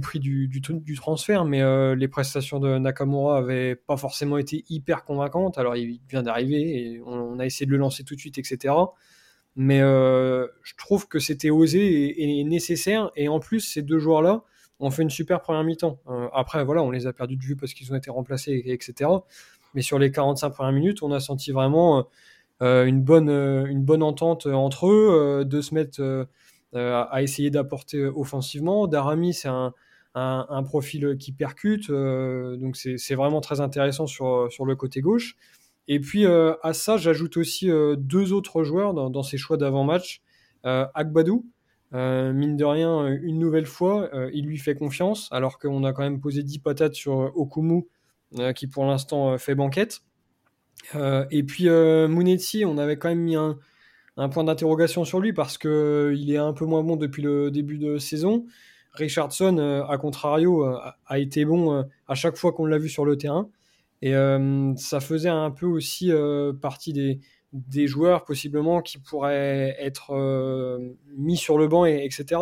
prix 0.00 0.20
du, 0.20 0.48
du, 0.48 0.94
transfert, 0.96 1.44
mais 1.44 1.62
les 1.94 2.08
prestations 2.08 2.60
de 2.60 2.78
Nakamura 2.78 3.38
avaient 3.38 3.76
pas 3.76 3.98
forcément 3.98 4.38
été 4.38 4.64
hyper 4.70 5.04
convaincantes. 5.04 5.58
Alors 5.58 5.76
il 5.76 6.00
vient 6.08 6.22
d'arriver 6.22 6.94
et 6.94 7.02
on, 7.04 7.38
a 7.38 7.44
essayé 7.44 7.66
de 7.66 7.72
le 7.72 7.76
lancer 7.76 8.04
tout 8.04 8.14
de 8.14 8.20
suite, 8.20 8.38
etc. 8.38 8.72
Mais 9.56 9.80
euh, 9.80 10.46
je 10.62 10.74
trouve 10.76 11.06
que 11.06 11.18
c'était 11.18 11.50
osé 11.50 12.40
et, 12.40 12.44
nécessaire. 12.44 13.10
Et 13.16 13.28
en 13.28 13.38
plus, 13.38 13.60
ces 13.60 13.82
deux 13.82 13.98
joueurs-là 13.98 14.42
ont 14.80 14.90
fait 14.90 15.02
une 15.02 15.10
super 15.10 15.40
première 15.40 15.62
mi-temps. 15.62 16.00
Euh, 16.08 16.28
après, 16.32 16.64
voilà, 16.64 16.82
on 16.82 16.90
les 16.90 17.06
a 17.06 17.12
perdus 17.12 17.36
de 17.36 17.42
vue 17.42 17.56
parce 17.56 17.72
qu'ils 17.72 17.92
ont 17.92 17.96
été 17.96 18.10
remplacés, 18.10 18.62
etc. 18.66 19.10
Mais 19.74 19.82
sur 19.82 19.98
les 19.98 20.10
45 20.10 20.50
premières 20.50 20.72
minutes, 20.72 21.02
on 21.02 21.12
a 21.12 21.20
senti 21.20 21.52
vraiment 21.52 22.08
euh, 22.62 22.84
une, 22.84 23.02
bonne, 23.02 23.30
une 23.30 23.84
bonne 23.84 24.02
entente 24.02 24.46
entre 24.46 24.88
eux, 24.88 25.44
de 25.44 25.60
se 25.60 25.74
mettre 25.74 26.26
à 26.74 27.22
essayer 27.22 27.50
d'apporter 27.50 28.04
offensivement. 28.04 28.88
Darami, 28.88 29.32
c'est 29.32 29.48
un, 29.48 29.72
un, 30.16 30.62
profil 30.64 31.16
qui 31.18 31.30
percute, 31.30 31.90
donc 31.90 32.76
c'est 32.76 33.14
vraiment 33.14 33.40
très 33.40 33.60
intéressant 33.60 34.08
sur, 34.08 34.48
sur 34.50 34.64
le 34.64 34.74
côté 34.74 35.00
gauche. 35.00 35.36
Et 35.88 36.00
puis 36.00 36.26
euh, 36.26 36.54
à 36.62 36.72
ça, 36.72 36.96
j'ajoute 36.96 37.36
aussi 37.36 37.70
euh, 37.70 37.96
deux 37.96 38.32
autres 38.32 38.64
joueurs 38.64 38.94
dans, 38.94 39.22
ces 39.22 39.36
choix 39.36 39.56
d'avant-match. 39.56 40.22
Euh, 40.64 40.86
Agbadou, 40.94 41.46
mine 41.92 42.56
de 42.56 42.64
rien, 42.64 43.06
une 43.06 43.38
nouvelle 43.38 43.66
fois, 43.66 44.10
il 44.32 44.46
lui 44.46 44.58
fait 44.58 44.74
confiance, 44.74 45.28
alors 45.30 45.58
qu'on 45.58 45.84
a 45.84 45.92
quand 45.92 46.02
même 46.02 46.20
posé 46.20 46.42
10 46.42 46.58
patates 46.58 46.94
sur 46.94 47.30
Okumu, 47.36 47.86
qui 48.56 48.66
pour 48.66 48.84
l'instant 48.84 49.38
fait 49.38 49.54
banquette. 49.54 50.00
et 50.94 51.42
puis 51.44 51.68
Munetsi, 51.68 52.64
on 52.64 52.78
avait 52.78 52.96
quand 52.96 53.10
même 53.10 53.20
mis 53.20 53.36
un, 53.36 53.58
point 54.28 54.42
d'interrogation 54.42 55.04
sur 55.04 55.20
lui 55.20 55.32
parce 55.32 55.56
qu'il 55.56 56.30
est 56.32 56.36
un 56.36 56.52
peu 56.52 56.64
moins 56.64 56.82
bon 56.82 56.96
depuis 56.96 57.22
le 57.22 57.52
début 57.52 57.78
de 57.78 57.98
saison. 57.98 58.44
Richardson, 58.94 59.84
à 59.88 59.96
contrario, 59.96 60.64
a 60.64 61.18
été 61.20 61.44
bon 61.44 61.84
à 62.08 62.14
chaque 62.16 62.36
fois 62.36 62.52
qu'on 62.52 62.66
l'a 62.66 62.78
vu 62.78 62.88
sur 62.88 63.04
le 63.04 63.16
terrain. 63.16 63.48
Et 64.06 64.12
ça 64.76 65.00
faisait 65.00 65.30
un 65.30 65.50
peu 65.50 65.64
aussi 65.64 66.12
partie 66.60 66.92
des, 67.52 67.86
joueurs 67.86 68.26
possiblement 68.26 68.82
qui 68.82 68.98
pourraient 68.98 69.74
être 69.78 70.78
mis 71.16 71.38
sur 71.38 71.56
le 71.56 71.68
banc, 71.68 71.86
et, 71.86 72.04
etc. 72.04 72.38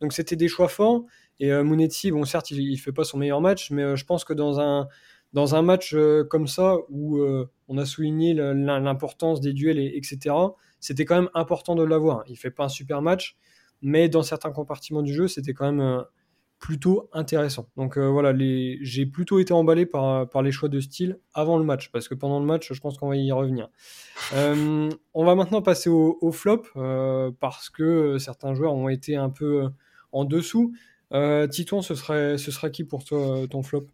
Donc 0.00 0.12
c'était 0.12 0.34
des 0.34 0.48
choix 0.48 0.66
forts. 0.66 1.04
Et 1.38 1.52
euh, 1.52 1.62
bon 1.62 2.24
certes, 2.24 2.50
il, 2.50 2.68
ne 2.68 2.76
fait 2.76 2.90
pas 2.90 3.04
son 3.04 3.18
meilleur 3.18 3.40
match, 3.40 3.70
mais 3.70 3.94
je 3.94 4.04
pense 4.04 4.24
que 4.24 4.32
dans 4.32 4.58
un, 4.58 4.88
dans 5.32 5.54
un 5.54 5.62
match 5.62 5.94
comme 6.28 6.48
ça, 6.48 6.78
où 6.88 7.22
on 7.68 7.78
a 7.78 7.84
souligné 7.86 8.34
l'importance 8.34 9.40
des 9.40 9.52
duels, 9.52 9.78
et, 9.78 9.96
etc., 9.96 10.34
c'était 10.80 11.04
quand 11.04 11.14
même 11.14 11.30
important 11.34 11.76
de 11.76 11.84
l'avoir. 11.84 12.24
Il 12.26 12.36
fait 12.36 12.50
pas 12.50 12.64
un 12.64 12.68
super 12.68 13.02
match, 13.02 13.36
mais 13.82 14.08
dans 14.08 14.24
certains 14.24 14.50
compartiments 14.50 15.02
du 15.02 15.14
jeu, 15.14 15.28
c'était 15.28 15.52
quand 15.52 15.70
même 15.70 16.04
plutôt 16.64 17.10
intéressant. 17.12 17.68
Donc 17.76 17.98
euh, 17.98 18.08
voilà, 18.08 18.32
les... 18.32 18.78
j'ai 18.80 19.04
plutôt 19.04 19.38
été 19.38 19.52
emballé 19.52 19.84
par, 19.84 20.26
par 20.30 20.40
les 20.40 20.50
choix 20.50 20.70
de 20.70 20.80
style 20.80 21.18
avant 21.34 21.58
le 21.58 21.64
match, 21.64 21.90
parce 21.92 22.08
que 22.08 22.14
pendant 22.14 22.40
le 22.40 22.46
match, 22.46 22.72
je 22.72 22.80
pense 22.80 22.96
qu'on 22.96 23.10
va 23.10 23.16
y 23.16 23.30
revenir. 23.32 23.68
Euh, 24.32 24.88
on 25.12 25.26
va 25.26 25.34
maintenant 25.34 25.60
passer 25.60 25.90
au, 25.90 26.32
flop, 26.32 26.62
euh, 26.76 27.30
parce 27.38 27.68
que 27.68 28.16
certains 28.16 28.54
joueurs 28.54 28.72
ont 28.72 28.88
été 28.88 29.14
un 29.14 29.28
peu 29.28 29.68
en 30.10 30.24
dessous. 30.24 30.72
Titouan, 31.50 31.82
ce 31.82 31.94
serait, 31.94 32.38
ce 32.38 32.50
sera 32.50 32.70
qui 32.70 32.84
pour 32.84 33.04
toi 33.04 33.46
ton 33.50 33.62
flop? 33.62 33.86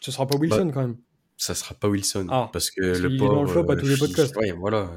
Ce 0.00 0.10
sera 0.10 0.26
pas 0.26 0.38
Wilson 0.38 0.64
bah, 0.64 0.72
quand 0.72 0.80
même 0.80 0.96
ça 1.40 1.54
sera 1.54 1.72
pas 1.76 1.88
Wilson 1.88 2.26
ah, 2.30 2.50
parce 2.52 2.68
que 2.68 2.80
le 2.80 3.16
pauvre, 3.16 3.32
est 3.32 3.36
dans 3.36 3.42
le 3.42 3.48
flop 3.48 3.70
à 3.70 3.76
tous 3.76 3.86
les 3.86 3.96
podcasts. 3.96 4.34
voilà, 4.58 4.90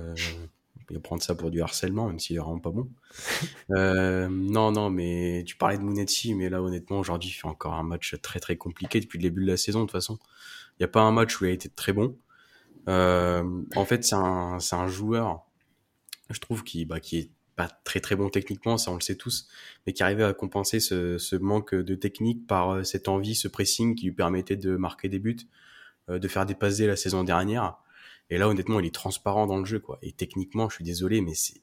prendre 0.99 1.21
ça 1.21 1.35
pour 1.35 1.51
du 1.51 1.61
harcèlement, 1.61 2.07
même 2.07 2.19
s'il 2.19 2.35
est 2.35 2.39
vraiment 2.39 2.59
pas 2.59 2.71
bon. 2.71 2.89
euh, 3.71 4.27
non, 4.29 4.71
non, 4.71 4.89
mais 4.89 5.43
tu 5.45 5.55
parlais 5.55 5.77
de 5.77 5.83
Mounetsi, 5.83 6.33
mais 6.35 6.49
là, 6.49 6.61
honnêtement, 6.61 6.99
aujourd'hui, 6.99 7.29
il 7.29 7.33
fait 7.33 7.47
encore 7.47 7.73
un 7.73 7.83
match 7.83 8.15
très, 8.21 8.39
très 8.39 8.57
compliqué 8.57 8.99
depuis 8.99 9.17
le 9.17 9.23
début 9.23 9.43
de 9.43 9.51
la 9.51 9.57
saison, 9.57 9.79
de 9.81 9.85
toute 9.85 9.91
façon. 9.91 10.19
Il 10.73 10.81
n'y 10.81 10.85
a 10.85 10.89
pas 10.89 11.01
un 11.01 11.11
match 11.11 11.39
où 11.39 11.45
il 11.45 11.49
a 11.49 11.51
été 11.51 11.69
très 11.69 11.93
bon. 11.93 12.17
Euh, 12.87 13.43
en 13.75 13.85
fait, 13.85 14.03
c'est 14.03 14.15
un, 14.15 14.57
un 14.71 14.87
joueur, 14.87 15.45
je 16.29 16.39
trouve, 16.39 16.63
qui, 16.63 16.85
bah, 16.85 16.99
qui 16.99 17.17
est 17.17 17.31
pas 17.55 17.67
très, 17.83 17.99
très 17.99 18.15
bon 18.15 18.29
techniquement, 18.29 18.77
ça, 18.77 18.91
on 18.91 18.95
le 18.95 19.01
sait 19.01 19.15
tous, 19.15 19.47
mais 19.85 19.93
qui 19.93 20.03
arrivait 20.03 20.23
à 20.23 20.33
compenser 20.33 20.79
ce, 20.79 21.17
ce 21.17 21.35
manque 21.35 21.75
de 21.75 21.95
technique 21.95 22.47
par 22.47 22.71
euh, 22.71 22.83
cette 22.83 23.07
envie, 23.07 23.35
ce 23.35 23.47
pressing 23.47 23.95
qui 23.95 24.05
lui 24.05 24.13
permettait 24.13 24.55
de 24.55 24.75
marquer 24.75 25.09
des 25.09 25.19
buts, 25.19 25.47
de 26.09 26.27
faire 26.27 26.45
des 26.45 26.55
passes 26.55 26.79
la 26.79 26.97
saison 26.97 27.23
dernière. 27.23 27.80
Et 28.31 28.37
là, 28.37 28.47
honnêtement, 28.47 28.79
il 28.79 28.85
est 28.87 28.93
transparent 28.93 29.45
dans 29.45 29.59
le 29.59 29.65
jeu, 29.65 29.79
quoi. 29.79 29.99
Et 30.01 30.13
techniquement, 30.13 30.69
je 30.69 30.75
suis 30.75 30.83
désolé, 30.85 31.19
mais 31.21 31.33
c'est, 31.35 31.61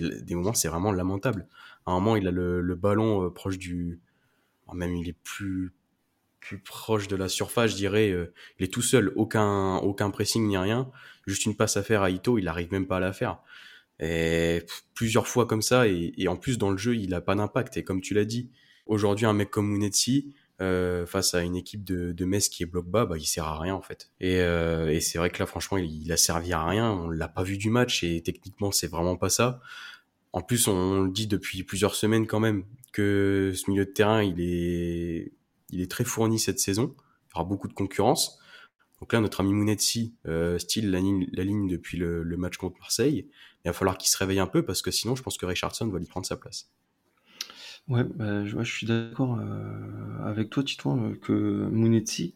des 0.00 0.34
moments, 0.34 0.52
c'est 0.52 0.68
vraiment 0.68 0.92
lamentable. 0.92 1.48
À 1.86 1.92
un 1.92 1.94
moment, 1.94 2.14
il 2.14 2.28
a 2.28 2.30
le, 2.30 2.60
le 2.60 2.74
ballon 2.74 3.24
euh, 3.24 3.30
proche 3.30 3.58
du, 3.58 3.98
même 4.74 4.94
il 4.94 5.08
est 5.08 5.18
plus 5.24 5.72
plus 6.40 6.60
proche 6.60 7.08
de 7.08 7.16
la 7.16 7.28
surface, 7.28 7.72
je 7.72 7.76
dirais. 7.76 8.10
Euh, 8.10 8.32
il 8.58 8.64
est 8.64 8.72
tout 8.72 8.82
seul, 8.82 9.12
aucun 9.16 9.78
aucun 9.78 10.10
pressing 10.10 10.46
ni 10.46 10.56
rien, 10.56 10.90
juste 11.26 11.46
une 11.46 11.56
passe 11.56 11.76
à 11.76 11.82
faire 11.82 12.02
à 12.02 12.10
Ito, 12.10 12.38
il 12.38 12.46
arrive 12.48 12.70
même 12.70 12.86
pas 12.86 12.98
à 12.98 13.00
la 13.00 13.12
faire. 13.12 13.40
Et 13.98 14.62
plusieurs 14.94 15.26
fois 15.26 15.46
comme 15.46 15.62
ça, 15.62 15.88
et, 15.88 16.12
et 16.16 16.28
en 16.28 16.36
plus 16.36 16.58
dans 16.58 16.70
le 16.70 16.76
jeu, 16.76 16.96
il 16.96 17.12
a 17.14 17.20
pas 17.20 17.34
d'impact. 17.34 17.78
Et 17.78 17.82
comme 17.82 18.00
tu 18.00 18.14
l'as 18.14 18.26
dit, 18.26 18.50
aujourd'hui, 18.86 19.26
un 19.26 19.32
mec 19.32 19.50
comme 19.50 19.68
Munetsi, 19.68 20.34
euh, 20.60 21.06
face 21.06 21.34
à 21.34 21.42
une 21.42 21.54
équipe 21.54 21.84
de, 21.84 22.12
de 22.12 22.24
Metz 22.24 22.48
qui 22.48 22.64
est 22.64 22.66
bloc 22.66 22.86
bas, 22.86 23.06
bah, 23.06 23.16
il 23.16 23.26
sert 23.26 23.44
à 23.44 23.58
rien 23.58 23.74
en 23.74 23.82
fait. 23.82 24.10
Et, 24.20 24.40
euh, 24.40 24.92
et 24.92 25.00
c'est 25.00 25.18
vrai 25.18 25.30
que 25.30 25.38
là, 25.38 25.46
franchement, 25.46 25.78
il, 25.78 26.02
il, 26.02 26.12
a 26.12 26.16
servi 26.16 26.52
à 26.52 26.64
rien. 26.64 26.90
On 26.90 27.08
l'a 27.10 27.28
pas 27.28 27.44
vu 27.44 27.56
du 27.56 27.70
match 27.70 28.02
et 28.02 28.22
techniquement, 28.22 28.72
c'est 28.72 28.88
vraiment 28.88 29.16
pas 29.16 29.28
ça. 29.28 29.60
En 30.32 30.42
plus, 30.42 30.68
on, 30.68 31.02
le 31.02 31.10
dit 31.10 31.26
depuis 31.26 31.62
plusieurs 31.62 31.94
semaines 31.94 32.26
quand 32.26 32.40
même 32.40 32.64
que 32.92 33.52
ce 33.54 33.70
milieu 33.70 33.84
de 33.84 33.90
terrain, 33.90 34.22
il 34.22 34.40
est, 34.40 35.32
il 35.70 35.80
est 35.80 35.90
très 35.90 36.04
fourni 36.04 36.38
cette 36.38 36.58
saison. 36.58 36.94
Il 36.98 37.36
y 37.36 37.40
aura 37.40 37.44
beaucoup 37.44 37.68
de 37.68 37.72
concurrence. 37.74 38.38
Donc 39.00 39.12
là, 39.12 39.20
notre 39.20 39.40
ami 39.40 39.54
Mounetsi 39.54 40.16
euh, 40.26 40.58
style 40.58 40.90
la 40.90 40.98
ligne, 40.98 41.28
la 41.32 41.44
ligne 41.44 41.68
depuis 41.68 41.98
le, 41.98 42.24
le 42.24 42.36
match 42.36 42.56
contre 42.56 42.78
Marseille. 42.80 43.28
Il 43.64 43.68
va 43.68 43.72
falloir 43.72 43.96
qu'il 43.96 44.08
se 44.08 44.16
réveille 44.16 44.40
un 44.40 44.46
peu 44.46 44.64
parce 44.64 44.82
que 44.82 44.90
sinon, 44.90 45.14
je 45.14 45.22
pense 45.22 45.38
que 45.38 45.46
Richardson 45.46 45.86
va 45.88 45.98
lui 45.98 46.06
prendre 46.06 46.26
sa 46.26 46.36
place. 46.36 46.70
Ouais, 47.88 48.04
bah, 48.04 48.44
je, 48.44 48.62
je 48.62 48.72
suis 48.72 48.86
d'accord 48.86 49.38
euh, 49.40 50.22
avec 50.24 50.50
toi, 50.50 50.62
Titouan, 50.62 50.98
euh, 51.10 51.14
que 51.14 51.32
Munetsi, 51.70 52.34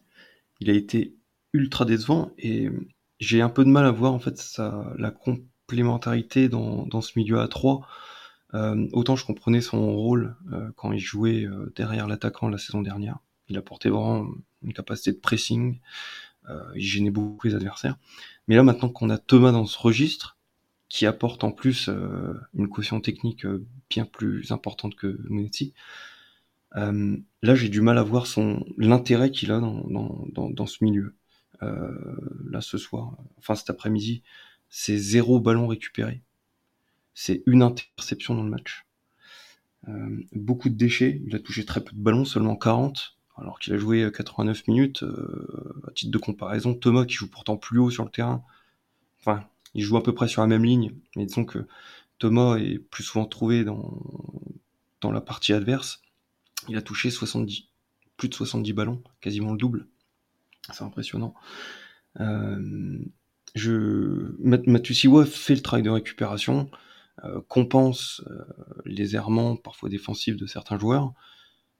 il 0.59 0.69
a 0.69 0.73
été 0.73 1.15
ultra 1.53 1.85
décevant 1.85 2.31
et 2.39 2.69
j'ai 3.19 3.41
un 3.41 3.49
peu 3.49 3.63
de 3.63 3.69
mal 3.69 3.85
à 3.85 3.91
voir 3.91 4.13
en 4.13 4.19
fait 4.19 4.37
sa, 4.37 4.93
la 4.97 5.11
complémentarité 5.11 6.49
dans, 6.49 6.85
dans 6.87 7.01
ce 7.01 7.19
milieu 7.19 7.39
à 7.39 7.47
3. 7.47 7.87
Euh, 8.55 8.87
autant 8.93 9.15
je 9.15 9.25
comprenais 9.25 9.61
son 9.61 9.93
rôle 9.95 10.35
quand 10.75 10.91
il 10.91 10.99
jouait 10.99 11.47
derrière 11.75 12.07
l'attaquant 12.07 12.49
la 12.49 12.57
saison 12.57 12.81
dernière. 12.81 13.19
Il 13.49 13.57
apportait 13.57 13.89
vraiment 13.89 14.27
une 14.63 14.73
capacité 14.73 15.11
de 15.11 15.17
pressing, 15.19 15.79
il 16.75 16.81
gênait 16.81 17.11
beaucoup 17.11 17.47
les 17.47 17.55
adversaires. 17.55 17.97
Mais 18.47 18.55
là 18.55 18.63
maintenant 18.63 18.89
qu'on 18.89 19.09
a 19.09 19.17
Thomas 19.17 19.51
dans 19.51 19.65
ce 19.65 19.77
registre, 19.79 20.37
qui 20.93 21.07
apporte 21.07 21.43
en 21.43 21.51
plus 21.51 21.89
euh, 21.89 22.39
une 22.53 22.69
caution 22.69 23.01
technique 23.01 23.47
euh, 23.47 23.65
bien 23.89 24.05
plus 24.05 24.51
importante 24.51 24.93
que 24.93 25.19
Monetti. 25.27 25.73
Euh, 26.75 27.17
là, 27.41 27.55
j'ai 27.55 27.69
du 27.69 27.81
mal 27.81 27.97
à 27.97 28.03
voir 28.03 28.27
son 28.27 28.63
l'intérêt 28.77 29.31
qu'il 29.31 29.51
a 29.51 29.59
dans, 29.59 29.87
dans, 29.87 30.51
dans, 30.51 30.65
ce 30.67 30.83
milieu. 30.83 31.15
là, 31.61 32.61
ce 32.61 32.77
soir, 32.77 33.17
enfin 33.39 33.55
cet 33.55 33.71
après-midi, 33.71 34.21
c'est 34.69 34.95
zéro 34.95 35.39
ballon 35.39 35.65
récupéré. 35.65 36.21
C'est 37.15 37.41
une 37.47 37.63
interception 37.63 38.35
dans 38.35 38.43
le 38.43 38.51
match. 38.51 38.85
beaucoup 40.33 40.69
de 40.69 40.75
déchets. 40.75 41.23
Il 41.25 41.35
a 41.35 41.39
touché 41.39 41.65
très 41.65 41.83
peu 41.83 41.95
de 41.95 42.01
ballons, 42.01 42.23
seulement 42.23 42.55
40. 42.55 43.17
alors 43.37 43.57
qu'il 43.57 43.73
a 43.73 43.77
joué 43.79 44.11
89 44.15 44.67
minutes. 44.67 45.03
à 45.87 45.91
titre 45.91 46.11
de 46.11 46.19
comparaison, 46.19 46.75
Thomas, 46.75 47.05
qui 47.05 47.15
joue 47.15 47.31
pourtant 47.31 47.57
plus 47.57 47.79
haut 47.79 47.89
sur 47.89 48.03
le 48.03 48.11
terrain, 48.11 48.43
enfin, 49.19 49.47
il 49.73 49.83
joue 49.83 49.97
à 49.97 50.03
peu 50.03 50.13
près 50.13 50.27
sur 50.27 50.41
la 50.41 50.47
même 50.47 50.65
ligne, 50.65 50.93
mais 51.15 51.25
disons 51.25 51.45
que 51.45 51.67
Thomas 52.19 52.57
est 52.57 52.79
plus 52.79 53.03
souvent 53.03 53.25
trouvé 53.25 53.63
dans, 53.63 54.01
dans 55.01 55.11
la 55.11 55.21
partie 55.21 55.53
adverse. 55.53 56.01
Il 56.69 56.77
a 56.77 56.81
touché 56.81 57.09
70, 57.09 57.67
plus 58.17 58.29
de 58.29 58.33
70 58.33 58.73
ballons, 58.73 59.03
quasiment 59.21 59.51
le 59.51 59.57
double. 59.57 59.87
C'est 60.71 60.83
impressionnant. 60.83 61.33
Euh, 62.19 62.99
je, 63.55 64.35
Matusiwa 64.39 65.25
fait 65.25 65.55
le 65.55 65.61
travail 65.61 65.83
de 65.83 65.89
récupération, 65.89 66.69
euh, 67.25 67.41
compense 67.47 68.21
euh, 68.27 68.43
les 68.85 69.15
errements 69.15 69.55
parfois 69.55 69.89
défensifs 69.89 70.37
de 70.37 70.45
certains 70.45 70.79
joueurs. 70.79 71.13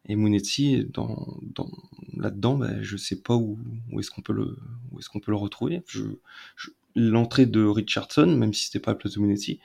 Et 0.06 0.18
Munetsi, 0.18 0.86
dans, 0.90 1.38
dans, 1.42 1.70
là-dedans, 2.18 2.58
ben, 2.58 2.84
je 2.84 2.98
sais 2.98 3.22
pas 3.22 3.36
où, 3.36 3.58
où 3.92 4.00
est-ce 4.00 4.12
qu'on 4.12 4.22
peut 4.22 4.34
le, 4.34 4.58
où 4.92 5.00
est-ce 5.00 5.10
qu'on 5.10 5.22
peut 5.22 5.32
le 5.32 5.38
retrouver. 5.38 5.82
Je, 5.88 6.04
l'entrée 6.96 7.46
de 7.46 7.64
Richardson, 7.64 8.28
même 8.28 8.54
si 8.54 8.66
c'était 8.66 8.80
pas 8.80 8.92
la 8.92 8.96
place 8.96 9.14
de 9.14 9.20
Munetsi, 9.20 9.60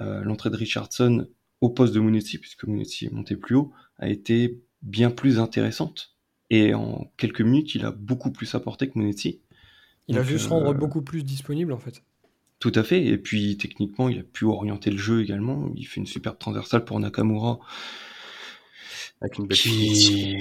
euh, 0.00 0.22
l'entrée 0.22 0.50
de 0.50 0.56
Richardson 0.56 1.28
au 1.60 1.70
poste 1.70 1.94
de 1.94 2.00
Munetsi, 2.00 2.38
puisque 2.38 2.64
Munetsi 2.64 3.06
est 3.06 3.12
monté 3.12 3.36
plus 3.36 3.56
haut, 3.56 3.72
a 3.98 4.08
été 4.08 4.60
bien 4.82 5.10
plus 5.10 5.38
intéressante. 5.38 6.14
Et 6.50 6.72
en 6.74 7.12
quelques 7.16 7.42
minutes, 7.42 7.74
il 7.74 7.84
a 7.84 7.90
beaucoup 7.90 8.30
plus 8.30 8.54
apporté 8.54 8.88
que 8.88 8.98
Munetsi. 8.98 9.40
Il 10.06 10.16
a 10.18 10.22
juste 10.22 10.44
se 10.44 10.48
rendre 10.48 10.70
euh, 10.70 10.74
beaucoup 10.74 11.02
plus 11.02 11.22
disponible 11.22 11.72
en 11.72 11.78
fait. 11.78 12.02
Tout 12.60 12.72
à 12.74 12.82
fait. 12.82 13.04
Et 13.04 13.18
puis 13.18 13.56
techniquement, 13.58 14.08
il 14.08 14.20
a 14.20 14.22
pu 14.22 14.44
orienter 14.44 14.90
le 14.90 14.96
jeu 14.96 15.22
également. 15.22 15.70
Il 15.76 15.84
fait 15.84 16.00
une 16.00 16.06
superbe 16.06 16.38
transversale 16.38 16.84
pour 16.84 16.98
Nakamura. 16.98 17.58
Avec 19.20 19.38
une 19.38 19.46
belle 19.46 19.58
qui... 19.58 20.38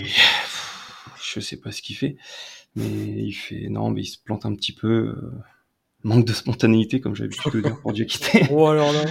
Je 1.33 1.39
sais 1.39 1.57
pas 1.57 1.71
ce 1.71 1.81
qu'il 1.81 1.95
fait. 1.95 2.15
Mais 2.75 2.85
il 2.85 3.33
fait. 3.33 3.67
Non, 3.69 3.89
mais 3.89 4.01
il 4.01 4.05
se 4.05 4.17
plante 4.17 4.45
un 4.45 4.55
petit 4.55 4.71
peu. 4.71 4.87
Euh, 4.87 5.31
manque 6.03 6.25
de 6.25 6.33
spontanéité, 6.33 7.01
comme 7.01 7.15
j'avais 7.15 7.29
pu 7.29 7.49
le 7.53 7.61
dire 7.61 7.79
pour 7.81 7.93
quitter. 7.93 8.43
oh 8.51 8.67
alors 8.67 8.93
là, 8.93 9.05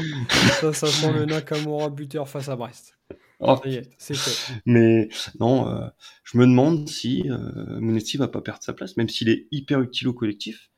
ça, 0.60 0.72
ça 0.72 0.86
sent 0.86 1.12
le 1.12 1.24
Nakamura 1.24 1.90
buteur 1.90 2.28
face 2.28 2.48
à 2.48 2.56
Brest. 2.56 2.96
Oh. 3.40 3.60
c'est 3.98 4.16
fait. 4.16 4.54
Mais 4.64 5.08
non, 5.40 5.68
euh, 5.68 5.86
je 6.24 6.38
me 6.38 6.46
demande 6.46 6.88
si 6.88 7.30
euh, 7.30 7.80
Monetti 7.80 8.16
va 8.16 8.28
pas 8.28 8.40
perdre 8.40 8.62
sa 8.62 8.72
place, 8.72 8.96
même 8.96 9.08
s'il 9.08 9.28
est 9.28 9.46
hyper 9.50 9.80
utile 9.82 10.08
au 10.08 10.14
collectif. 10.14 10.70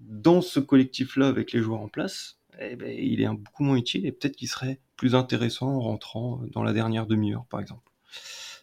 Dans 0.00 0.40
ce 0.40 0.60
collectif-là, 0.60 1.28
avec 1.28 1.52
les 1.52 1.60
joueurs 1.60 1.80
en 1.80 1.88
place, 1.88 2.38
eh 2.58 2.76
ben, 2.76 2.94
il 2.96 3.20
est 3.20 3.26
un, 3.26 3.34
beaucoup 3.34 3.64
moins 3.64 3.76
utile 3.76 4.06
et 4.06 4.12
peut-être 4.12 4.36
qu'il 4.36 4.48
serait 4.48 4.80
plus 4.96 5.14
intéressant 5.14 5.68
en 5.68 5.80
rentrant 5.80 6.40
dans 6.52 6.62
la 6.62 6.72
dernière 6.72 7.06
demi-heure, 7.06 7.44
par 7.46 7.60
exemple. 7.60 7.90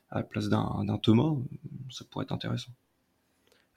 À 0.10 0.18
la 0.18 0.24
place 0.24 0.50
d'un 0.50 1.00
Thomas, 1.02 1.36
ça 1.90 2.06
pourrait 2.10 2.24
être 2.24 2.32
intéressant. 2.32 2.72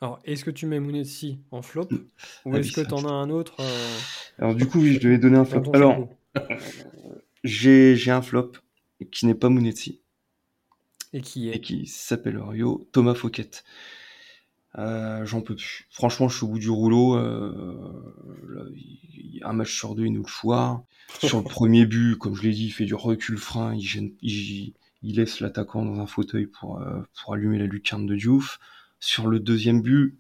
Alors, 0.05 0.19
est-ce 0.27 0.45
que 0.45 0.51
tu 0.51 0.67
mets 0.67 0.81
Mounetsi 0.81 1.39
en 1.51 1.63
flop 1.63 1.89
mm. 1.91 1.97
ou 2.45 2.55
ah 2.55 2.59
est-ce 2.59 2.73
que 2.73 2.87
tu 2.87 2.93
en 2.93 3.07
as 3.07 3.11
un 3.11 3.31
autre 3.31 3.57
euh, 3.61 3.99
Alors, 4.39 4.55
du 4.55 4.67
coup, 4.67 4.79
oui, 4.79 4.93
je 4.93 5.01
devais 5.01 5.17
donner 5.17 5.39
un 5.39 5.47
flop. 5.47 5.63
Alors, 5.73 6.07
j'ai 7.43 8.11
un 8.11 8.21
flop 8.21 8.53
qui 9.11 9.25
n'est 9.25 9.35
pas 9.35 9.49
Mounetsi. 9.49 10.03
Et 11.15 11.23
qui 11.23 11.49
est 11.49 11.57
Et 11.57 11.61
qui 11.63 11.87
s'appelle 11.87 12.37
Rio 12.37 12.87
Thomas 12.93 13.15
Fouquet. 13.15 13.49
Euh, 14.77 15.25
J'en 15.25 15.41
peux 15.41 15.57
plus. 15.57 15.87
Franchement, 15.89 16.29
je 16.29 16.37
suis 16.37 16.45
au 16.45 16.49
bout 16.49 16.59
du 16.59 16.69
rouleau. 16.69 17.17
Euh, 17.17 18.75
un 19.41 19.55
match 19.55 19.75
sur 19.75 19.95
deux, 19.95 20.05
il 20.05 20.13
nous 20.13 20.25
le 20.25 20.29
foire. 20.29 20.83
sur 21.25 21.39
le 21.39 21.45
premier 21.45 21.87
but, 21.87 22.19
comme 22.19 22.35
je 22.35 22.43
l'ai 22.43 22.53
dit, 22.53 22.67
il 22.67 22.73
fait 22.73 22.85
du 22.85 22.95
recul 22.95 23.39
frein. 23.39 23.75
Il, 23.75 24.13
il, 24.21 24.75
il 25.01 25.17
laisse 25.17 25.41
l'attaquant 25.41 25.83
dans 25.83 25.99
un 25.99 26.07
fauteuil 26.07 26.45
pour, 26.45 26.79
euh, 26.83 27.01
pour 27.15 27.33
allumer 27.33 27.59
la 27.59 27.65
lucarne 27.65 28.05
de 28.05 28.17
Diouf. 28.17 28.61
Sur 29.01 29.27
le 29.27 29.41
deuxième 29.41 29.83
but, 29.83 30.19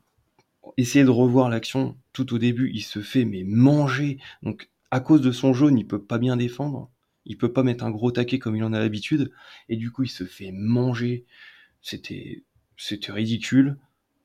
essayez 0.77 1.05
de 1.05 1.11
revoir 1.11 1.49
l'action. 1.49 1.97
Tout 2.13 2.35
au 2.35 2.39
début, 2.39 2.71
il 2.75 2.83
se 2.83 3.01
fait 3.01 3.25
mais 3.25 3.45
manger. 3.45 4.19
Donc, 4.43 4.71
à 4.91 5.01
cause 5.01 5.21
de 5.21 5.33
son 5.33 5.53
jaune, 5.53 5.79
il 5.79 5.87
peut 5.87 6.03
pas 6.03 6.19
bien 6.19 6.37
défendre. 6.37 6.91
Il 7.25 7.39
peut 7.39 7.53
pas 7.53 7.63
mettre 7.63 7.85
un 7.85 7.91
gros 7.91 8.11
taquet 8.11 8.39
comme 8.39 8.57
il 8.57 8.65
en 8.65 8.73
a 8.73 8.81
l'habitude. 8.81 9.33
Et 9.69 9.77
du 9.77 9.91
coup, 9.91 10.03
il 10.03 10.11
se 10.11 10.25
fait 10.25 10.53
manger. 10.53 11.25
C'était, 11.83 12.45
c'était 12.77 13.13
ridicule. 13.13 13.79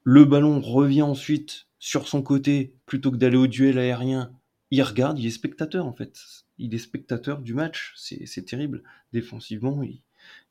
Le 0.03 0.25
ballon 0.25 0.59
revient 0.59 1.01
ensuite 1.01 1.67
sur 1.79 2.07
son 2.07 2.21
côté 2.21 2.73
plutôt 2.85 3.11
que 3.11 3.17
d'aller 3.17 3.37
au 3.37 3.47
duel 3.47 3.77
aérien. 3.77 4.31
Il 4.71 4.81
regarde, 4.83 5.17
il 5.17 5.25
est 5.25 5.31
spectateur 5.31 5.85
en 5.85 5.93
fait. 5.93 6.19
Il 6.57 6.73
est 6.73 6.79
spectateur 6.79 7.41
du 7.41 7.53
match. 7.53 7.93
C'est 7.95 8.45
terrible. 8.45 8.83
Défensivement, 9.13 9.81
il, 9.81 10.01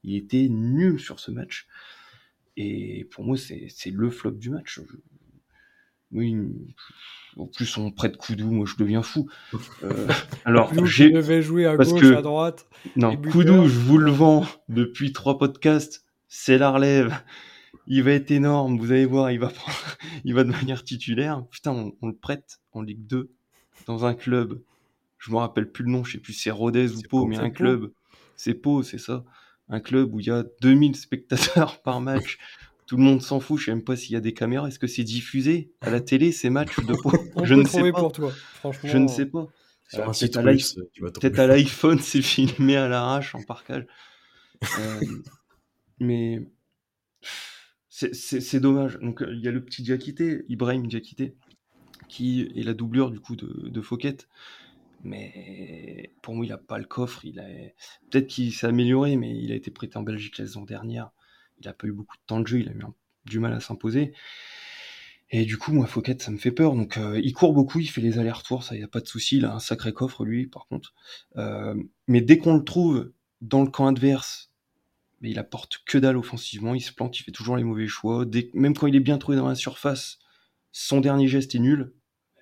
il 0.03 0.17
était 0.17 0.49
nul 0.49 0.99
sur 0.99 1.21
ce 1.21 1.31
match. 1.31 1.67
Et 2.61 3.05
pour 3.13 3.25
moi, 3.25 3.37
c'est 3.37 3.91
le 3.93 4.11
flop 4.11 4.33
du 4.33 4.51
match. 4.51 4.81
Oui, 6.11 6.37
en 7.37 7.47
plus 7.47 7.77
on 7.77 7.93
prête 7.93 8.17
Koudou, 8.17 8.51
moi 8.51 8.67
je 8.67 8.75
deviens 8.77 9.03
fou. 9.03 9.29
Euh, 9.85 10.09
alors 10.45 10.73
j'ai 10.87 11.11
devais 11.11 11.41
jouer 11.41 11.67
à 11.67 11.77
gauche, 11.77 12.03
à 12.03 12.21
droite. 12.21 12.67
Non, 12.97 13.17
Koudou, 13.17 13.69
je 13.69 13.79
vous 13.79 13.99
le 13.99 14.11
vends 14.11 14.45
depuis 14.69 15.13
trois 15.13 15.39
podcasts. 15.39 16.05
C'est 16.27 16.59
la 16.59 16.71
relève. 16.71 17.15
Il 17.87 18.03
va 18.03 18.11
être 18.11 18.33
énorme. 18.33 18.77
Vous 18.77 18.91
allez 18.91 19.07
voir, 19.07 19.31
il 19.31 19.39
va 19.39 19.51
prendre, 19.51 19.79
il 20.25 20.35
va 20.35 20.43
devenir 20.43 20.83
titulaire. 20.83 21.45
Putain, 21.51 21.93
on, 22.03 22.07
le 22.09 22.17
prête 22.17 22.59
en 22.73 22.83
Ligue 22.83 23.07
2 23.07 23.31
dans 23.87 24.05
un 24.05 24.15
club. 24.15 24.61
Je 25.19 25.31
me 25.31 25.37
rappelle 25.37 25.71
plus 25.71 25.85
le 25.85 25.93
nom. 25.93 26.03
Je 26.03 26.13
sais 26.13 26.19
plus 26.19 26.33
c'est 26.33 26.51
Rodez 26.51 26.91
ou 26.97 27.03
Pau, 27.09 27.25
mais 27.25 27.39
un 27.39 27.51
club. 27.51 27.93
C'est 28.35 28.55
Pau, 28.55 28.83
c'est 28.83 28.99
ça 28.99 29.25
un 29.69 29.81
club 29.81 30.15
où 30.15 30.21
il 30.21 30.27
y 30.27 30.31
a 30.31 30.45
2000 30.61 30.97
spectateurs 30.97 31.81
par 31.83 32.01
match. 32.01 32.39
Tout 32.87 32.97
le 32.97 33.03
monde 33.03 33.21
s'en 33.21 33.39
fout, 33.39 33.59
je 33.59 33.67
sais 33.67 33.71
même 33.71 33.85
pas 33.85 33.97
s'il 33.97 34.13
y 34.13 34.17
a 34.17 34.21
des 34.21 34.33
caméras. 34.33 34.69
Est-ce 34.69 34.79
que 34.79 34.87
c'est 34.87 35.05
diffusé 35.05 35.73
à 35.83 35.91
la 35.91 36.01
télé 36.01 36.33
ces 36.33 36.49
matchs 36.49 36.81
de 36.81 36.95
Je 37.45 37.55
ne 37.55 37.65
sais 37.65 37.93
pas. 37.93 38.01
Pour 38.01 38.13
toi, 38.13 38.31
franchement. 38.31 38.89
Je 38.91 38.99
ne 38.99 39.09
sais 39.09 39.27
pas. 39.27 39.47
Peut-être 39.93 41.39
à 41.39 41.47
l'iPhone, 41.47 41.99
c'est 42.01 42.23
filmé 42.23 42.77
à 42.77 42.89
l'arrache 42.89 43.35
en 43.35 43.43
parcage. 43.43 43.87
Euh, 44.63 45.01
mais 46.01 46.49
c'est 47.91 48.61
dommage. 48.61 48.99
Donc 49.01 49.23
il 49.29 49.41
y 49.41 49.49
a 49.49 49.51
le 49.51 49.63
petit 49.63 49.83
Diakité, 49.83 50.45
Ibrahim 50.49 50.87
Diakité, 50.87 51.35
qui 52.09 52.51
est 52.57 52.63
la 52.63 52.75
doublure 52.75 53.11
du 53.11 53.21
coup 53.21 53.37
de, 53.37 53.69
de 53.69 53.83
Fouquet. 53.83 54.17
Mais 55.03 56.13
pour 56.23 56.35
moi, 56.35 56.45
il 56.45 56.53
a 56.53 56.59
pas 56.59 56.79
le 56.79 56.85
coffre. 56.85 57.25
Il 57.25 57.41
a 57.41 57.47
peut-être 58.11 58.27
qu'il 58.27 58.53
s'est 58.53 58.67
amélioré, 58.67 59.17
mais 59.17 59.37
il 59.37 59.53
a 59.53 59.55
été 59.55 59.71
prêté 59.71 59.97
en 59.97 60.03
Belgique 60.03 60.39
la 60.39 60.47
saison 60.47 60.65
dernière. 60.65 61.11
Il 61.61 61.69
a 61.69 61.73
pas 61.73 61.87
eu 61.87 61.93
beaucoup 61.93 62.17
de 62.17 62.23
temps 62.27 62.41
de 62.41 62.47
jeu. 62.47 62.61
Il 62.61 62.69
a 62.69 62.73
eu 62.73 62.83
du 63.25 63.39
mal 63.39 63.53
à 63.53 63.61
s'imposer. 63.61 64.13
Et 65.31 65.45
du 65.45 65.59
coup, 65.59 65.73
moi, 65.73 65.87
Fouquet, 65.87 66.17
ça 66.19 66.31
me 66.31 66.39
fait 66.39 66.53
peur. 66.53 66.75
Donc, 66.75 66.97
euh, 66.97 67.21
il 67.23 67.33
court 67.35 67.53
beaucoup, 67.53 67.81
il 67.81 67.89
fait 67.89 68.01
les 68.01 68.19
allers-retours, 68.19 68.63
ça, 68.65 68.77
y 68.77 68.83
a 68.83 68.89
pas 68.89 69.01
de 69.01 69.07
souci. 69.07 69.37
Il 69.37 69.45
a 69.45 69.55
un 69.55 69.59
sacré 69.59 69.93
coffre, 69.93 70.25
lui, 70.25 70.47
par 70.47 70.67
contre. 70.69 70.95
Euh, 71.37 71.75
mais 72.07 72.23
dès 72.23 72.39
qu'on 72.39 72.57
le 72.57 72.65
trouve 72.65 73.13
dans 73.43 73.63
le 73.63 73.71
camp 73.71 73.87
adverse, 73.87 74.51
il 75.21 75.39
apporte 75.39 75.83
que 75.85 75.99
dalle 75.99 76.17
offensivement. 76.17 76.75
Il 76.75 76.81
se 76.81 76.93
plante, 76.93 77.19
il 77.21 77.25
fait 77.25 77.33
toujours 77.33 77.57
les 77.57 77.65
mauvais 77.65 77.89
choix. 77.89 78.25
Même 78.55 78.75
quand 78.75 78.87
il 78.87 78.97
est 78.97 79.01
bien 79.01 79.19
trouvé 79.19 79.37
dans 79.37 79.49
la 79.49 79.55
surface, 79.55 80.19
son 80.73 81.01
dernier 81.01 81.29
geste 81.29 81.55
est 81.55 81.61
nul 81.61 81.93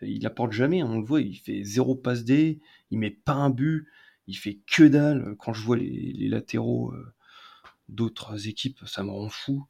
il 0.02 0.26
apporte 0.26 0.52
jamais, 0.52 0.82
on 0.82 0.98
le 0.98 1.04
voit, 1.04 1.20
il 1.20 1.36
fait 1.36 1.62
zéro 1.64 1.94
passe 1.94 2.24
D, 2.24 2.60
il 2.90 2.98
met 2.98 3.10
pas 3.10 3.34
un 3.34 3.50
but, 3.50 3.86
il 4.26 4.34
fait 4.36 4.58
que 4.66 4.84
dalle. 4.84 5.36
Quand 5.38 5.52
je 5.52 5.62
vois 5.62 5.76
les, 5.76 6.28
latéraux 6.28 6.92
euh, 6.92 7.14
d'autres 7.88 8.48
équipes, 8.48 8.80
ça 8.86 9.02
me 9.02 9.10
rend 9.10 9.28
fou. 9.28 9.66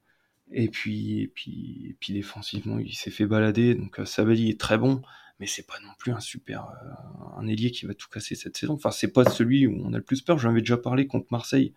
Et 0.52 0.68
puis, 0.68 1.32
puis, 1.34 1.96
puis 2.00 2.12
défensivement, 2.12 2.78
il 2.78 2.94
s'est 2.94 3.10
fait 3.10 3.26
balader. 3.26 3.74
Donc 3.74 4.00
euh, 4.00 4.04
Sabali 4.04 4.48
est 4.50 4.60
très 4.60 4.78
bon, 4.78 5.02
mais 5.40 5.46
c'est 5.46 5.66
pas 5.66 5.78
non 5.82 5.90
plus 5.98 6.12
un 6.12 6.20
super 6.20 6.66
euh, 6.66 7.38
un 7.38 7.46
ailier 7.48 7.70
qui 7.70 7.86
va 7.86 7.94
tout 7.94 8.08
casser 8.08 8.34
cette 8.34 8.56
saison. 8.56 8.74
Enfin, 8.74 8.90
c'est 8.90 9.12
pas 9.12 9.28
celui 9.28 9.66
où 9.66 9.80
on 9.84 9.92
a 9.92 9.98
le 9.98 10.04
plus 10.04 10.22
peur. 10.22 10.38
J'en 10.38 10.50
avais 10.50 10.60
déjà 10.60 10.76
parlé 10.76 11.06
contre 11.06 11.26
Marseille 11.30 11.72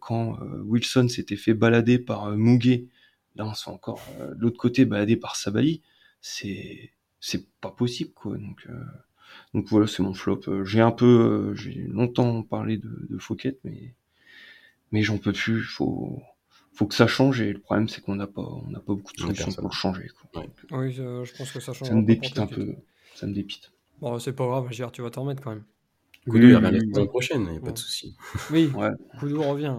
quand 0.00 0.36
Wilson 0.64 1.06
s'était 1.06 1.36
fait 1.36 1.54
balader 1.54 2.00
par 2.00 2.36
Mouguet. 2.36 2.86
Là, 3.36 3.46
on 3.46 3.54
se 3.54 3.70
encore 3.70 4.04
de 4.18 4.34
l'autre 4.40 4.58
côté 4.58 4.84
baladé 4.84 5.16
par 5.16 5.36
Sabali. 5.36 5.80
C'est 6.20 6.92
c'est 7.20 7.46
pas 7.60 7.70
possible 7.70 8.12
quoi. 8.14 8.36
Donc 8.36 8.66
euh, 8.68 8.84
donc 9.54 9.66
voilà, 9.68 9.86
c'est 9.86 10.02
mon 10.02 10.14
flop. 10.14 10.40
Euh, 10.48 10.64
j'ai 10.64 10.80
un 10.80 10.90
peu, 10.90 11.06
euh, 11.06 11.54
j'ai 11.54 11.74
longtemps 11.74 12.42
parlé 12.42 12.78
de, 12.78 13.06
de 13.08 13.18
Fouquet, 13.18 13.58
mais 13.64 13.94
mais 14.90 15.02
j'en 15.02 15.18
peux 15.18 15.32
plus. 15.32 15.62
Faut 15.62 16.22
faut 16.72 16.86
que 16.86 16.94
ça 16.94 17.06
change 17.06 17.40
et 17.40 17.52
le 17.52 17.60
problème 17.60 17.88
c'est 17.88 18.00
qu'on 18.00 18.14
n'a 18.14 18.26
pas 18.26 18.42
on 18.42 18.70
n'a 18.70 18.80
pas 18.80 18.94
beaucoup 18.94 19.12
de 19.12 19.20
solutions 19.20 19.52
pour 19.52 19.68
le 19.68 19.74
changer. 19.74 20.08
Quoi. 20.32 20.46
Oui, 20.72 20.92
je 20.92 21.36
pense 21.36 21.52
que 21.52 21.60
ça 21.60 21.72
change. 21.72 21.88
Ça 21.88 21.94
me 21.94 22.02
dépite 22.02 22.38
un 22.38 22.46
peu. 22.46 22.74
Ça 23.14 23.26
me 23.26 23.34
dépite. 23.34 23.70
Bon, 24.00 24.18
c'est 24.18 24.32
pas 24.32 24.46
grave, 24.46 24.68
tu 24.92 25.02
vas 25.02 25.10
t'en 25.10 25.22
remettre 25.22 25.42
quand 25.42 25.50
même. 25.50 25.64
Koudou, 26.28 26.48
il 26.48 26.56
revient 26.56 26.80
la 26.94 27.06
prochaine, 27.06 27.44
il 27.46 27.52
n'y 27.52 27.58
a 27.58 27.60
pas 27.60 27.72
de 27.72 27.78
souci. 27.78 28.14
Oui, 28.50 28.70
ouais. 28.74 28.90
Koudou 29.18 29.42
revient, 29.42 29.76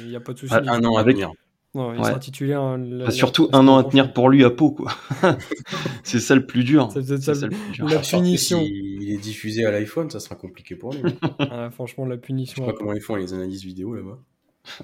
il 0.00 0.08
n'y 0.08 0.16
a 0.16 0.20
pas 0.20 0.32
de 0.32 0.38
souci. 0.38 0.54
un 0.54 0.84
an 0.84 0.96
à 0.96 1.02
venir 1.02 1.30
il 1.74 2.04
sera 2.04 2.18
titulaire. 2.18 2.78
surtout 3.10 3.48
un 3.52 3.66
an 3.68 3.78
à 3.78 3.84
tenir 3.84 4.12
pour 4.12 4.28
lui 4.28 4.44
à 4.44 4.50
Pau, 4.50 4.70
quoi. 4.70 4.92
c'est 6.04 6.20
ça 6.20 6.34
le 6.34 6.46
plus 6.46 6.64
dur. 6.64 6.88
C'est 6.92 7.02
ça, 7.02 7.46
le 7.46 7.50
plus 7.50 7.72
dur. 7.72 7.88
La 7.88 7.98
punition. 7.98 8.60
il 8.62 9.10
est 9.10 9.18
diffusé 9.18 9.64
à 9.64 9.70
l'iPhone, 9.70 10.10
ça 10.10 10.20
sera 10.20 10.36
compliqué 10.36 10.76
pour 10.76 10.92
lui. 10.92 11.02
franchement, 11.72 12.06
la 12.06 12.16
punition. 12.16 12.62
Je 12.62 12.66
sais 12.66 12.72
pas 12.72 12.78
comment 12.78 12.92
ils 12.92 13.00
font 13.00 13.16
les 13.16 13.32
analyses 13.32 13.64
vidéo 13.64 13.94
là-bas. 13.94 14.18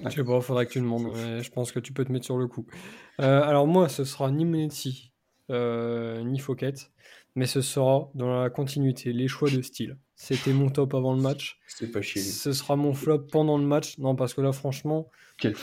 Je 0.05 0.09
sais 0.09 0.23
pas, 0.23 0.41
faudrait 0.41 0.65
que 0.65 0.73
tu 0.73 0.79
demandes. 0.79 1.07
mais 1.13 1.41
je 1.41 1.51
pense 1.51 1.71
que 1.71 1.79
tu 1.79 1.93
peux 1.93 2.05
te 2.05 2.11
mettre 2.11 2.25
sur 2.25 2.37
le 2.37 2.47
coup. 2.47 2.65
Euh, 3.19 3.41
alors 3.41 3.67
moi, 3.67 3.89
ce 3.89 4.03
sera 4.03 4.29
ni 4.31 4.45
Menetsi, 4.45 5.11
euh, 5.49 6.23
ni 6.23 6.39
Fouquet, 6.39 6.73
mais 7.35 7.45
ce 7.45 7.61
sera 7.61 8.09
dans 8.13 8.41
la 8.41 8.49
continuité, 8.49 9.13
les 9.13 9.27
choix 9.27 9.49
de 9.49 9.61
style. 9.61 9.97
C'était 10.15 10.53
mon 10.53 10.69
top 10.69 10.93
avant 10.93 11.15
le 11.15 11.21
match. 11.21 11.59
C'est 11.67 11.91
pas 11.91 12.01
chier. 12.01 12.21
Ce 12.21 12.53
sera 12.53 12.75
mon 12.75 12.93
flop 12.93 13.25
pendant 13.31 13.57
le 13.57 13.65
match. 13.65 13.97
Non, 13.97 14.15
parce 14.15 14.35
que 14.35 14.41
là, 14.41 14.51
franchement, 14.51 15.09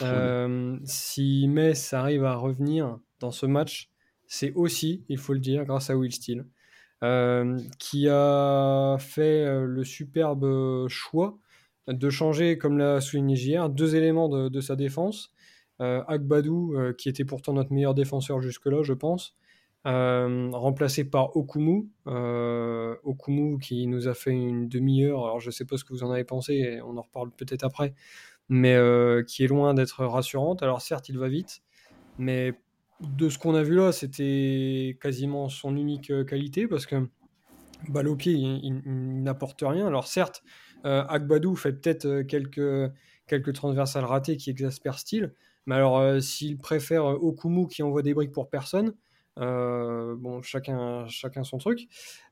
Euh, 0.03 0.77
si 0.85 1.47
Metz 1.49 1.93
arrive 1.93 2.25
à 2.25 2.35
revenir 2.35 2.99
dans 3.21 3.31
ce 3.31 3.47
match, 3.47 3.91
c'est 4.27 4.53
aussi, 4.53 5.05
il 5.09 5.19
faut 5.19 5.33
le 5.33 5.41
dire, 5.41 5.65
grâce 5.65 5.91
à 5.91 5.97
Will 5.97 6.13
Steele, 6.13 6.47
euh, 7.03 7.59
qui 7.79 8.09
a 8.09 8.97
fait 8.99 9.45
euh, 9.45 9.65
le 9.65 9.85
superbe 9.85 10.89
choix 10.89 11.39
de 11.87 12.11
changer, 12.11 12.59
comme 12.59 12.77
l'a 12.77 13.01
souligné 13.01 13.37
JR, 13.37 13.71
deux 13.71 13.97
éléments 13.97 14.29
de, 14.29 14.61
sa 14.61 14.77
défense. 14.77 15.33
Euh, 15.81 16.03
Agbadou, 16.09 16.75
euh, 16.75 16.93
qui 16.93 17.09
était 17.09 17.25
pourtant 17.25 17.53
notre 17.53 17.73
meilleur 17.73 17.95
défenseur 17.95 18.41
jusque-là, 18.41 18.83
je 18.83 18.93
pense, 18.93 19.37
remplacé 19.85 21.09
par 21.09 21.35
Okumu. 21.37 21.89
Okumu 22.05 23.59
qui 23.59 23.87
nous 23.87 24.07
a 24.09 24.13
fait 24.13 24.33
une 24.33 24.69
demi-heure. 24.69 25.25
Alors 25.25 25.41
je 25.41 25.51
sais 25.51 25.65
pas 25.65 25.79
ce 25.79 25.85
que 25.85 25.95
vous 25.95 26.03
en 26.03 26.11
avez 26.11 26.25
pensé, 26.25 26.81
on 26.85 26.99
en 26.99 27.03
reparle 27.03 27.31
peut-être 27.31 27.65
après, 27.65 27.95
mais 28.49 28.75
euh, 28.75 29.23
qui 29.25 29.45
est 29.45 29.49
loin 29.49 29.75
d'être 29.75 30.05
rassurante. 30.05 30.63
Alors 30.63 30.81
certes, 30.83 31.09
il 31.09 31.19
va 31.19 31.29
vite, 31.29 31.61
mais 32.19 32.55
de 33.01 33.29
ce 33.29 33.39
qu'on 33.39 33.55
a 33.55 33.63
vu 33.63 33.77
là, 33.77 33.93
c'était 33.93 34.99
quasiment 35.03 35.49
son 35.49 35.77
unique 35.77 36.11
euh, 36.11 36.25
qualité 36.25 36.69
parce 36.69 36.87
que 36.87 37.09
pied, 38.17 38.33
il, 38.35 38.61
il- 38.65 38.83
il 38.87 39.23
n'apporte 39.23 39.63
rien. 39.63 39.87
Alors 39.87 40.07
certes, 40.09 40.43
euh, 40.85 41.05
fait 41.57 41.73
peut-être 41.73 42.07
euh, 42.07 42.25
quelques, 42.25 42.93
quelques 43.27 43.53
transversales 43.55 44.05
ratées 44.05 44.37
qui 44.37 44.51
exaspèrent 44.51 44.99
style, 44.99 45.35
mais 45.67 45.75
alors 45.77 46.01
s'il 46.23 46.59
préfère 46.59 47.05
Okumu 47.07 47.69
qui 47.69 47.83
envoie 47.83 48.03
des 48.03 48.15
briques 48.15 48.33
pour 48.33 48.49
personne, 48.51 48.95
euh, 49.39 50.17
bon, 50.17 50.43
chacun, 50.43 51.07
chacun 51.09 51.45
son 51.45 51.59
truc. 51.59 51.89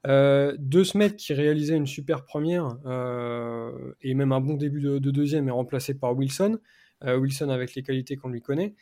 Euh, 0.07 0.57
De 0.59 0.83
qui 1.09 1.35
réalisait 1.35 1.77
une 1.77 1.87
super 1.87 2.25
première 2.25 2.79
euh, 2.87 3.93
et 4.03 4.15
même 4.15 4.33
un 4.33 4.41
bon 4.41 4.55
début 4.55 4.81
de, 4.81 4.99
de 4.99 5.11
deuxième 5.11 5.49
est 5.49 5.53
remplacé 5.53 5.95
par 5.95 6.17
Wilson. 6.17 6.59
Euh, 7.05 7.17
Wilson 7.17 7.51
avec 7.51 7.75
les 7.75 7.83
qualités 7.83 8.17
qu'on 8.17 8.29
lui 8.29 8.43
connaît. 8.43 8.75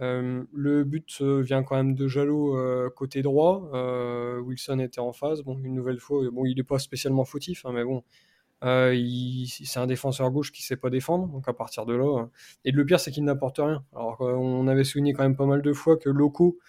Le 0.00 0.84
but 0.84 1.20
vient 1.22 1.64
quand 1.64 1.74
même 1.74 1.96
de 1.96 2.06
Jalot 2.06 2.56
côté 2.94 3.20
droit. 3.20 3.68
Wilson 4.44 4.78
était 4.78 5.00
en 5.00 5.12
phase. 5.12 5.42
Bon, 5.42 5.58
une 5.58 5.74
nouvelle 5.74 5.98
fois, 5.98 6.22
bon, 6.30 6.44
il 6.44 6.56
n'est 6.56 6.62
pas 6.62 6.78
spécialement 6.78 7.24
fautif, 7.24 7.66
hein, 7.66 7.72
mais 7.74 7.82
bon, 7.82 8.04
c'est 8.62 9.80
un 9.80 9.86
défenseur 9.88 10.30
gauche 10.30 10.52
qui 10.52 10.62
sait 10.62 10.76
pas 10.76 10.88
défendre. 10.88 11.26
Donc 11.26 11.48
à 11.48 11.52
partir 11.52 11.84
de 11.84 11.94
là, 11.94 12.28
et 12.64 12.70
le 12.70 12.86
pire 12.86 13.00
c'est 13.00 13.10
qu'il 13.10 13.24
n'apporte 13.24 13.58
rien. 13.58 13.84
Alors 13.92 14.20
on 14.20 14.68
avait 14.68 14.84
souligné 14.84 15.14
quand 15.14 15.24
même 15.24 15.36
pas 15.36 15.46
mal 15.46 15.62
de 15.62 15.72
fois 15.72 15.96
que 15.96 16.10
Loco 16.10 16.60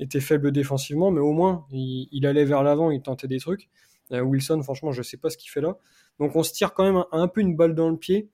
était 0.00 0.20
faible 0.20 0.52
défensivement, 0.52 1.10
mais 1.10 1.20
au 1.20 1.32
moins 1.32 1.66
il, 1.70 2.26
allait 2.26 2.44
vers 2.44 2.62
l'avant, 2.62 2.90
il 2.90 3.02
tentait 3.02 3.28
des 3.28 3.38
trucs. 3.38 3.68
Euh, 4.12 4.20
Wilson, 4.20 4.62
franchement, 4.62 4.92
je 4.92 5.02
sais 5.02 5.16
pas 5.16 5.30
ce 5.30 5.36
qu'il 5.36 5.50
fait 5.50 5.60
là. 5.60 5.76
Donc 6.18 6.36
on 6.36 6.42
se 6.42 6.52
tire 6.52 6.72
quand 6.74 6.84
même 6.84 7.04
un, 7.12 7.28
peu 7.28 7.40
une 7.40 7.56
balle 7.56 7.74
dans 7.74 7.90
le 7.90 7.96
pied 7.96 8.28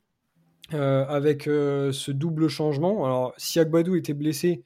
euh, 0.72 1.04
avec 1.06 1.46
euh, 1.46 1.92
ce 1.92 2.12
double 2.12 2.48
changement. 2.48 3.04
Alors 3.04 3.34
si 3.36 3.60
Agbadou 3.60 3.96
était 3.96 4.14
blessé, 4.14 4.64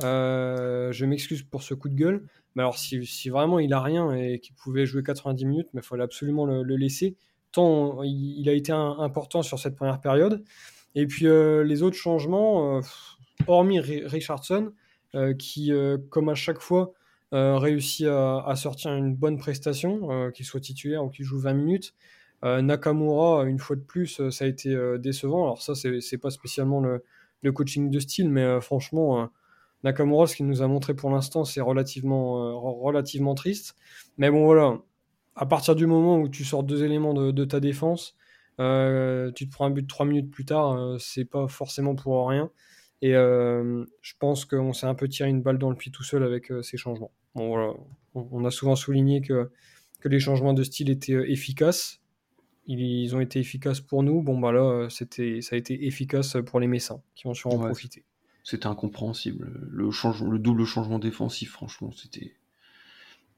je 0.00 1.04
m'excuse 1.04 1.42
pour 1.42 1.62
ce 1.62 1.74
coup 1.74 1.88
de 1.88 1.94
gueule. 1.94 2.26
Mais 2.54 2.62
alors 2.62 2.78
si, 2.78 3.28
vraiment 3.28 3.58
il 3.58 3.72
a 3.72 3.80
rien 3.80 4.12
et 4.12 4.40
qu'il 4.40 4.54
pouvait 4.54 4.86
jouer 4.86 5.02
90 5.02 5.44
minutes, 5.44 5.68
mais 5.74 5.80
il 5.82 5.86
fallait 5.86 6.02
absolument 6.02 6.46
le, 6.46 6.76
laisser. 6.76 7.16
Tant 7.52 8.02
il, 8.02 8.48
a 8.48 8.52
été 8.52 8.72
important 8.72 9.42
sur 9.42 9.58
cette 9.58 9.76
première 9.76 10.00
période. 10.00 10.42
Et 10.94 11.06
puis 11.06 11.26
les 11.26 11.82
autres 11.82 11.96
changements, 11.96 12.80
hormis 13.46 13.80
Ri- 13.80 14.06
Richardson, 14.06 14.72
qui, 15.38 15.72
euh, 15.72 15.98
comme 16.10 16.28
à 16.28 16.34
chaque 16.34 16.60
fois, 16.60 16.92
euh, 17.34 17.58
réussit 17.58 18.06
à, 18.06 18.54
sortir 18.56 18.92
une 18.94 19.14
bonne 19.14 19.38
prestation, 19.38 20.10
euh, 20.10 20.30
qu'il 20.30 20.46
soit 20.46 20.60
titulaire 20.60 21.04
ou 21.04 21.10
qu'il 21.10 21.24
joue 21.24 21.38
20 21.38 21.54
minutes. 21.54 21.94
Euh, 22.44 22.62
Nakamura, 22.62 23.44
une 23.44 23.58
fois 23.58 23.76
de 23.76 23.80
plus, 23.82 24.20
euh, 24.20 24.30
ça 24.30 24.44
a 24.44 24.48
été 24.48 24.70
euh, 24.74 24.98
décevant. 24.98 25.44
Alors 25.44 25.62
ça, 25.62 25.74
c'est 25.74 26.18
pas 26.18 26.30
spécialement 26.30 26.80
le, 26.80 27.02
coaching 27.52 27.90
de 27.90 27.98
style, 27.98 28.30
mais 28.30 28.42
euh, 28.42 28.60
franchement, 28.60 29.22
euh, 29.22 29.26
Nakamura, 29.84 30.26
ce 30.26 30.36
qu'il 30.36 30.46
nous 30.46 30.62
a 30.62 30.68
montré 30.68 30.94
pour 30.94 31.10
l'instant, 31.10 31.44
c'est 31.44 31.60
relativement, 31.60 32.42
euh, 32.42 32.52
re- 32.52 32.80
relativement 32.80 33.34
triste. 33.34 33.74
Mais 34.18 34.30
bon, 34.30 34.44
voilà, 34.44 34.78
à 35.36 35.46
partir 35.46 35.74
du 35.74 35.86
moment 35.86 36.18
où 36.18 36.28
tu 36.28 36.44
sors 36.44 36.62
deux 36.64 36.84
éléments 36.84 37.14
de, 37.14 37.44
ta 37.44 37.60
défense, 37.60 38.16
euh, 38.60 39.30
tu 39.32 39.48
te 39.48 39.52
prends 39.52 39.66
un 39.66 39.70
but 39.70 39.88
trois 39.88 40.06
minutes 40.06 40.30
plus 40.30 40.44
tard, 40.44 40.72
euh, 40.72 40.98
c'est 40.98 41.24
pas 41.24 41.48
forcément 41.48 41.94
pour 41.94 42.28
rien. 42.28 42.50
Et 43.00 43.14
euh, 43.14 43.84
je 44.02 44.14
pense 44.18 44.44
qu'on 44.44 44.72
s'est 44.72 44.86
un 44.86 44.94
peu 44.94 45.08
tiré 45.08 45.28
une 45.28 45.42
balle 45.42 45.58
dans 45.58 45.70
le 45.70 45.76
pied 45.76 45.92
tout 45.92 46.02
seul 46.02 46.22
avec 46.24 46.50
euh, 46.50 46.62
ces 46.62 46.76
changements. 46.76 47.12
Bon, 47.34 47.48
voilà. 47.48 47.74
on, 48.14 48.28
on 48.32 48.44
a 48.44 48.50
souvent 48.50 48.74
souligné 48.74 49.20
que, 49.20 49.50
que 50.00 50.08
les 50.08 50.18
changements 50.18 50.52
de 50.54 50.62
style 50.64 50.90
étaient 50.90 51.12
euh, 51.12 51.30
efficaces. 51.30 52.00
Ils, 52.66 52.80
ils 52.80 53.14
ont 53.14 53.20
été 53.20 53.38
efficaces 53.38 53.80
pour 53.80 54.02
nous. 54.02 54.22
Bon, 54.22 54.38
bah 54.38 54.52
là, 54.52 54.88
c'était, 54.90 55.40
ça 55.40 55.54
a 55.54 55.58
été 55.58 55.86
efficace 55.86 56.36
pour 56.44 56.60
les 56.60 56.66
Messins 56.66 57.00
qui 57.14 57.26
ont 57.26 57.34
su 57.34 57.46
en 57.46 57.56
Ouais. 57.56 57.66
profiter. 57.66 58.04
C'était 58.44 58.66
incompréhensible. 58.66 59.50
Le, 59.70 59.90
change... 59.90 60.22
le 60.22 60.38
double 60.38 60.64
changement 60.64 60.98
défensif, 60.98 61.52
franchement, 61.52 61.92
c'était. 61.92 62.34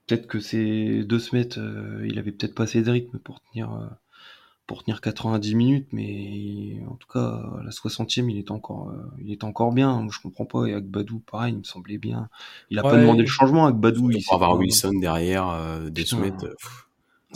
Peut-être 0.06 0.26
que 0.26 0.40
ces 0.40 1.04
deux 1.04 1.18
semaines, 1.20 1.48
euh, 1.58 2.04
il 2.08 2.18
avait 2.18 2.32
peut-être 2.32 2.54
pas 2.54 2.64
assez 2.64 2.82
de 2.82 2.90
rythme 2.90 3.18
pour 3.18 3.40
tenir, 3.42 3.70
pour 4.70 4.84
tenir 4.84 5.00
90 5.00 5.56
minutes, 5.56 5.88
mais 5.90 6.80
en 6.88 6.94
tout 6.94 7.08
cas, 7.12 7.42
à 7.58 7.62
la 7.64 7.72
60e, 7.72 8.30
il 8.30 8.38
est 8.38 8.52
encore, 8.52 8.90
euh, 8.90 9.02
il 9.20 9.32
est 9.32 9.42
encore 9.42 9.72
bien. 9.72 10.00
Moi, 10.00 10.12
je 10.14 10.20
comprends 10.22 10.44
pas. 10.44 10.66
Et 10.66 10.74
Agbadou, 10.74 11.18
pareil, 11.28 11.54
il 11.54 11.58
me 11.58 11.64
semblait 11.64 11.98
bien. 11.98 12.28
Il 12.70 12.78
a 12.78 12.82
pas 12.82 12.96
demandé 12.96 13.22
le 13.22 13.26
changement, 13.26 13.66
Agbadou. 13.66 14.12
Il 14.12 14.22
Pour 14.24 14.34
avoir 14.34 14.52
pas- 14.52 14.58
Wilson 14.58 14.92
derrière, 15.00 15.48
euh, 15.50 15.90
des 15.90 16.04
soumettes. 16.04 16.44
euh, 16.44 16.54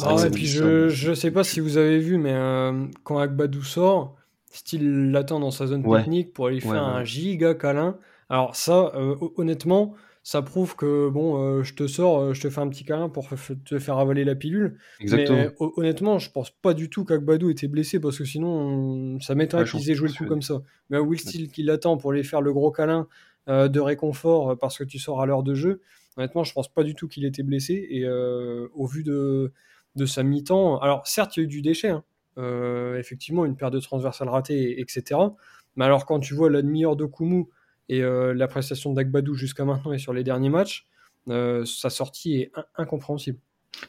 Ah 0.01 0.15
ouais, 0.15 0.19
ça 0.21 0.31
puis 0.31 0.47
je, 0.47 0.89
je 0.89 1.13
sais 1.13 1.33
pas 1.33 1.43
si 1.43 1.59
vous 1.59 1.77
avez 1.77 1.99
vu, 1.99 2.19
mais 2.19 2.35
euh, 2.35 2.87
quand 3.03 3.19
Agbadou 3.19 3.65
sort, 3.65 4.15
style 4.53 5.11
l'attend 5.11 5.41
dans 5.41 5.51
sa 5.51 5.67
zone 5.67 5.85
Ouais. 5.85 5.99
technique 6.03 6.33
pour 6.35 6.47
aller 6.47 6.61
faire 6.61 6.85
un 6.85 7.03
giga 7.03 7.55
câlin. 7.55 7.97
Alors 8.29 8.55
ça, 8.55 8.93
euh, 8.95 9.17
hon- 9.21 9.33
honnêtement, 9.39 9.95
ça 10.25 10.43
prouve 10.43 10.75
que 10.75 11.09
bon, 11.09 11.39
euh, 11.61 11.63
je 11.63 11.75
te 11.75 11.87
sors, 11.87 12.19
euh, 12.19 12.35
je 12.35 12.41
te 12.41 12.51
fais 12.51 12.61
un 12.61 12.69
petit 12.69 12.85
câlin 12.85 13.09
pour 13.09 13.29
te 13.65 13.79
faire 13.79 13.99
avaler 13.99 14.25
la 14.25 14.35
pilule. 14.35 14.79
Exactement. 14.99 15.39
Mais 15.39 15.51
hon- 15.61 15.73
honnêtement, 15.77 16.19
je 16.19 16.31
pense 16.31 16.51
pas 16.51 16.75
du 16.75 16.91
tout 16.91 17.05
qu'Agbadou 17.05 17.51
était 17.51 17.69
blessé 17.69 18.01
parce 18.01 18.19
que 18.19 18.25
sinon, 18.25 18.49
on- 18.49 19.21
ça 19.21 19.37
m'étonnerait 19.37 19.65
Ouais, 19.65 19.71
j'en 19.71 19.79
qu'ils 19.79 19.91
aient 19.91 19.95
joué 19.95 20.09
le 20.09 20.15
coup 20.15 20.25
comme 20.27 20.43
ça. 20.43 20.63
Mais 20.91 20.99
Will 20.99 21.21
Steele 21.21 21.51
qui 21.51 21.63
l'attend 21.63 21.97
pour 21.99 22.11
aller 22.13 22.25
faire 22.25 22.41
le 22.41 22.53
gros 22.53 22.73
câlin 22.73 23.07
euh, 23.49 23.69
de 23.69 23.79
réconfort 23.79 24.51
euh, 24.53 24.57
parce 24.57 24.79
que 24.79 24.85
tu 24.85 24.99
sors 24.99 25.21
à 25.21 25.27
l'heure 25.27 25.43
de 25.43 25.55
jeu, 25.55 25.83
honnêtement, 26.17 26.43
je 26.45 26.53
pense 26.55 26.73
pas 26.73 26.83
du 26.83 26.95
tout 26.95 27.07
qu'il 27.09 27.27
était 27.27 27.43
blessé. 27.43 27.87
Et 27.91 28.05
euh, 28.07 28.67
au 28.75 28.87
vu 28.87 29.03
de, 29.05 29.53
de 29.97 30.07
sa 30.07 30.23
mi-temps, 30.23 30.79
alors 30.81 31.07
certes, 31.07 31.37
il 31.37 31.41
y 31.41 31.43
a 31.43 31.45
eu 31.45 31.49
du 31.49 31.61
déchet, 31.63 31.91
hein. 31.91 32.05
Euh, 32.37 32.99
effectivement, 32.99 33.45
une 33.45 33.55
paire 33.57 33.71
de 33.71 33.79
transversales 33.79 34.29
ratées, 34.29 34.81
etc. 34.81 35.37
Mais 35.77 35.85
alors, 35.85 36.05
quand 36.07 36.19
tu 36.19 36.35
vois 36.35 36.51
la 36.51 36.63
demi-heure 36.63 36.97
de 36.97 37.05
Kumu 37.05 37.45
et 37.89 38.03
euh, 38.03 38.35
la 38.35 38.49
prestation 38.49 38.93
d'Agbadou 38.93 39.35
jusqu'à 39.35 39.65
maintenant 39.65 39.93
et 39.93 39.99
sur 39.99 40.13
les 40.13 40.25
derniers 40.25 40.49
matchs, 40.51 40.87
euh, 41.29 41.65
sa 41.65 41.91
sortie 41.91 42.35
est 42.41 42.53
in- 42.55 42.65
incompréhensible. 42.77 43.39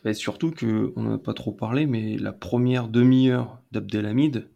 Et 0.04 0.14
surtout 0.14 0.52
que 0.52 0.94
on 0.96 1.04
n'a 1.04 1.18
pas 1.18 1.34
trop 1.34 1.52
parlé, 1.52 1.86
mais 1.86 2.18
la 2.18 2.34
première 2.34 2.88
demi-heure 2.88 3.62
d'Abdelhamid, 3.72 4.50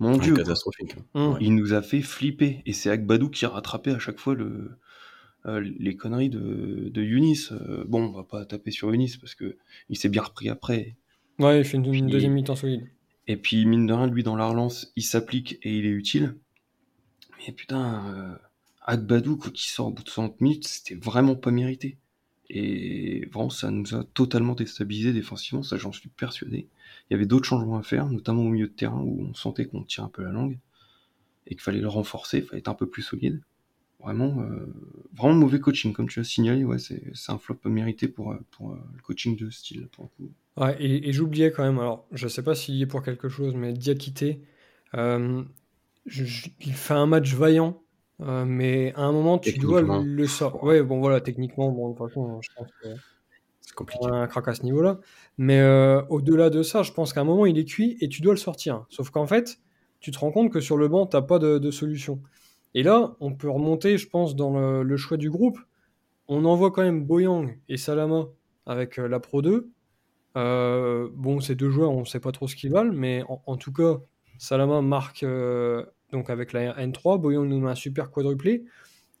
mon 0.00 0.16
Dieu, 0.16 0.34
catastrophique. 0.34 0.96
Ouais. 1.14 1.36
il 1.40 1.54
nous 1.54 1.74
a 1.74 1.82
fait 1.82 2.00
flipper. 2.00 2.62
Et 2.66 2.72
c'est 2.72 2.90
Agbadou 2.90 3.28
qui 3.28 3.44
a 3.44 3.50
rattrapé 3.50 3.90
à 3.90 3.98
chaque 3.98 4.18
fois 4.18 4.34
le, 4.34 4.78
euh, 5.46 5.60
les 5.78 5.94
conneries 5.94 6.30
de, 6.30 6.88
de 6.88 7.02
Yunis. 7.02 7.48
Euh, 7.52 7.84
bon, 7.86 8.04
on 8.04 8.12
va 8.12 8.24
pas 8.24 8.44
taper 8.46 8.70
sur 8.70 8.90
Yunis 8.90 9.18
parce 9.20 9.34
que 9.34 9.56
il 9.88 9.96
s'est 9.96 10.08
bien 10.08 10.22
repris 10.22 10.48
après. 10.48 10.96
Ouais, 11.38 11.58
il 11.58 11.64
fait 11.64 11.76
une, 11.76 12.08
deuxième 12.08 12.32
mi-temps 12.32 12.56
solide. 12.56 12.88
Et 13.26 13.36
puis, 13.36 13.64
mine 13.66 13.86
de 13.86 13.92
rien, 13.92 14.06
lui, 14.06 14.22
dans 14.22 14.36
la 14.36 14.46
relance, 14.46 14.92
il 14.96 15.02
s'applique 15.02 15.58
et 15.62 15.78
il 15.78 15.86
est 15.86 15.90
utile. 15.90 16.36
Mais 17.38 17.52
putain, 17.52 18.04
euh, 18.14 18.34
Agbadou, 18.90 19.36
quand 19.36 19.56
il 19.56 19.68
sort 19.68 19.86
au 19.86 19.90
bout 19.92 20.02
de 20.02 20.08
60 20.08 20.40
minutes, 20.40 20.66
c'était 20.66 20.96
vraiment 20.96 21.36
pas 21.36 21.52
mérité. 21.52 21.96
Et 22.48 23.26
vraiment, 23.32 23.48
ça 23.48 23.70
nous 23.70 23.94
a 23.94 24.02
totalement 24.02 24.54
déstabilisé 24.54 25.12
défensivement, 25.12 25.62
ça 25.62 25.76
j'en 25.76 25.92
suis 25.92 26.08
persuadé. 26.08 26.66
Il 27.08 27.12
y 27.12 27.14
avait 27.14 27.26
d'autres 27.26 27.46
changements 27.46 27.78
à 27.78 27.84
faire, 27.84 28.08
notamment 28.08 28.42
au 28.42 28.48
milieu 28.48 28.66
de 28.66 28.72
terrain 28.72 29.00
où 29.00 29.28
on 29.30 29.34
sentait 29.34 29.66
qu'on 29.66 29.84
tire 29.84 30.02
un 30.02 30.08
peu 30.08 30.24
la 30.24 30.32
langue 30.32 30.58
et 31.46 31.50
qu'il 31.50 31.60
fallait 31.60 31.80
le 31.80 31.86
renforcer, 31.86 32.38
il 32.38 32.44
fallait 32.44 32.58
être 32.58 32.68
un 32.68 32.74
peu 32.74 32.88
plus 32.88 33.02
solide. 33.02 33.40
Vraiment, 34.00 34.40
euh, 34.40 34.66
vraiment 35.14 35.34
mauvais 35.34 35.60
coaching, 35.60 35.92
comme 35.92 36.08
tu 36.08 36.18
as 36.18 36.24
signalé, 36.24 36.64
ouais, 36.64 36.80
c'est 36.80 37.12
un 37.28 37.38
flop 37.38 37.60
mérité 37.66 38.08
pour, 38.08 38.32
euh, 38.32 38.40
euh, 38.62 38.74
le 38.96 39.02
coaching 39.02 39.36
de 39.36 39.50
style, 39.50 39.86
pour 39.92 40.04
le 40.04 40.26
coup. 40.26 40.32
Ouais, 40.56 40.76
et, 40.82 41.12
j'oubliais 41.12 41.52
quand 41.52 41.62
même, 41.62 41.78
alors 41.78 42.08
je 42.10 42.26
sais 42.26 42.42
pas 42.42 42.56
s'il 42.56 42.82
est 42.82 42.86
pour 42.86 43.04
quelque 43.04 43.28
chose, 43.28 43.54
mais 43.54 43.72
Diakité, 43.72 44.42
il 44.94 45.44
fait 46.74 46.94
un 46.94 47.06
match 47.06 47.32
vaillant, 47.34 47.80
euh, 48.22 48.44
mais 48.44 48.92
à 48.96 49.02
un 49.02 49.12
moment 49.12 49.38
tu 49.38 49.58
dois 49.58 49.82
le 49.82 50.26
sortir. 50.26 50.62
Ouais, 50.62 50.82
bon 50.82 51.00
voilà, 51.00 51.20
techniquement, 51.20 51.70
bon, 51.70 51.90
de 51.90 51.96
toute 51.96 52.08
façon, 52.08 52.40
je 52.42 52.48
pense 52.54 52.68
que 52.82 52.88
C'est 53.60 53.74
compliqué. 53.74 54.06
un 54.06 54.26
crack 54.26 54.48
à 54.48 54.54
ce 54.54 54.62
niveau-là. 54.62 54.98
Mais 55.38 55.60
euh, 55.60 56.02
au-delà 56.08 56.50
de 56.50 56.62
ça, 56.62 56.82
je 56.82 56.92
pense 56.92 57.12
qu'à 57.12 57.22
un 57.22 57.24
moment 57.24 57.46
il 57.46 57.58
est 57.58 57.64
cuit 57.64 57.96
et 58.00 58.08
tu 58.08 58.20
dois 58.20 58.34
le 58.34 58.38
sortir. 58.38 58.84
Sauf 58.90 59.10
qu'en 59.10 59.26
fait, 59.26 59.58
tu 60.00 60.10
te 60.10 60.18
rends 60.18 60.32
compte 60.32 60.52
que 60.52 60.60
sur 60.60 60.76
le 60.76 60.88
banc, 60.88 61.06
tu 61.06 61.16
n'as 61.16 61.22
pas 61.22 61.38
de, 61.38 61.70
solution. 61.70 62.20
Et 62.74 62.82
là, 62.82 63.16
on 63.20 63.32
peut 63.32 63.50
remonter, 63.50 63.96
je 63.96 64.08
pense, 64.08 64.36
dans 64.36 64.82
le, 64.82 64.96
choix 64.96 65.16
du 65.16 65.30
groupe. 65.30 65.58
On 66.28 66.44
envoie 66.44 66.70
quand 66.70 66.82
même 66.82 67.04
Boyang 67.04 67.58
et 67.68 67.76
Salama 67.76 68.26
avec 68.66 68.98
la 68.98 69.18
Pro 69.18 69.42
2. 69.42 69.70
bon, 70.34 71.40
ces 71.40 71.54
deux 71.54 71.70
joueurs, 71.70 71.90
on 71.90 72.00
ne 72.00 72.04
sait 72.04 72.20
pas 72.20 72.32
trop 72.32 72.46
ce 72.48 72.54
qu'ils 72.54 72.70
valent, 72.70 72.92
mais 72.92 73.24
en, 73.28 73.56
tout 73.56 73.72
cas, 73.72 73.96
Salama 74.38 74.82
marque 74.82 75.24
donc 76.12 76.30
avec 76.30 76.52
la 76.52 76.74
N3, 76.84 77.20
Boyang 77.20 77.46
nous 77.46 77.60
met 77.60 77.70
un 77.70 77.74
super 77.74 78.10
quadruplé. 78.10 78.64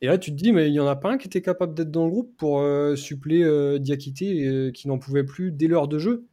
Et 0.02 0.06
là, 0.06 0.16
tu 0.18 0.30
te 0.30 0.36
dis, 0.36 0.52
mais 0.52 0.68
il 0.68 0.72
n'y 0.72 0.80
en 0.80 0.86
a 0.86 0.96
pas 0.96 1.12
un 1.12 1.18
qui 1.18 1.26
était 1.26 1.42
capable 1.42 1.74
d'être 1.74 1.90
dans 1.90 2.04
le 2.04 2.10
groupe 2.10 2.34
pour 2.38 2.60
euh, 2.60 2.96
suppléer 2.96 3.44
euh, 3.44 3.78
Diakité, 3.78 4.46
euh, 4.46 4.70
qui 4.70 4.88
n'en 4.88 4.98
pouvait 4.98 5.24
plus 5.24 5.52
dès 5.52 5.66
l'heure 5.66 5.88
de 5.88 5.98
jeu? 5.98 6.24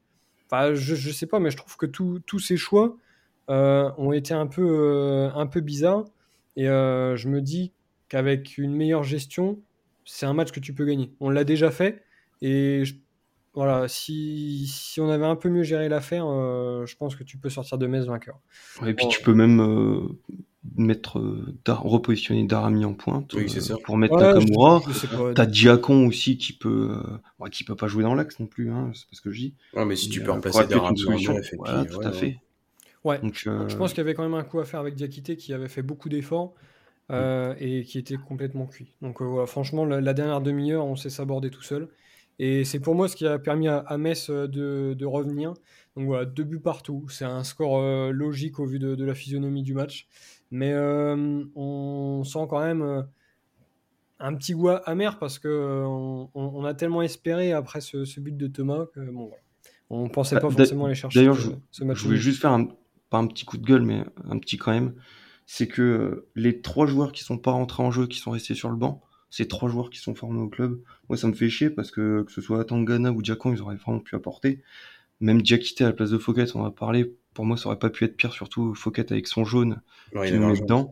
Enfin, 0.45 0.73
je, 0.73 0.93
ne 0.93 1.13
sais 1.13 1.25
pas, 1.25 1.39
mais 1.39 1.51
je 1.51 1.57
trouve 1.57 1.75
que 1.75 1.85
tous 1.85 2.39
ces 2.39 2.55
choix 2.55 2.95
ont 3.49 4.13
été 4.13 4.33
un 4.33 4.47
peu, 4.47 5.29
un 5.35 5.47
peu 5.47 5.59
bizarres. 5.59 6.05
Et 6.55 6.65
je 6.65 7.27
me 7.27 7.41
dis 7.41 7.73
qu'avec 8.07 8.57
une 8.57 8.73
meilleure 8.73 9.03
gestion, 9.03 9.59
c'est 10.05 10.25
un 10.25 10.33
match 10.33 10.51
que 10.51 10.61
tu 10.61 10.73
peux 10.73 10.85
gagner. 10.85 11.11
On 11.19 11.29
l'a 11.29 11.43
déjà 11.43 11.69
fait. 11.69 12.01
Et 12.41 12.83
voilà, 13.57 13.87
si, 13.87 14.67
si, 14.67 15.01
on 15.01 15.09
avait 15.09 15.25
un 15.25 15.35
peu 15.35 15.49
mieux 15.49 15.63
géré 15.63 15.89
l'affaire, 15.89 16.25
je 16.25 16.95
pense 16.95 17.15
que 17.15 17.23
tu 17.23 17.37
peux 17.37 17.49
sortir 17.49 17.77
de 17.77 17.87
Metz 17.87 18.05
vainqueur. 18.05 18.39
et 18.85 18.93
puis 18.93 19.07
tu 19.09 19.21
peux 19.21 19.33
même 19.33 19.59
mettre 20.75 21.19
euh, 21.19 21.55
repositionner 21.67 22.45
Darami 22.45 22.85
en 22.85 22.93
pointe 22.93 23.33
euh, 23.35 23.77
pour 23.83 23.97
mettre 23.97 24.17
Takamura. 24.17 24.81
T'as 25.35 25.45
Diakon 25.45 26.07
aussi 26.07 26.37
qui 26.37 26.53
peut 26.53 26.97
euh, 27.41 27.49
qui 27.49 27.63
peut 27.63 27.75
pas 27.75 27.87
jouer 27.87 28.03
dans 28.03 28.15
l'axe 28.15 28.39
non 28.39 28.47
plus, 28.47 28.71
hein, 28.71 28.91
c'est 28.93 29.07
pas 29.07 29.15
ce 29.15 29.21
que 29.21 29.31
je 29.31 29.39
dis. 29.39 29.53
Ouais, 29.73 29.85
mais 29.85 29.95
si 29.95 30.09
tu 30.09 30.21
peux 30.21 30.31
remplacer 30.31 30.65
Darami 30.67 31.05
en 31.27 31.85
tout 31.85 32.01
à 32.01 32.11
fait. 32.11 32.37
Ouais. 33.03 33.19
Donc, 33.19 33.35
Je 33.35 33.75
pense 33.75 33.91
qu'il 33.91 33.99
y 33.99 34.01
avait 34.01 34.13
quand 34.13 34.23
même 34.23 34.33
un 34.33 34.43
coup 34.43 34.59
à 34.59 34.65
faire 34.65 34.79
avec 34.79 34.95
Diakité 34.95 35.37
qui 35.37 35.53
avait 35.53 35.69
fait 35.69 35.83
beaucoup 35.83 36.09
d'efforts 36.09 36.53
et 37.11 37.83
qui 37.85 37.97
était 37.97 38.17
complètement 38.17 38.65
cuit. 38.65 38.93
Donc 39.01 39.21
voilà, 39.21 39.47
franchement, 39.47 39.85
la, 39.85 40.13
dernière 40.13 40.41
demi-heure, 40.41 40.85
on 40.85 40.95
s'est 40.95 41.09
sabordé 41.09 41.49
tout 41.49 41.63
seul. 41.63 41.89
Et 42.39 42.65
c'est 42.65 42.79
pour 42.79 42.93
moi 42.93 43.07
ce 43.07 43.15
qui 43.15 43.25
a 43.25 43.39
permis 43.39 43.67
à, 43.67 43.97
Metz 43.97 44.29
de, 44.29 44.93
de, 44.93 45.05
revenir. 45.05 45.53
Donc 45.95 46.05
voilà, 46.05 46.25
deux 46.25 46.43
buts 46.43 46.59
partout. 46.59 47.05
C'est 47.09 47.25
un 47.25 47.43
score 47.43 47.81
logique 48.11 48.59
au 48.59 48.65
vu 48.65 48.77
de, 48.77 48.93
de, 48.93 49.05
la 49.05 49.15
physionomie 49.15 49.63
du 49.63 49.73
match. 49.73 50.07
Mais 50.51 50.71
euh, 50.71 51.43
on 51.55 52.23
sent 52.23 52.47
quand 52.49 52.61
même 52.61 52.81
euh, 52.81 53.01
un 54.19 54.33
petit 54.35 54.53
goût 54.53 54.69
amer 54.85 55.19
parce 55.19 55.39
que 55.39 55.47
euh, 55.47 55.85
on, 56.33 56.63
a 56.63 56.73
tellement 56.73 57.01
espéré 57.01 57.51
après 57.51 57.81
ce, 57.81 58.19
but 58.19 58.35
de 58.35 58.47
Thomas 58.47 58.85
que 58.93 58.99
bon, 58.99 59.31
on 59.89 60.09
pensait 60.09 60.39
pas 60.39 60.47
bah, 60.47 60.55
forcément 60.55 60.85
aller 60.85 60.95
chercher 60.95 61.19
D'ailleurs, 61.19 61.37
ce, 61.71 61.83
match. 61.83 61.97
Je 61.97 62.03
voulais 62.05 62.17
juste 62.17 62.41
faire 62.41 62.51
un, 62.51 62.67
pas 63.09 63.17
un 63.17 63.27
petit 63.27 63.45
coup 63.45 63.57
de 63.57 63.65
gueule, 63.65 63.83
mais 63.83 64.03
un 64.25 64.37
petit 64.39 64.57
quand 64.57 64.71
même. 64.71 64.93
C'est 65.45 65.67
que 65.67 66.27
les 66.35 66.61
trois 66.61 66.87
joueurs 66.87 67.11
qui 67.13 67.23
sont 67.23 67.37
pas 67.37 67.51
rentrés 67.51 67.83
en 67.83 67.91
jeu, 67.91 68.07
qui 68.07 68.19
sont 68.19 68.31
restés 68.31 68.53
sur 68.53 68.69
le 68.69 68.75
banc, 68.75 69.01
ces 69.29 69.47
trois 69.47 69.69
joueurs 69.69 69.89
qui 69.89 69.99
sont 69.99 70.15
formés 70.15 70.39
au 70.39 70.47
club, 70.47 70.79
moi 71.09 71.17
ça 71.17 71.27
me 71.27 71.33
fait 71.33 71.49
chier 71.49 71.69
parce 71.69 71.91
que 71.91 72.23
que 72.23 72.31
ce 72.31 72.41
soit 72.41 72.63
Tangana 72.65 73.11
ou 73.11 73.21
Diakon, 73.21 73.53
ils 73.53 73.61
auraient 73.61 73.75
vraiment 73.75 73.99
pu 73.99 74.15
apporter. 74.15 74.61
Même 75.19 75.41
Diakité 75.41 75.83
à 75.83 75.87
la 75.87 75.93
place 75.93 76.11
de 76.11 76.17
Fouquet, 76.17 76.45
on 76.55 76.61
en 76.61 76.65
a 76.65 76.71
parlé, 76.71 77.15
pour 77.33 77.45
moi, 77.45 77.57
ça 77.57 77.67
aurait 77.67 77.79
pas 77.79 77.89
pu 77.89 78.03
être 78.03 78.15
pire, 78.15 78.33
surtout 78.33 78.75
Fouquet 78.75 79.11
avec 79.11 79.27
son 79.27 79.45
jaune 79.45 79.81
qui 80.11 80.33
met 80.33 80.59
dedans. 80.59 80.91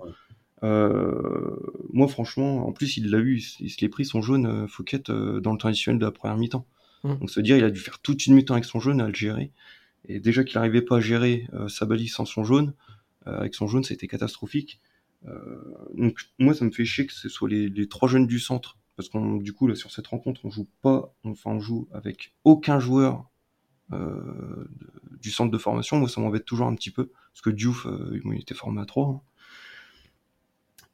Euh, 0.63 1.55
moi, 1.93 2.07
franchement, 2.07 2.67
en 2.67 2.71
plus, 2.71 2.97
il 2.97 3.09
l'a 3.09 3.19
eu, 3.19 3.39
il, 3.59 3.69
se 3.69 3.81
l'est 3.81 3.89
pris 3.89 4.05
son 4.05 4.21
jaune 4.21 4.45
euh, 4.45 4.67
Fouquet 4.67 5.09
euh, 5.09 5.39
dans 5.39 5.51
le 5.51 5.57
traditionnel 5.57 5.99
de 5.99 6.05
la 6.05 6.11
première 6.11 6.37
mi-temps. 6.37 6.65
Mmh. 7.03 7.15
Donc, 7.17 7.29
se 7.29 7.39
dire, 7.39 7.57
il 7.57 7.63
a 7.63 7.69
dû 7.69 7.79
faire 7.79 7.99
toute 7.99 8.25
une 8.25 8.33
mi-temps 8.33 8.53
avec 8.55 8.65
son 8.65 8.79
jaune 8.79 9.01
à 9.01 9.07
le 9.07 9.13
gérer. 9.13 9.51
Et 10.07 10.19
déjà 10.19 10.43
qu'il 10.43 10.57
n'arrivait 10.57 10.81
pas 10.81 10.97
à 10.97 10.99
gérer 10.99 11.47
sa 11.67 11.87
balise 11.87 12.13
sans 12.13 12.25
son 12.25 12.43
jaune, 12.43 12.73
avec 13.25 13.55
son 13.55 13.65
jaune, 13.65 13.83
c'était 13.83 14.05
catastrophique. 14.05 14.79
Donc, 15.93 16.19
moi, 16.39 16.53
ça 16.53 16.65
me 16.65 16.71
fait 16.71 16.85
chier 16.85 17.05
que 17.05 17.13
ce 17.13 17.29
soit 17.29 17.49
les, 17.49 17.87
trois 17.87 18.07
jeunes 18.07 18.27
du 18.27 18.39
centre, 18.39 18.77
parce 18.95 19.09
qu'on, 19.09 19.37
du 19.37 19.53
coup, 19.53 19.67
là, 19.67 19.75
sur 19.75 19.91
cette 19.91 20.07
rencontre, 20.07 20.41
on 20.43 20.49
joue 20.49 20.67
pas, 20.81 21.13
enfin, 21.23 21.51
on 21.51 21.59
joue 21.59 21.87
avec 21.91 22.33
aucun 22.43 22.79
joueur 22.79 23.29
euh, 23.93 24.65
du 25.21 25.31
centre 25.31 25.51
de 25.51 25.57
formation, 25.57 25.97
moi 25.97 26.09
ça 26.09 26.21
m'embête 26.21 26.45
toujours 26.45 26.67
un 26.67 26.75
petit 26.75 26.91
peu, 26.91 27.07
parce 27.33 27.41
que 27.41 27.49
Diouf, 27.49 27.85
euh, 27.85 28.19
il 28.23 28.39
était 28.39 28.53
formé 28.53 28.81
à 28.81 28.85
3. 28.85 29.07
Hein. 29.07 29.21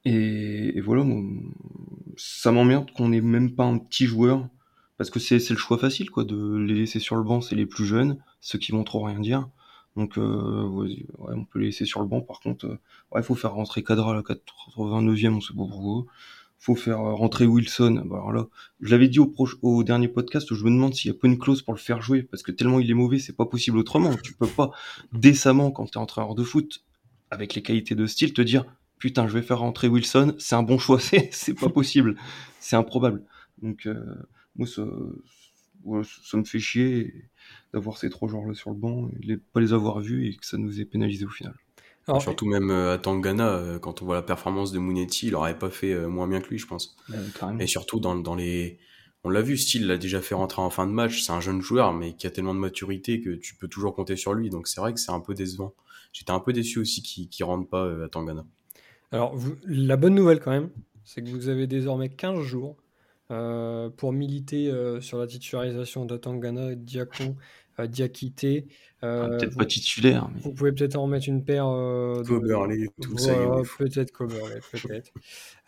Et, 0.04 0.80
voilà, 0.80 1.04
ça 2.16 2.50
m'emmerde 2.50 2.90
qu'on 2.92 3.12
ait 3.12 3.20
même 3.20 3.54
pas 3.54 3.64
un 3.64 3.78
petit 3.78 4.06
joueur, 4.06 4.48
parce 4.96 5.10
que 5.10 5.20
c'est 5.20 5.38
le 5.50 5.56
choix 5.56 5.78
facile, 5.78 6.10
quoi, 6.10 6.24
de 6.24 6.56
les 6.56 6.74
laisser 6.74 6.98
sur 6.98 7.16
le 7.16 7.22
banc, 7.22 7.40
c'est 7.40 7.56
les 7.56 7.66
plus 7.66 7.86
jeunes, 7.86 8.22
ceux 8.40 8.58
qui 8.58 8.72
vont 8.72 8.84
trop 8.84 9.02
rien 9.02 9.20
dire. 9.20 9.48
Donc, 9.96 10.16
euh, 10.16 10.66
ouais, 10.68 11.04
on 11.18 11.44
peut 11.44 11.58
les 11.58 11.66
laisser 11.66 11.84
sur 11.84 12.00
le 12.00 12.06
banc. 12.06 12.20
Par 12.20 12.40
contre, 12.40 12.78
il 13.14 13.22
faut 13.22 13.34
faire 13.34 13.52
rentrer 13.52 13.82
Cadra 13.82 14.12
à 14.12 14.14
la 14.14 14.22
89e, 14.22 15.34
on 15.34 15.40
sait 15.40 15.54
pas 15.54 15.66
pourquoi 15.68 16.04
faut 16.62 16.76
faire 16.76 17.00
euh, 17.00 17.14
rentrer 17.14 17.44
Wilson. 17.44 18.04
Bah, 18.06 18.18
alors 18.18 18.32
là, 18.32 18.46
je 18.80 18.90
l'avais 18.92 19.08
dit 19.08 19.18
au, 19.18 19.34
au 19.62 19.82
dernier 19.82 20.06
podcast, 20.06 20.54
je 20.54 20.64
me 20.64 20.70
demande 20.70 20.94
s'il 20.94 21.10
y 21.10 21.14
a 21.14 21.18
pas 21.18 21.26
une 21.26 21.38
clause 21.38 21.60
pour 21.60 21.74
le 21.74 21.78
faire 21.78 22.00
jouer, 22.00 22.22
parce 22.22 22.44
que 22.44 22.52
tellement 22.52 22.78
il 22.78 22.88
est 22.88 22.94
mauvais, 22.94 23.18
c'est 23.18 23.32
pas 23.32 23.46
possible 23.46 23.78
autrement. 23.78 24.14
Tu 24.22 24.32
peux 24.32 24.46
pas 24.46 24.70
décemment, 25.12 25.72
quand 25.72 25.86
tu 25.86 25.94
es 25.94 26.00
entraîneur 26.00 26.36
de 26.36 26.44
foot, 26.44 26.84
avec 27.32 27.56
les 27.56 27.62
qualités 27.62 27.96
de 27.96 28.06
style, 28.06 28.32
te 28.32 28.42
dire 28.42 28.64
putain, 28.98 29.26
je 29.26 29.32
vais 29.32 29.42
faire 29.42 29.58
rentrer 29.58 29.88
Wilson, 29.88 30.36
c'est 30.38 30.54
un 30.54 30.62
bon 30.62 30.78
choix, 30.78 31.00
c'est 31.32 31.54
pas 31.58 31.68
possible, 31.68 32.14
c'est 32.60 32.76
improbable. 32.76 33.24
Donc 33.60 33.86
euh, 33.86 34.00
moi 34.54 34.68
ça, 36.02 36.20
ça 36.24 36.36
me 36.36 36.44
fait 36.44 36.58
chier 36.58 37.14
d'avoir 37.72 37.98
ces 37.98 38.10
trois 38.10 38.28
joueurs 38.28 38.46
là 38.46 38.54
sur 38.54 38.70
le 38.70 38.76
banc, 38.76 39.10
et 39.28 39.36
pas 39.36 39.60
les 39.60 39.72
avoir 39.72 40.00
vus 40.00 40.28
et 40.28 40.36
que 40.36 40.46
ça 40.46 40.58
nous 40.58 40.80
ait 40.80 40.84
pénalisé 40.84 41.24
au 41.24 41.30
final. 41.30 41.54
Surtout 42.18 42.46
même 42.46 42.70
euh, 42.70 42.94
à 42.94 42.98
Tangana, 42.98 43.48
euh, 43.48 43.78
quand 43.78 44.02
on 44.02 44.06
voit 44.06 44.16
la 44.16 44.22
performance 44.22 44.72
de 44.72 44.78
Munetti, 44.78 45.28
il 45.28 45.34
aurait 45.34 45.58
pas 45.58 45.70
fait 45.70 45.92
euh, 45.92 46.08
moins 46.08 46.26
bien 46.26 46.40
que 46.40 46.48
lui, 46.48 46.58
je 46.58 46.66
pense. 46.66 46.96
et 47.58 47.66
surtout 47.66 48.00
dans, 48.00 48.16
dans 48.16 48.34
les... 48.34 48.78
On 49.24 49.30
l'a 49.30 49.40
vu, 49.40 49.56
Steele 49.56 49.86
l'a 49.86 49.98
déjà 49.98 50.20
fait 50.20 50.34
rentrer 50.34 50.60
en 50.62 50.70
fin 50.70 50.84
de 50.84 50.90
match, 50.90 51.22
c'est 51.22 51.30
un 51.30 51.40
jeune 51.40 51.60
joueur, 51.60 51.92
mais 51.92 52.14
qui 52.14 52.26
a 52.26 52.30
tellement 52.30 52.54
de 52.54 52.58
maturité 52.58 53.20
que 53.20 53.30
tu 53.30 53.54
peux 53.54 53.68
toujours 53.68 53.94
compter 53.94 54.16
sur 54.16 54.34
lui, 54.34 54.50
donc 54.50 54.66
c'est 54.66 54.80
vrai 54.80 54.92
que 54.92 54.98
c'est 54.98 55.12
un 55.12 55.20
peu 55.20 55.32
décevant. 55.32 55.74
J'étais 56.12 56.32
un 56.32 56.40
peu 56.40 56.52
déçu 56.52 56.80
aussi 56.80 57.02
qu'il 57.02 57.28
ne 57.40 57.44
rentre 57.44 57.68
pas 57.68 58.04
à 58.04 58.08
Tangana. 58.08 58.44
Alors, 59.12 59.38
la 59.64 59.96
bonne 59.96 60.16
nouvelle 60.16 60.40
quand 60.40 60.50
même, 60.50 60.70
c'est 61.04 61.22
que 61.22 61.28
vous 61.28 61.48
avez 61.48 61.68
désormais 61.68 62.08
15 62.08 62.40
jours 62.40 62.81
pour 63.96 64.12
militer 64.12 64.72
sur 65.00 65.18
la 65.18 65.26
titularisation 65.26 66.04
de 66.04 66.16
Tangana, 66.16 66.74
Diakon, 66.74 67.36
Diakité, 67.78 68.66
euh, 69.04 69.36
peut-être 69.36 69.56
pas 69.56 69.64
titulaire. 69.64 70.30
Vous 70.42 70.52
pouvez 70.52 70.72
peut-être 70.72 70.96
en 70.96 71.06
mettre 71.06 71.28
une 71.28 71.44
paire. 71.44 71.66
Euh, 71.66 72.22
Coberley, 72.22 72.88
tout 73.00 73.18
ça. 73.18 73.34
Peut-être 73.78 74.12
Coberley, 74.12 74.60
peut-être. 74.70 75.12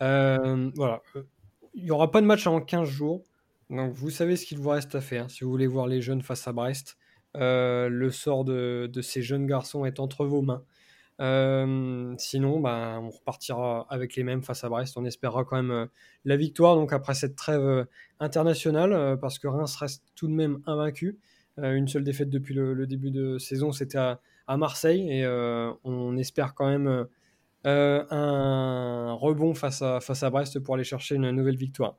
euh, 0.01 0.71
voilà. 0.75 1.01
Il 1.73 1.83
n'y 1.83 1.91
aura 1.91 2.11
pas 2.11 2.21
de 2.21 2.25
match 2.25 2.47
en 2.47 2.61
15 2.61 2.87
jours. 2.87 3.23
Donc 3.69 3.93
vous 3.93 4.09
savez 4.09 4.37
ce 4.37 4.45
qu'il 4.45 4.59
vous 4.59 4.69
reste 4.69 4.95
à 4.95 5.01
faire 5.01 5.29
si 5.29 5.43
vous 5.43 5.49
voulez 5.49 5.67
voir 5.67 5.87
les 5.87 6.01
jeunes 6.01 6.21
face 6.21 6.47
à 6.47 6.53
Brest. 6.53 6.97
Euh, 7.35 7.89
le 7.89 8.11
sort 8.11 8.45
de, 8.45 8.89
de, 8.91 9.01
ces 9.01 9.21
jeunes 9.21 9.45
garçons 9.45 9.83
est 9.83 9.99
entre 9.99 10.25
vos 10.25 10.41
mains. 10.41 10.63
Euh, 11.21 12.13
sinon, 12.17 12.59
bah, 12.59 12.99
on 13.01 13.09
repartira 13.09 13.87
avec 13.89 14.15
les 14.15 14.23
mêmes 14.23 14.43
face 14.43 14.63
à 14.63 14.69
Brest. 14.69 14.97
On 14.97 15.05
espérera 15.05 15.45
quand 15.45 15.55
même 15.55 15.71
euh, 15.71 15.85
la 16.25 16.37
victoire. 16.37 16.75
Donc 16.75 16.93
après 16.93 17.13
cette 17.13 17.35
trêve 17.35 17.87
internationale, 18.19 19.17
parce 19.19 19.39
que 19.39 19.47
Reims 19.47 19.75
reste 19.77 20.03
tout 20.15 20.27
de 20.27 20.33
même 20.33 20.59
invaincu. 20.65 21.17
Euh, 21.59 21.75
une 21.75 21.87
seule 21.87 22.03
défaite 22.03 22.29
depuis 22.29 22.53
le, 22.53 22.85
début 22.85 23.11
de 23.11 23.37
saison, 23.37 23.71
c'était 23.71 23.97
à, 23.97 24.57
Marseille. 24.57 25.09
Et 25.09 25.23
euh, 25.23 25.71
on 25.83 26.17
espère 26.17 26.53
quand 26.53 26.67
même 26.67 27.07
euh, 27.65 28.03
un 28.09 29.13
rebond 29.13 29.53
face 29.53 29.81
à, 29.81 29.99
face 29.99 30.23
à 30.23 30.29
Brest 30.29 30.59
pour 30.59 30.75
aller 30.75 30.83
chercher 30.83 31.15
une 31.15 31.31
nouvelle 31.31 31.57
victoire. 31.57 31.97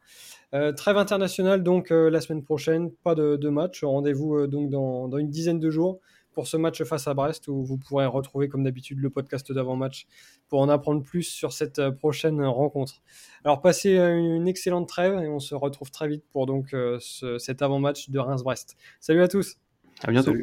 trêve 0.76 0.96
internationale 0.96 1.62
donc 1.62 1.90
la 1.90 2.20
semaine 2.20 2.42
prochaine, 2.42 2.90
pas 2.92 3.14
de, 3.14 3.48
match. 3.48 3.82
Rendez-vous 3.82 4.46
donc 4.46 4.70
dans, 4.70 5.16
une 5.16 5.30
dizaine 5.30 5.58
de 5.58 5.70
jours 5.70 6.00
pour 6.36 6.46
ce 6.46 6.58
match 6.58 6.84
face 6.84 7.08
à 7.08 7.14
Brest 7.14 7.48
où 7.48 7.64
vous 7.64 7.78
pourrez 7.78 8.04
retrouver 8.04 8.48
comme 8.50 8.62
d'habitude 8.62 8.98
le 8.98 9.08
podcast 9.08 9.50
d'avant-match 9.50 10.06
pour 10.48 10.60
en 10.60 10.68
apprendre 10.68 11.02
plus 11.02 11.22
sur 11.22 11.50
cette 11.54 11.78
euh, 11.78 11.90
prochaine 11.90 12.44
rencontre. 12.44 13.00
Alors 13.42 13.62
passez 13.62 13.96
euh, 13.96 14.14
une 14.14 14.46
excellente 14.46 14.86
trêve 14.86 15.14
et 15.14 15.28
on 15.28 15.40
se 15.40 15.54
retrouve 15.54 15.90
très 15.90 16.08
vite 16.08 16.24
pour 16.32 16.44
donc 16.44 16.74
euh, 16.74 16.98
cet 17.38 17.62
avant-match 17.62 18.10
de 18.10 18.18
Reims-Brest. 18.18 18.76
Salut 19.00 19.22
à 19.22 19.28
tous. 19.28 19.56
À 20.04 20.10
bientôt. 20.10 20.34